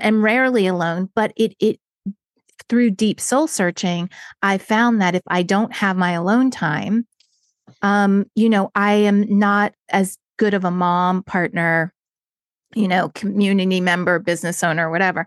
am 0.00 0.24
rarely 0.24 0.66
alone, 0.66 1.08
but 1.14 1.32
it 1.36 1.54
it 1.60 1.78
through 2.68 2.90
deep 2.90 3.20
soul 3.20 3.46
searching, 3.46 4.10
I 4.42 4.58
found 4.58 5.00
that 5.00 5.14
if 5.14 5.22
I 5.26 5.42
don't 5.42 5.72
have 5.74 5.96
my 5.96 6.12
alone 6.12 6.50
time, 6.50 7.06
um, 7.82 8.26
you 8.34 8.48
know, 8.48 8.70
I 8.74 8.94
am 8.94 9.38
not 9.38 9.74
as 9.88 10.18
good 10.38 10.54
of 10.54 10.64
a 10.64 10.70
mom, 10.70 11.22
partner, 11.22 11.92
you 12.74 12.88
know, 12.88 13.10
community 13.10 13.80
member, 13.80 14.18
business 14.18 14.62
owner, 14.62 14.90
whatever. 14.90 15.26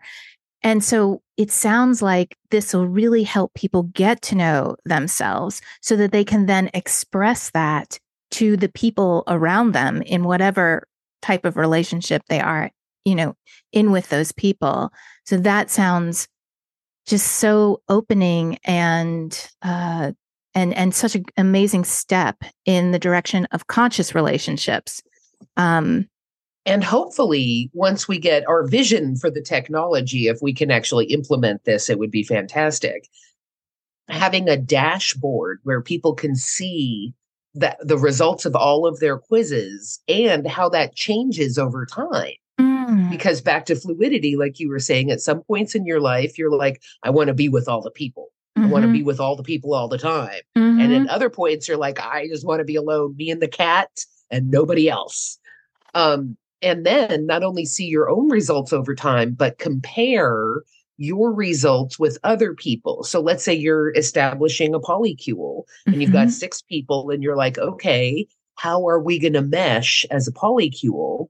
And 0.64 0.84
so 0.84 1.22
it 1.38 1.52
sounds 1.52 2.02
like 2.02 2.38
this 2.52 2.74
will 2.74 2.88
really 2.88 3.24
help 3.24 3.54
people 3.54 3.84
get 3.84 4.22
to 4.24 4.36
know 4.36 4.76
themselves 4.86 5.62
so 5.82 5.96
that 5.96 6.12
they 6.12 6.24
can 6.24 6.46
then 6.46 6.70
express 6.74 7.50
that 7.52 8.00
to 8.32 8.56
the 8.56 8.70
people 8.70 9.24
around 9.28 9.72
them 9.72 10.02
in 10.04 10.24
whatever 10.24 10.88
type 11.22 11.46
of 11.46 11.58
relationship 11.58 12.24
they 12.28 12.40
are, 12.40 12.70
you 13.06 13.16
know, 13.16 13.36
in 13.72 13.92
with 13.92 14.10
those 14.10 14.32
people. 14.32 14.92
So 15.26 15.38
that 15.38 15.70
sounds 15.70 16.28
just 17.06 17.34
so 17.34 17.82
opening 17.90 18.58
and 18.64 19.50
uh 19.62 20.12
and 20.54 20.74
and 20.74 20.94
such 20.94 21.16
an 21.16 21.26
amazing 21.38 21.84
step 21.84 22.44
in 22.66 22.92
the 22.92 23.00
direction 23.00 23.48
of 23.52 23.68
conscious 23.68 24.14
relationships. 24.16 25.02
Um 25.58 26.08
and 26.66 26.84
hopefully, 26.84 27.72
once 27.74 28.08
we 28.08 28.20
get 28.20 28.48
our 28.48 28.68
vision 28.68 29.16
for 29.16 29.32
the 29.32 29.42
technology, 29.42 30.28
if 30.28 30.40
we 30.42 30.54
can 30.54 30.70
actually 30.70 31.06
implement 31.06 31.66
this, 31.66 31.90
it 31.90 31.98
would 31.98 32.12
be 32.12 32.24
fantastic. 32.24 33.08
Having 34.10 34.48
a 34.48 34.58
dashboard 34.58 35.60
where 35.64 35.82
people 35.82 36.14
can 36.14 36.36
see 36.36 37.14
that 37.56 37.78
the 37.82 37.98
results 37.98 38.46
of 38.46 38.56
all 38.56 38.86
of 38.86 39.00
their 39.00 39.18
quizzes 39.18 40.00
and 40.08 40.48
how 40.48 40.70
that 40.70 40.96
changes 40.96 41.58
over 41.58 41.86
time. 41.86 42.34
Mm. 42.92 43.10
Because 43.10 43.40
back 43.40 43.66
to 43.68 43.76
fluidity, 43.76 44.36
like 44.36 44.60
you 44.60 44.68
were 44.68 44.80
saying, 44.80 45.12
at 45.12 45.22
some 45.22 45.44
points 45.44 45.76
in 45.76 45.86
your 45.86 46.02
life, 46.02 46.38
you're 46.38 46.52
like, 46.52 46.82
I 47.04 47.10
want 47.10 47.28
to 47.30 47.34
be 47.34 47.48
with 47.48 47.70
all 47.70 47.82
the 47.82 47.92
people. 47.92 48.30
Mm-hmm. 48.58 48.68
I 48.68 48.72
want 48.72 48.86
to 48.86 48.92
be 48.92 49.02
with 49.02 49.22
all 49.22 49.38
the 49.38 49.44
people 49.44 49.74
all 49.74 49.88
the 49.88 49.98
time. 49.98 50.42
Mm-hmm. 50.58 50.80
And 50.82 50.94
at 50.94 51.08
other 51.08 51.30
points, 51.30 51.70
you're 51.70 51.78
like, 51.78 52.02
I 52.02 52.28
just 52.28 52.46
want 52.46 52.60
to 52.60 52.66
be 52.66 52.76
alone, 52.76 53.16
me 53.16 53.32
and 53.32 53.42
the 53.42 53.48
cat 53.48 53.90
and 54.30 54.52
nobody 54.52 54.90
else. 54.90 55.40
Um, 55.94 56.36
and 56.62 56.86
then 56.86 57.26
not 57.26 57.44
only 57.44 57.66
see 57.66 57.86
your 57.86 58.10
own 58.10 58.30
results 58.30 58.74
over 58.74 58.94
time, 58.94 59.36
but 59.36 59.58
compare 59.58 60.64
your 60.98 61.34
results 61.34 61.98
with 61.98 62.18
other 62.24 62.54
people. 62.54 63.04
So 63.04 63.22
let's 63.22 63.44
say 63.44 63.54
you're 63.54 63.96
establishing 63.96 64.76
a 64.76 64.80
polycule 64.80 65.64
mm-hmm. 65.64 65.94
and 65.94 66.02
you've 66.02 66.12
got 66.12 66.28
mm-hmm. 66.28 66.30
six 66.32 66.62
people, 66.62 67.10
and 67.10 67.24
you're 67.24 67.38
like, 67.38 67.58
okay, 67.58 68.28
how 68.56 68.86
are 68.88 69.00
we 69.00 69.18
going 69.18 69.34
to 69.34 69.42
mesh 69.42 70.06
as 70.12 70.28
a 70.28 70.32
polycule? 70.32 71.28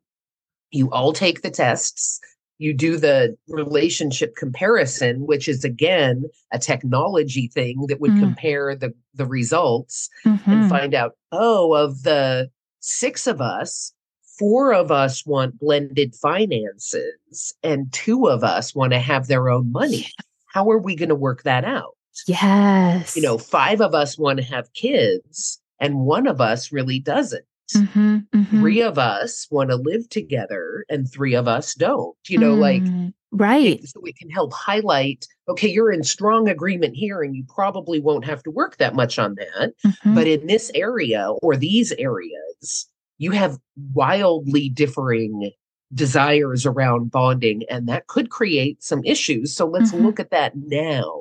You 0.71 0.89
all 0.91 1.13
take 1.13 1.41
the 1.41 1.51
tests. 1.51 2.19
You 2.57 2.73
do 2.73 2.97
the 2.97 3.35
relationship 3.47 4.35
comparison, 4.35 5.25
which 5.25 5.47
is 5.47 5.63
again 5.63 6.25
a 6.51 6.59
technology 6.59 7.47
thing 7.47 7.85
that 7.87 7.99
would 7.99 8.11
mm-hmm. 8.11 8.21
compare 8.21 8.75
the, 8.75 8.93
the 9.15 9.25
results 9.25 10.09
mm-hmm. 10.25 10.51
and 10.51 10.69
find 10.69 10.93
out, 10.93 11.13
oh, 11.31 11.73
of 11.73 12.03
the 12.03 12.49
six 12.79 13.25
of 13.25 13.41
us, 13.41 13.93
four 14.37 14.73
of 14.73 14.91
us 14.91 15.25
want 15.25 15.59
blended 15.59 16.15
finances 16.15 17.53
and 17.63 17.91
two 17.93 18.27
of 18.27 18.43
us 18.43 18.75
want 18.75 18.93
to 18.93 18.99
have 18.99 19.27
their 19.27 19.49
own 19.49 19.71
money. 19.71 20.07
How 20.45 20.69
are 20.69 20.79
we 20.79 20.95
going 20.95 21.09
to 21.09 21.15
work 21.15 21.43
that 21.43 21.63
out? 21.63 21.95
Yes. 22.27 23.15
You 23.15 23.23
know, 23.23 23.37
five 23.37 23.81
of 23.81 23.95
us 23.95 24.17
want 24.17 24.37
to 24.37 24.45
have 24.45 24.71
kids 24.73 25.59
and 25.79 26.01
one 26.01 26.27
of 26.27 26.39
us 26.39 26.71
really 26.71 26.99
doesn't. 26.99 27.45
Mm-hmm, 27.73 28.17
mm-hmm. 28.33 28.59
Three 28.59 28.81
of 28.81 28.97
us 28.97 29.47
want 29.51 29.69
to 29.69 29.75
live 29.75 30.09
together 30.09 30.85
and 30.89 31.11
three 31.11 31.33
of 31.33 31.47
us 31.47 31.73
don't. 31.75 32.15
You 32.27 32.37
know, 32.37 32.55
mm, 32.55 32.59
like, 32.59 33.13
right. 33.31 33.83
So 33.87 33.99
we 34.01 34.13
can 34.13 34.29
help 34.29 34.53
highlight 34.53 35.25
okay, 35.51 35.67
you're 35.67 35.91
in 35.91 36.03
strong 36.03 36.47
agreement 36.47 36.95
here 36.95 37.21
and 37.21 37.35
you 37.35 37.43
probably 37.53 37.99
won't 37.99 38.25
have 38.25 38.41
to 38.43 38.51
work 38.51 38.77
that 38.77 38.95
much 38.95 39.19
on 39.19 39.35
that. 39.35 39.73
Mm-hmm. 39.85 40.15
But 40.15 40.27
in 40.27 40.47
this 40.47 40.71
area 40.73 41.29
or 41.41 41.55
these 41.55 41.91
areas, 41.93 42.87
you 43.17 43.31
have 43.31 43.57
wildly 43.93 44.69
differing 44.69 45.51
desires 45.93 46.65
around 46.65 47.11
bonding, 47.11 47.63
and 47.69 47.87
that 47.89 48.07
could 48.07 48.29
create 48.29 48.81
some 48.81 49.03
issues. 49.03 49.53
So 49.53 49.65
let's 49.65 49.91
mm-hmm. 49.91 50.05
look 50.05 50.19
at 50.19 50.31
that 50.31 50.53
now 50.55 51.19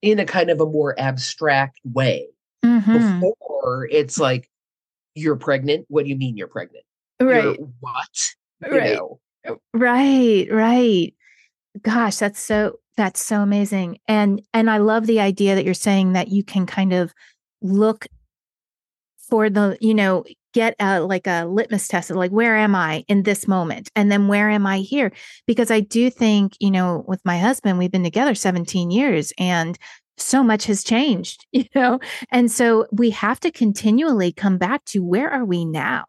in 0.00 0.18
a 0.18 0.24
kind 0.24 0.48
of 0.48 0.60
a 0.60 0.66
more 0.66 0.98
abstract 0.98 1.80
way. 1.84 2.26
Mm-hmm. 2.64 3.20
Before 3.20 3.88
it's 3.90 4.18
like, 4.18 4.48
you're 5.16 5.36
pregnant. 5.36 5.86
What 5.88 6.04
do 6.04 6.10
you 6.10 6.16
mean 6.16 6.36
you're 6.36 6.48
pregnant? 6.48 6.84
Right. 7.20 7.44
You're 7.44 7.68
what? 7.80 8.32
right. 8.70 8.94
Know? 8.94 9.20
Uh, 9.46 9.54
right. 9.74 10.46
Right. 10.50 11.14
Gosh, 11.82 12.16
that's 12.16 12.40
so 12.40 12.78
that's 12.96 13.20
so 13.20 13.40
amazing. 13.40 13.98
And 14.06 14.42
and 14.52 14.70
I 14.70 14.78
love 14.78 15.06
the 15.06 15.20
idea 15.20 15.54
that 15.54 15.64
you're 15.64 15.74
saying 15.74 16.12
that 16.12 16.28
you 16.28 16.44
can 16.44 16.66
kind 16.66 16.92
of 16.92 17.12
look 17.62 18.06
for 19.28 19.50
the, 19.50 19.76
you 19.80 19.94
know, 19.94 20.24
get 20.56 20.74
a 20.80 21.00
like 21.00 21.26
a 21.26 21.44
litmus 21.44 21.86
test 21.86 22.10
of 22.10 22.16
like 22.16 22.30
where 22.30 22.56
am 22.56 22.74
i 22.74 23.04
in 23.08 23.24
this 23.24 23.46
moment 23.46 23.90
and 23.94 24.10
then 24.10 24.26
where 24.26 24.48
am 24.48 24.66
i 24.66 24.78
here 24.78 25.12
because 25.46 25.70
i 25.70 25.80
do 25.80 26.08
think 26.08 26.54
you 26.60 26.70
know 26.70 27.04
with 27.06 27.20
my 27.26 27.36
husband 27.36 27.76
we've 27.76 27.92
been 27.92 28.02
together 28.02 28.34
17 28.34 28.90
years 28.90 29.34
and 29.38 29.78
so 30.18 30.42
much 30.42 30.64
has 30.66 30.82
changed 30.82 31.46
you 31.52 31.64
know? 31.74 31.98
And 32.30 32.50
so 32.50 32.86
we 32.92 33.10
have 33.10 33.40
to 33.40 33.50
continually 33.50 34.32
come 34.32 34.58
back 34.58 34.84
to 34.86 35.00
where 35.00 35.30
are 35.30 35.44
we 35.44 35.64
now? 35.64 36.04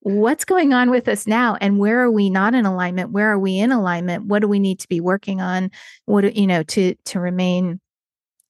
What's 0.00 0.44
going 0.44 0.72
on 0.72 0.90
with 0.90 1.06
us 1.06 1.26
now? 1.26 1.56
And 1.60 1.78
where 1.78 2.00
are 2.00 2.10
we 2.10 2.28
not 2.28 2.54
in 2.54 2.66
alignment? 2.66 3.12
Where 3.12 3.30
are 3.30 3.38
we 3.38 3.58
in 3.58 3.70
alignment? 3.70 4.26
What 4.26 4.40
do 4.40 4.48
we 4.48 4.58
need 4.58 4.80
to 4.80 4.88
be 4.88 5.00
working 5.00 5.40
on? 5.40 5.70
What 6.06 6.34
you 6.36 6.46
know 6.46 6.64
to 6.64 6.94
to 7.04 7.20
remain 7.20 7.80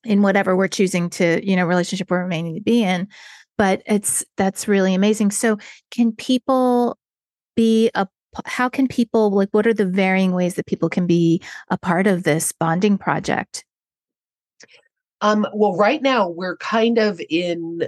in 0.04 0.22
whatever 0.22 0.56
we're 0.56 0.68
choosing 0.68 1.10
to 1.10 1.46
you 1.46 1.56
know 1.56 1.66
relationship 1.66 2.10
we're 2.10 2.22
remaining 2.22 2.54
to 2.54 2.62
be 2.62 2.82
in? 2.82 3.08
But 3.58 3.82
it's 3.84 4.24
that's 4.38 4.66
really 4.66 4.94
amazing. 4.94 5.30
So 5.30 5.58
can 5.90 6.12
people 6.12 6.98
be 7.54 7.90
a 7.94 8.08
how 8.46 8.70
can 8.70 8.88
people 8.88 9.30
like 9.30 9.50
what 9.52 9.66
are 9.66 9.74
the 9.74 9.84
varying 9.84 10.32
ways 10.32 10.54
that 10.54 10.66
people 10.66 10.88
can 10.88 11.06
be 11.06 11.42
a 11.68 11.76
part 11.76 12.06
of 12.06 12.22
this 12.22 12.52
bonding 12.52 12.96
project? 12.96 13.66
Um, 15.22 15.46
well, 15.54 15.76
right 15.76 16.02
now 16.02 16.28
we're 16.28 16.56
kind 16.58 16.98
of 16.98 17.20
in 17.30 17.84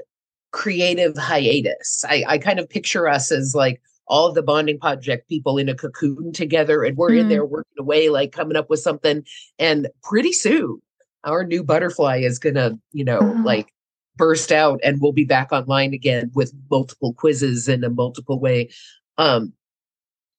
creative 0.53 1.18
hiatus. 1.18 2.05
I, 2.09 2.24
I 2.26 2.39
kind 2.39 2.61
of 2.61 2.70
picture 2.70 3.09
us 3.09 3.32
as 3.32 3.55
like 3.55 3.82
all 4.07 4.32
the 4.32 4.43
bonding 4.43 4.78
project 4.78 5.28
people 5.28 5.59
in 5.59 5.68
a 5.68 5.74
cocoon 5.74 6.32
together 6.32 6.85
and 6.85 6.97
we're 6.97 7.11
mm. 7.11 7.20
in 7.20 7.28
there 7.28 7.45
working 7.45 7.74
away, 7.78 8.09
like 8.09 8.32
coming 8.32 8.57
up 8.57 8.70
with 8.70 8.80
something. 8.80 9.24
And 9.59 9.89
pretty 10.03 10.32
soon 10.32 10.80
our 11.24 11.45
new 11.45 11.64
butterfly 11.64 12.18
is 12.18 12.39
gonna, 12.39 12.78
you 12.93 13.05
know, 13.05 13.18
uh-huh. 13.18 13.43
like 13.43 13.72
burst 14.16 14.53
out 14.53 14.78
and 14.85 15.01
we'll 15.01 15.12
be 15.12 15.24
back 15.24 15.51
online 15.51 15.93
again 15.93 16.30
with 16.35 16.55
multiple 16.70 17.14
quizzes 17.14 17.68
in 17.68 17.82
a 17.82 17.91
multiple 17.91 18.39
way. 18.39 18.70
Um, 19.18 19.53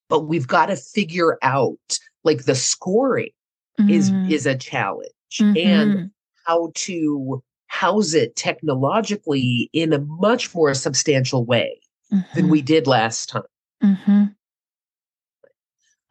but 0.08 0.28
we've 0.28 0.48
got 0.48 0.68
to 0.68 0.78
figure 0.78 1.38
out 1.42 2.00
like 2.24 2.46
the 2.46 2.56
scoring 2.56 3.32
mm-hmm. 3.80 3.90
is 3.90 4.12
is 4.30 4.46
a 4.46 4.56
challenge 4.56 5.10
mm-hmm. 5.34 5.58
and 5.58 6.12
how 6.46 6.72
to 6.76 7.44
house 7.68 8.14
it 8.14 8.36
technologically 8.36 9.70
in 9.74 9.94
a 9.94 10.00
much 10.00 10.54
more 10.56 10.74
substantial 10.74 11.46
way 11.46 11.80
mm-hmm. 12.12 12.36
than 12.36 12.50
we 12.50 12.62
did 12.62 12.88
last 12.88 13.30
time. 13.30 13.44
Mm-hmm. 13.84 14.24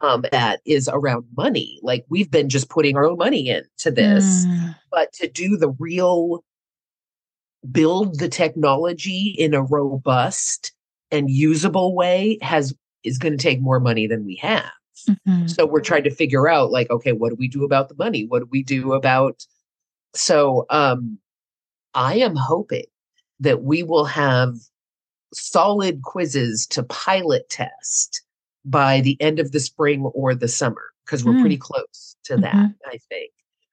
Um, 0.01 0.25
that 0.31 0.61
is 0.65 0.89
around 0.91 1.25
money. 1.35 1.79
Like 1.81 2.05
we've 2.09 2.29
been 2.29 2.49
just 2.49 2.69
putting 2.69 2.95
our 2.95 3.05
own 3.05 3.17
money 3.17 3.49
into 3.49 3.89
this, 3.89 4.45
mm. 4.45 4.75
but 4.91 5.11
to 5.13 5.27
do 5.27 5.57
the 5.57 5.69
real 5.79 6.43
build 7.71 8.19
the 8.19 8.29
technology 8.29 9.35
in 9.39 9.53
a 9.53 9.63
robust 9.63 10.73
and 11.09 11.31
usable 11.31 11.95
way 11.95 12.37
has 12.41 12.75
is 13.03 13.17
going 13.17 13.35
to 13.35 13.41
take 13.41 13.61
more 13.61 13.79
money 13.79 14.05
than 14.05 14.25
we 14.25 14.35
have. 14.35 14.69
Mm-hmm. 15.09 15.47
So 15.47 15.65
we're 15.65 15.81
trying 15.81 16.03
to 16.03 16.13
figure 16.13 16.47
out 16.47 16.71
like 16.71 16.89
okay, 16.91 17.13
what 17.13 17.29
do 17.29 17.35
we 17.35 17.47
do 17.47 17.63
about 17.63 17.89
the 17.89 17.95
money? 17.95 18.25
What 18.27 18.39
do 18.39 18.47
we 18.51 18.61
do 18.61 18.93
about 18.93 19.45
so 20.15 20.65
um 20.69 21.19
I 21.93 22.15
am 22.15 22.35
hoping 22.35 22.85
that 23.39 23.63
we 23.63 23.83
will 23.83 24.05
have 24.05 24.55
solid 25.33 26.01
quizzes 26.03 26.67
to 26.67 26.83
pilot 26.83 27.49
test 27.49 28.21
by 28.63 29.01
the 29.01 29.17
end 29.21 29.39
of 29.39 29.51
the 29.51 29.59
spring 29.59 30.03
or 30.13 30.35
the 30.35 30.47
summer 30.47 30.91
because 31.05 31.23
we're 31.23 31.33
mm. 31.33 31.41
pretty 31.41 31.57
close 31.57 32.15
to 32.23 32.35
that, 32.37 32.55
mm-hmm. 32.55 32.89
I 32.89 32.97
think. 33.09 33.31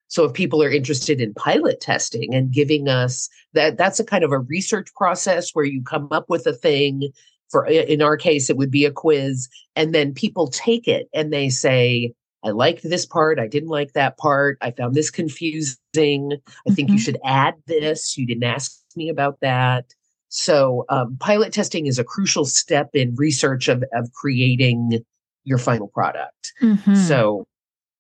So 0.09 0.25
if 0.25 0.35
people 0.35 0.63
are 0.63 0.71
interested 0.71 1.21
in 1.21 1.33
pilot 1.35 1.81
testing 1.81 2.35
and 2.35 2.53
giving 2.53 2.89
us 2.89 3.31
that, 3.55 3.79
that's 3.79 3.99
a 3.99 4.05
kind 4.05 4.25
of 4.25 4.31
a 4.31 4.41
research 4.41 4.93
process 4.95 5.51
where 5.55 5.65
you 5.65 5.83
come 5.83 6.09
up 6.11 6.29
with 6.29 6.47
a 6.47 6.53
thing. 6.53 7.11
For 7.51 7.67
in 7.67 8.03
our 8.03 8.17
case, 8.17 8.51
it 8.51 8.57
would 8.57 8.71
be 8.71 8.85
a 8.85 8.91
quiz, 8.91 9.49
and 9.75 9.95
then 9.95 10.15
people 10.15 10.49
take 10.49 10.87
it 10.87 11.09
and 11.15 11.33
they 11.33 11.49
say, 11.49 12.13
I 12.45 12.51
liked 12.51 12.83
this 12.83 13.07
part. 13.07 13.39
I 13.39 13.47
didn't 13.47 13.69
like 13.69 13.93
that 13.93 14.19
part. 14.19 14.59
I 14.61 14.73
found 14.73 14.95
this 14.95 15.11
confusing. 15.11 15.77
I 15.97 16.73
think 16.73 16.89
mm-hmm. 16.89 16.95
you 16.95 16.99
should 16.99 17.19
add 17.25 17.55
this. 17.67 18.19
You 18.19 18.27
didn't 18.27 18.43
ask 18.45 18.73
me 18.97 19.09
about 19.09 19.39
that. 19.41 19.87
So, 20.29 20.85
um, 20.89 21.17
pilot 21.21 21.53
testing 21.53 21.87
is 21.87 21.99
a 21.99 22.05
crucial 22.05 22.47
step 22.47 22.91
in 22.95 23.15
research 23.17 23.69
of, 23.69 23.85
of 23.93 24.11
creating 24.13 25.05
your 25.45 25.59
final 25.59 25.89
product. 25.89 26.55
Mm-hmm. 26.63 26.95
So, 26.95 27.45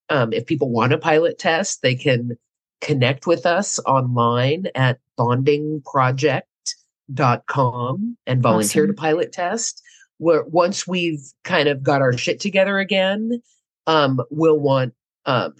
um, 0.08 0.32
if 0.32 0.46
people 0.46 0.70
want 0.70 0.94
a 0.94 0.98
pilot 0.98 1.38
test, 1.38 1.82
they 1.82 1.94
can 1.94 2.38
connect 2.80 3.26
with 3.26 3.44
us 3.46 3.78
online 3.80 4.66
at 4.74 4.98
bondingproject.com 5.18 8.16
and 8.26 8.42
volunteer 8.42 8.84
Awesome. 8.84 8.96
to 8.96 9.00
pilot 9.00 9.32
test. 9.32 9.82
Where 10.18 10.44
once 10.44 10.86
we've 10.86 11.22
kind 11.44 11.68
of 11.68 11.82
got 11.82 12.00
our 12.00 12.16
shit 12.16 12.40
together 12.40 12.78
again, 12.78 13.42
um, 13.86 14.20
we'll 14.30 14.58
want 14.60 14.94
um, 15.26 15.54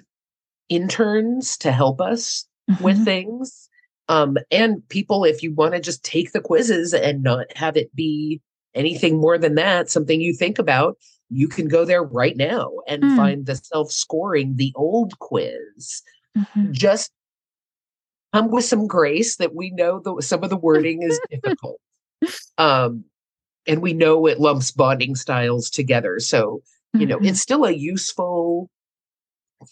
interns 0.68 1.56
to 1.58 1.72
help 1.72 2.00
us 2.00 2.46
with 2.80 2.98
Mhm. 2.98 3.04
things. 3.04 3.68
Um, 4.08 4.36
and 4.50 4.86
people, 4.88 5.24
if 5.24 5.42
you 5.42 5.52
want 5.54 5.74
to 5.74 5.80
just 5.80 6.04
take 6.04 6.32
the 6.32 6.40
quizzes 6.40 6.92
and 6.92 7.22
not 7.22 7.46
have 7.56 7.76
it 7.76 7.94
be 7.94 8.40
anything 8.74 9.20
more 9.20 9.38
than 9.38 9.54
that, 9.56 9.90
something 9.90 10.20
you 10.20 10.34
think 10.34 10.58
about, 10.58 10.98
you 11.30 11.48
can 11.48 11.68
go 11.68 11.84
there 11.84 12.02
right 12.02 12.36
now 12.36 12.70
and 12.88 13.04
Hmm. 13.04 13.16
find 13.16 13.46
the 13.46 13.56
self 13.56 13.90
scoring, 13.92 14.56
the 14.56 14.72
old 14.74 15.18
quiz. 15.18 16.02
Mhm. 16.36 16.70
Just 16.72 17.12
come 18.32 18.50
with 18.50 18.64
some 18.64 18.86
grace 18.86 19.36
that 19.36 19.54
we 19.54 19.70
know 19.70 20.00
the, 20.00 20.20
some 20.22 20.42
of 20.42 20.50
the 20.50 20.56
wording 20.56 21.02
is 21.02 21.20
difficult. 21.30 21.80
Um, 22.58 23.04
and 23.66 23.80
we 23.80 23.92
know 23.92 24.26
it 24.26 24.40
lumps 24.40 24.70
bonding 24.72 25.14
styles 25.14 25.70
together. 25.70 26.18
So, 26.18 26.62
you 26.94 27.06
know, 27.06 27.18
Mhm. 27.18 27.28
it's 27.28 27.40
still 27.40 27.64
a 27.64 27.72
useful 27.72 28.68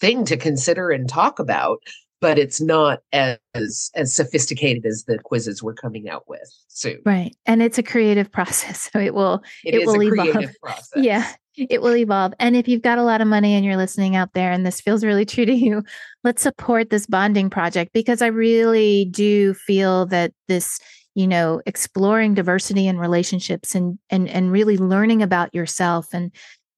thing 0.01 0.25
to 0.27 0.37
consider 0.37 0.91
and 0.91 1.09
talk 1.09 1.39
about, 1.39 1.79
but 2.21 2.39
it's 2.39 2.61
not 2.61 3.01
as 3.13 3.91
as 3.95 4.15
sophisticated 4.15 4.87
as 4.87 5.05
the 5.07 5.19
quizzes 5.19 5.63
we're 5.63 5.75
coming 5.75 6.09
out 6.09 6.29
with 6.29 6.49
soon. 6.69 7.01
right. 7.05 7.35
And 7.47 7.63
it's 7.63 7.79
a 7.79 7.83
creative 7.83 8.31
process. 8.31 8.89
So 8.93 8.99
it 9.01 9.15
will 9.15 9.43
it 9.65 9.75
it 9.75 9.83
is 9.83 9.87
will 9.87 10.01
a 10.01 10.05
evolve. 10.07 10.31
creative 10.31 10.55
process. 10.63 10.91
Yeah, 10.97 11.27
it 11.57 11.83
will 11.83 11.97
evolve. 11.97 12.33
And 12.39 12.57
if 12.57 12.69
you've 12.69 12.83
got 12.83 12.99
a 12.99 13.03
lot 13.03 13.21
of 13.21 13.27
money 13.29 13.55
and 13.55 13.65
you're 13.65 13.77
listening 13.77 14.17
out 14.17 14.33
there 14.35 14.53
and 14.53 14.65
this 14.65 14.81
feels 14.81 15.05
really 15.05 15.25
true 15.25 15.45
to 15.47 15.53
you, 15.55 15.83
let's 16.25 16.43
support 16.43 16.91
this 16.91 17.07
bonding 17.07 17.51
project 17.51 17.93
because 17.93 18.23
I 18.23 18.29
really 18.29 19.07
do 19.07 19.55
feel 19.55 20.07
that 20.07 20.33
this, 20.47 20.79
you 21.15 21.27
know, 21.27 21.61
exploring 21.67 22.35
diversity 22.35 22.87
and 22.87 23.01
relationships 23.01 23.75
and 23.75 23.99
and 24.11 24.29
and 24.29 24.53
really 24.53 24.79
learning 24.79 25.23
about 25.23 25.53
yourself 25.55 26.09
and 26.15 26.31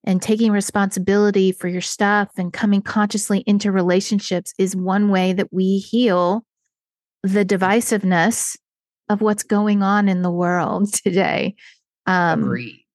and 0.03 0.21
taking 0.21 0.51
responsibility 0.51 1.51
for 1.51 1.67
your 1.67 1.81
stuff 1.81 2.29
and 2.37 2.51
coming 2.51 2.81
consciously 2.81 3.39
into 3.47 3.71
relationships 3.71 4.53
is 4.57 4.75
one 4.75 5.09
way 5.09 5.33
that 5.33 5.51
we 5.51 5.79
heal 5.79 6.43
the 7.23 7.45
divisiveness 7.45 8.57
of 9.09 9.21
what's 9.21 9.43
going 9.43 9.83
on 9.83 10.09
in 10.09 10.21
the 10.21 10.31
world 10.31 10.93
today. 11.03 11.55
Um, 12.05 12.43
Agree. 12.43 12.85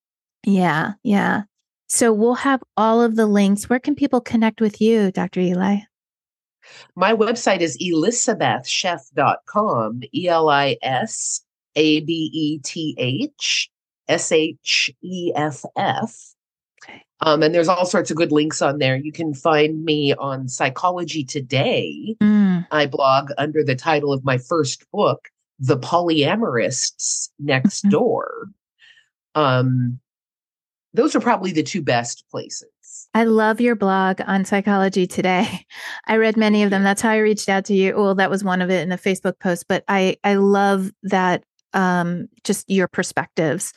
yeah, 0.45 0.93
yeah. 1.03 1.43
So 1.89 2.13
we'll 2.13 2.35
have 2.35 2.63
all 2.77 3.01
of 3.01 3.17
the 3.17 3.27
links. 3.27 3.71
Where 3.71 3.81
can 3.81 3.95
people 3.95 4.21
connect 4.21 4.61
with 4.61 4.79
you, 4.81 5.11
Dr. 5.11 5.41
Eli? 5.41 5.79
My 6.95 7.15
website 7.15 7.61
is 7.61 7.79
elisabethsheff.com, 7.79 10.03
E 10.15 10.29
L 10.29 10.51
I 10.51 10.77
S 10.83 11.41
A 11.77 12.01
B 12.01 12.31
E 12.35 12.59
T 12.59 12.95
H 12.99 13.71
S 14.07 14.31
H 14.31 14.91
E 15.03 15.33
F 15.35 15.65
F. 15.77 16.35
Um, 17.21 17.43
and 17.43 17.53
there's 17.55 17.69
all 17.69 17.85
sorts 17.85 18.11
of 18.11 18.17
good 18.17 18.31
links 18.31 18.63
on 18.63 18.79
there. 18.79 18.97
You 18.97 19.11
can 19.11 19.35
find 19.35 19.85
me 19.85 20.15
on 20.15 20.49
Psychology 20.49 21.25
Today. 21.25 22.17
Mm, 22.23 22.67
I 22.71 22.87
blog 22.87 23.31
under 23.39 23.65
the 23.65 23.75
title 23.75 24.13
of 24.13 24.25
my 24.25 24.39
first 24.39 24.89
book, 24.93 25.29
The 25.59 25.77
Polyamorists 25.79 27.31
Next 27.41 27.85
Mhm. 27.85 27.91
Door. 27.91 28.51
Um, 29.35 29.99
those 30.95 31.17
are 31.17 31.21
probably 31.21 31.53
the 31.53 31.63
two 31.63 31.83
best 31.83 32.25
places. 32.31 32.69
I 33.15 33.25
love 33.25 33.61
your 33.61 33.75
blog 33.75 34.21
on 34.27 34.45
Psychology 34.45 35.07
Today. 35.07 35.67
I 36.07 36.17
read 36.17 36.37
many 36.37 36.63
of 36.63 36.71
them. 36.71 36.85
That's 36.85 37.03
how 37.03 37.11
I 37.11 37.19
reached 37.19 37.49
out 37.49 37.65
to 37.67 37.75
you. 37.75 37.95
Well, 37.97 38.15
that 38.15 38.31
was 38.31 38.45
one 38.45 38.63
of 38.63 38.71
it 38.71 38.83
in 38.83 38.93
a 38.93 38.99
Facebook 38.99 39.39
post, 39.41 39.67
but 39.69 39.83
I 39.89 40.17
I 40.25 40.35
love 40.35 40.93
that 41.03 41.43
um, 41.75 42.29
just 42.45 42.69
your 42.71 42.89
perspectives 42.89 43.73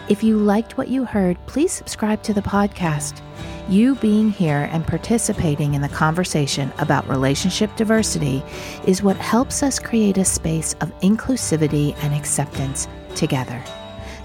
If 0.09 0.25
you 0.25 0.37
liked 0.37 0.77
what 0.77 0.89
you 0.89 1.05
heard, 1.05 1.39
please 1.47 1.71
subscribe 1.71 2.25
to 2.25 2.35
the 2.35 2.43
podcast. 2.43 3.23
You 3.69 3.95
being 3.95 4.31
here 4.31 4.69
and 4.73 4.85
participating 4.85 5.75
in 5.75 5.83
the 5.83 5.89
conversation 5.89 6.73
about 6.79 7.09
relationship 7.09 7.77
diversity 7.77 8.43
is 8.85 9.01
what 9.01 9.17
helps 9.19 9.63
us 9.63 9.79
create 9.79 10.19
a 10.19 10.25
space 10.25 10.75
of 10.81 10.91
inclusivity 10.99 11.95
and 12.03 12.13
acceptance 12.13 12.89
together. 13.15 13.63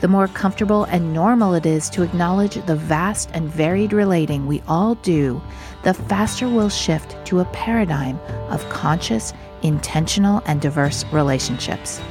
The 0.01 0.07
more 0.09 0.27
comfortable 0.27 0.83
and 0.85 1.13
normal 1.13 1.53
it 1.53 1.65
is 1.65 1.89
to 1.91 2.03
acknowledge 2.03 2.55
the 2.65 2.75
vast 2.75 3.29
and 3.33 3.47
varied 3.47 3.93
relating 3.93 4.47
we 4.47 4.61
all 4.67 4.95
do, 4.95 5.41
the 5.83 5.93
faster 5.93 6.47
we'll 6.47 6.69
shift 6.69 7.15
to 7.25 7.41
a 7.41 7.45
paradigm 7.45 8.17
of 8.49 8.67
conscious, 8.69 9.33
intentional, 9.61 10.41
and 10.45 10.61
diverse 10.61 11.05
relationships. 11.11 12.01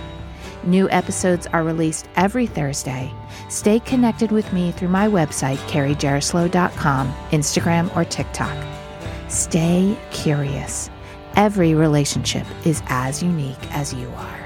New 0.65 0.89
episodes 0.91 1.47
are 1.49 1.65
released 1.65 2.09
every 2.17 2.47
Thursday. 2.47 3.13
Stay 3.49 3.81
connected 3.81 4.31
with 4.31 4.53
me 4.53 4.71
through 4.73 4.89
my 4.89 5.09
website, 5.09 5.57
carriejaroslow.com, 5.69 7.13
Instagram, 7.31 7.97
or 7.97 8.05
TikTok. 8.05 8.57
Stay 9.29 9.97
curious. 10.11 10.91
Every 11.35 11.75
relationship 11.75 12.47
is 12.65 12.83
as 12.87 13.23
unique 13.23 13.57
as 13.71 13.93
you 13.95 14.07
are. 14.09 14.39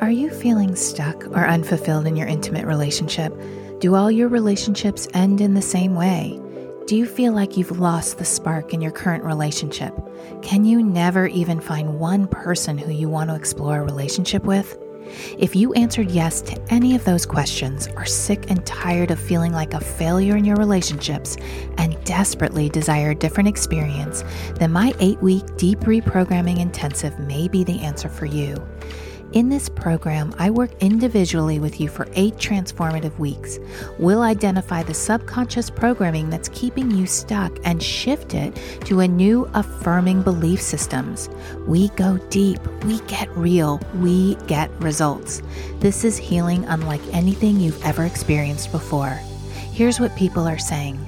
Are 0.00 0.10
you 0.10 0.30
feeling 0.30 0.74
stuck 0.76 1.26
or 1.26 1.46
unfulfilled 1.46 2.06
in 2.06 2.16
your 2.16 2.28
intimate 2.28 2.64
relationship? 2.64 3.34
Do 3.80 3.94
all 3.94 4.10
your 4.10 4.26
relationships 4.26 5.06
end 5.14 5.40
in 5.40 5.54
the 5.54 5.62
same 5.62 5.94
way? 5.94 6.40
Do 6.86 6.96
you 6.96 7.06
feel 7.06 7.32
like 7.32 7.56
you've 7.56 7.78
lost 7.78 8.18
the 8.18 8.24
spark 8.24 8.74
in 8.74 8.80
your 8.80 8.90
current 8.90 9.22
relationship? 9.22 9.94
Can 10.42 10.64
you 10.64 10.82
never 10.82 11.28
even 11.28 11.60
find 11.60 12.00
one 12.00 12.26
person 12.26 12.76
who 12.76 12.90
you 12.90 13.08
want 13.08 13.30
to 13.30 13.36
explore 13.36 13.78
a 13.78 13.84
relationship 13.84 14.42
with? 14.42 14.76
If 15.38 15.54
you 15.54 15.72
answered 15.74 16.10
yes 16.10 16.40
to 16.42 16.60
any 16.72 16.96
of 16.96 17.04
those 17.04 17.24
questions, 17.24 17.86
are 17.96 18.04
sick 18.04 18.50
and 18.50 18.66
tired 18.66 19.12
of 19.12 19.20
feeling 19.20 19.52
like 19.52 19.74
a 19.74 19.80
failure 19.80 20.36
in 20.36 20.44
your 20.44 20.56
relationships, 20.56 21.36
and 21.76 22.02
desperately 22.04 22.68
desire 22.68 23.10
a 23.10 23.14
different 23.14 23.48
experience, 23.48 24.24
then 24.56 24.72
my 24.72 24.92
eight 24.98 25.22
week 25.22 25.44
deep 25.56 25.78
reprogramming 25.80 26.58
intensive 26.58 27.16
may 27.20 27.46
be 27.46 27.62
the 27.62 27.78
answer 27.78 28.08
for 28.08 28.26
you. 28.26 28.56
In 29.34 29.50
this 29.50 29.68
program, 29.68 30.34
I 30.38 30.48
work 30.48 30.70
individually 30.80 31.60
with 31.60 31.82
you 31.82 31.88
for 31.88 32.08
eight 32.14 32.36
transformative 32.36 33.18
weeks. 33.18 33.58
We'll 33.98 34.22
identify 34.22 34.82
the 34.82 34.94
subconscious 34.94 35.68
programming 35.68 36.30
that's 36.30 36.48
keeping 36.48 36.90
you 36.90 37.06
stuck 37.06 37.52
and 37.62 37.82
shift 37.82 38.32
it 38.32 38.56
to 38.86 39.00
a 39.00 39.08
new 39.08 39.46
affirming 39.52 40.22
belief 40.22 40.62
systems. 40.62 41.28
We 41.66 41.90
go 41.90 42.16
deep, 42.30 42.58
we 42.84 43.00
get 43.00 43.28
real, 43.36 43.82
we 43.96 44.36
get 44.46 44.70
results. 44.80 45.42
This 45.78 46.04
is 46.04 46.16
healing 46.16 46.64
unlike 46.64 47.02
anything 47.12 47.60
you've 47.60 47.84
ever 47.84 48.06
experienced 48.06 48.72
before. 48.72 49.20
Here's 49.72 50.00
what 50.00 50.16
people 50.16 50.48
are 50.48 50.58
saying. 50.58 51.06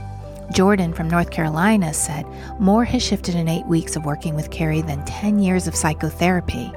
Jordan 0.52 0.92
from 0.92 1.08
North 1.08 1.30
Carolina 1.30 1.94
said, 1.94 2.26
More 2.58 2.84
has 2.84 3.02
shifted 3.02 3.36
in 3.36 3.48
eight 3.48 3.66
weeks 3.66 3.94
of 3.94 4.04
working 4.04 4.34
with 4.34 4.50
Carrie 4.50 4.82
than 4.82 5.04
10 5.04 5.38
years 5.38 5.68
of 5.68 5.76
psychotherapy. 5.76 6.72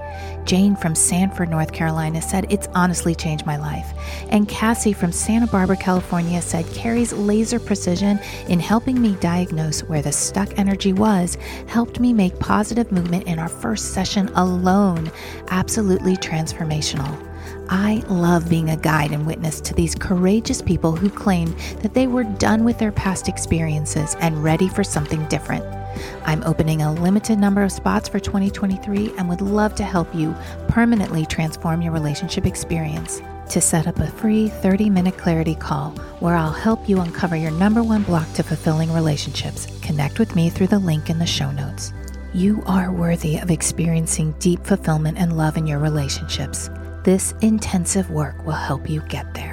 Jane 0.46 0.76
from 0.76 0.96
Sanford, 0.96 1.50
North 1.50 1.72
Carolina 1.72 2.22
said, 2.22 2.46
It's 2.50 2.68
honestly 2.76 3.16
changed 3.16 3.46
my 3.46 3.58
life. 3.58 3.94
And 4.30 4.48
Cassie 4.48 4.94
from 4.94 5.12
Santa 5.12 5.48
Barbara, 5.48 5.78
California 5.78 6.42
said, 6.42 6.66
Carrie's 6.74 7.14
laser 7.14 7.60
precision 7.60 8.20
in 8.50 8.60
helping 8.60 9.02
me 9.02 9.16
diagnose 9.20 9.82
where 9.84 10.02
the 10.02 10.12
stuck 10.12 10.58
energy 10.60 10.94
was 10.94 11.38
helped 11.68 12.00
me 12.00 12.14
make 12.14 12.38
positive 12.40 12.92
movement 12.92 13.28
in 13.28 13.40
our 13.40 13.50
first 13.50 13.94
session 13.94 14.30
alone. 14.36 15.12
Absolutely 15.50 16.18
transformational. 16.18 17.30
I 17.70 18.04
love 18.08 18.50
being 18.50 18.70
a 18.70 18.78
guide 18.78 19.12
and 19.12 19.26
witness 19.26 19.62
to 19.62 19.74
these 19.74 19.96
courageous 19.96 20.62
people 20.62 20.96
who 20.96 21.10
claim 21.10 21.56
that 21.82 21.94
they 21.94 22.08
were 22.08 22.24
done 22.24 22.64
with 22.64 22.78
their 22.78 22.92
past 22.92 23.28
experiences 23.28 24.16
and 24.20 24.44
ready 24.44 24.68
for 24.68 24.84
something 24.84 25.26
different. 25.28 25.83
I'm 26.26 26.44
opening 26.44 26.82
a 26.82 26.94
limited 26.94 27.38
number 27.38 27.64
of 27.64 27.72
spots 27.72 28.10
for 28.10 28.20
2023 28.20 29.14
and 29.18 29.30
would 29.30 29.42
love 29.42 29.76
to 29.76 29.84
help 29.84 30.14
you 30.14 30.36
permanently 30.68 31.26
transform 31.26 31.82
your 31.82 31.94
relationship 31.94 32.46
experience. 32.46 33.22
To 33.50 33.62
set 33.62 33.88
up 33.88 34.00
a 34.00 34.08
free 34.08 34.50
30 34.50 34.90
minute 34.90 35.18
clarity 35.18 35.56
call 35.56 35.92
where 36.20 36.36
I'll 36.36 36.52
help 36.52 36.88
you 36.90 37.02
uncover 37.02 37.36
your 37.36 37.52
number 37.52 37.84
one 37.84 38.04
block 38.04 38.32
to 38.34 38.44
fulfilling 38.44 38.92
relationships, 38.92 39.68
connect 39.82 40.18
with 40.18 40.36
me 40.36 40.50
through 40.50 40.68
the 40.68 40.80
link 40.80 41.10
in 41.10 41.20
the 41.20 41.26
show 41.26 41.52
notes. 41.52 41.94
You 42.34 42.64
are 42.66 42.92
worthy 42.92 43.38
of 43.38 43.52
experiencing 43.52 44.34
deep 44.40 44.66
fulfillment 44.66 45.20
and 45.20 45.38
love 45.38 45.56
in 45.56 45.68
your 45.68 45.80
relationships. 45.80 46.70
This 47.04 47.36
intensive 47.42 48.10
work 48.10 48.44
will 48.46 48.54
help 48.54 48.90
you 48.90 49.02
get 49.02 49.32
there. 49.36 49.53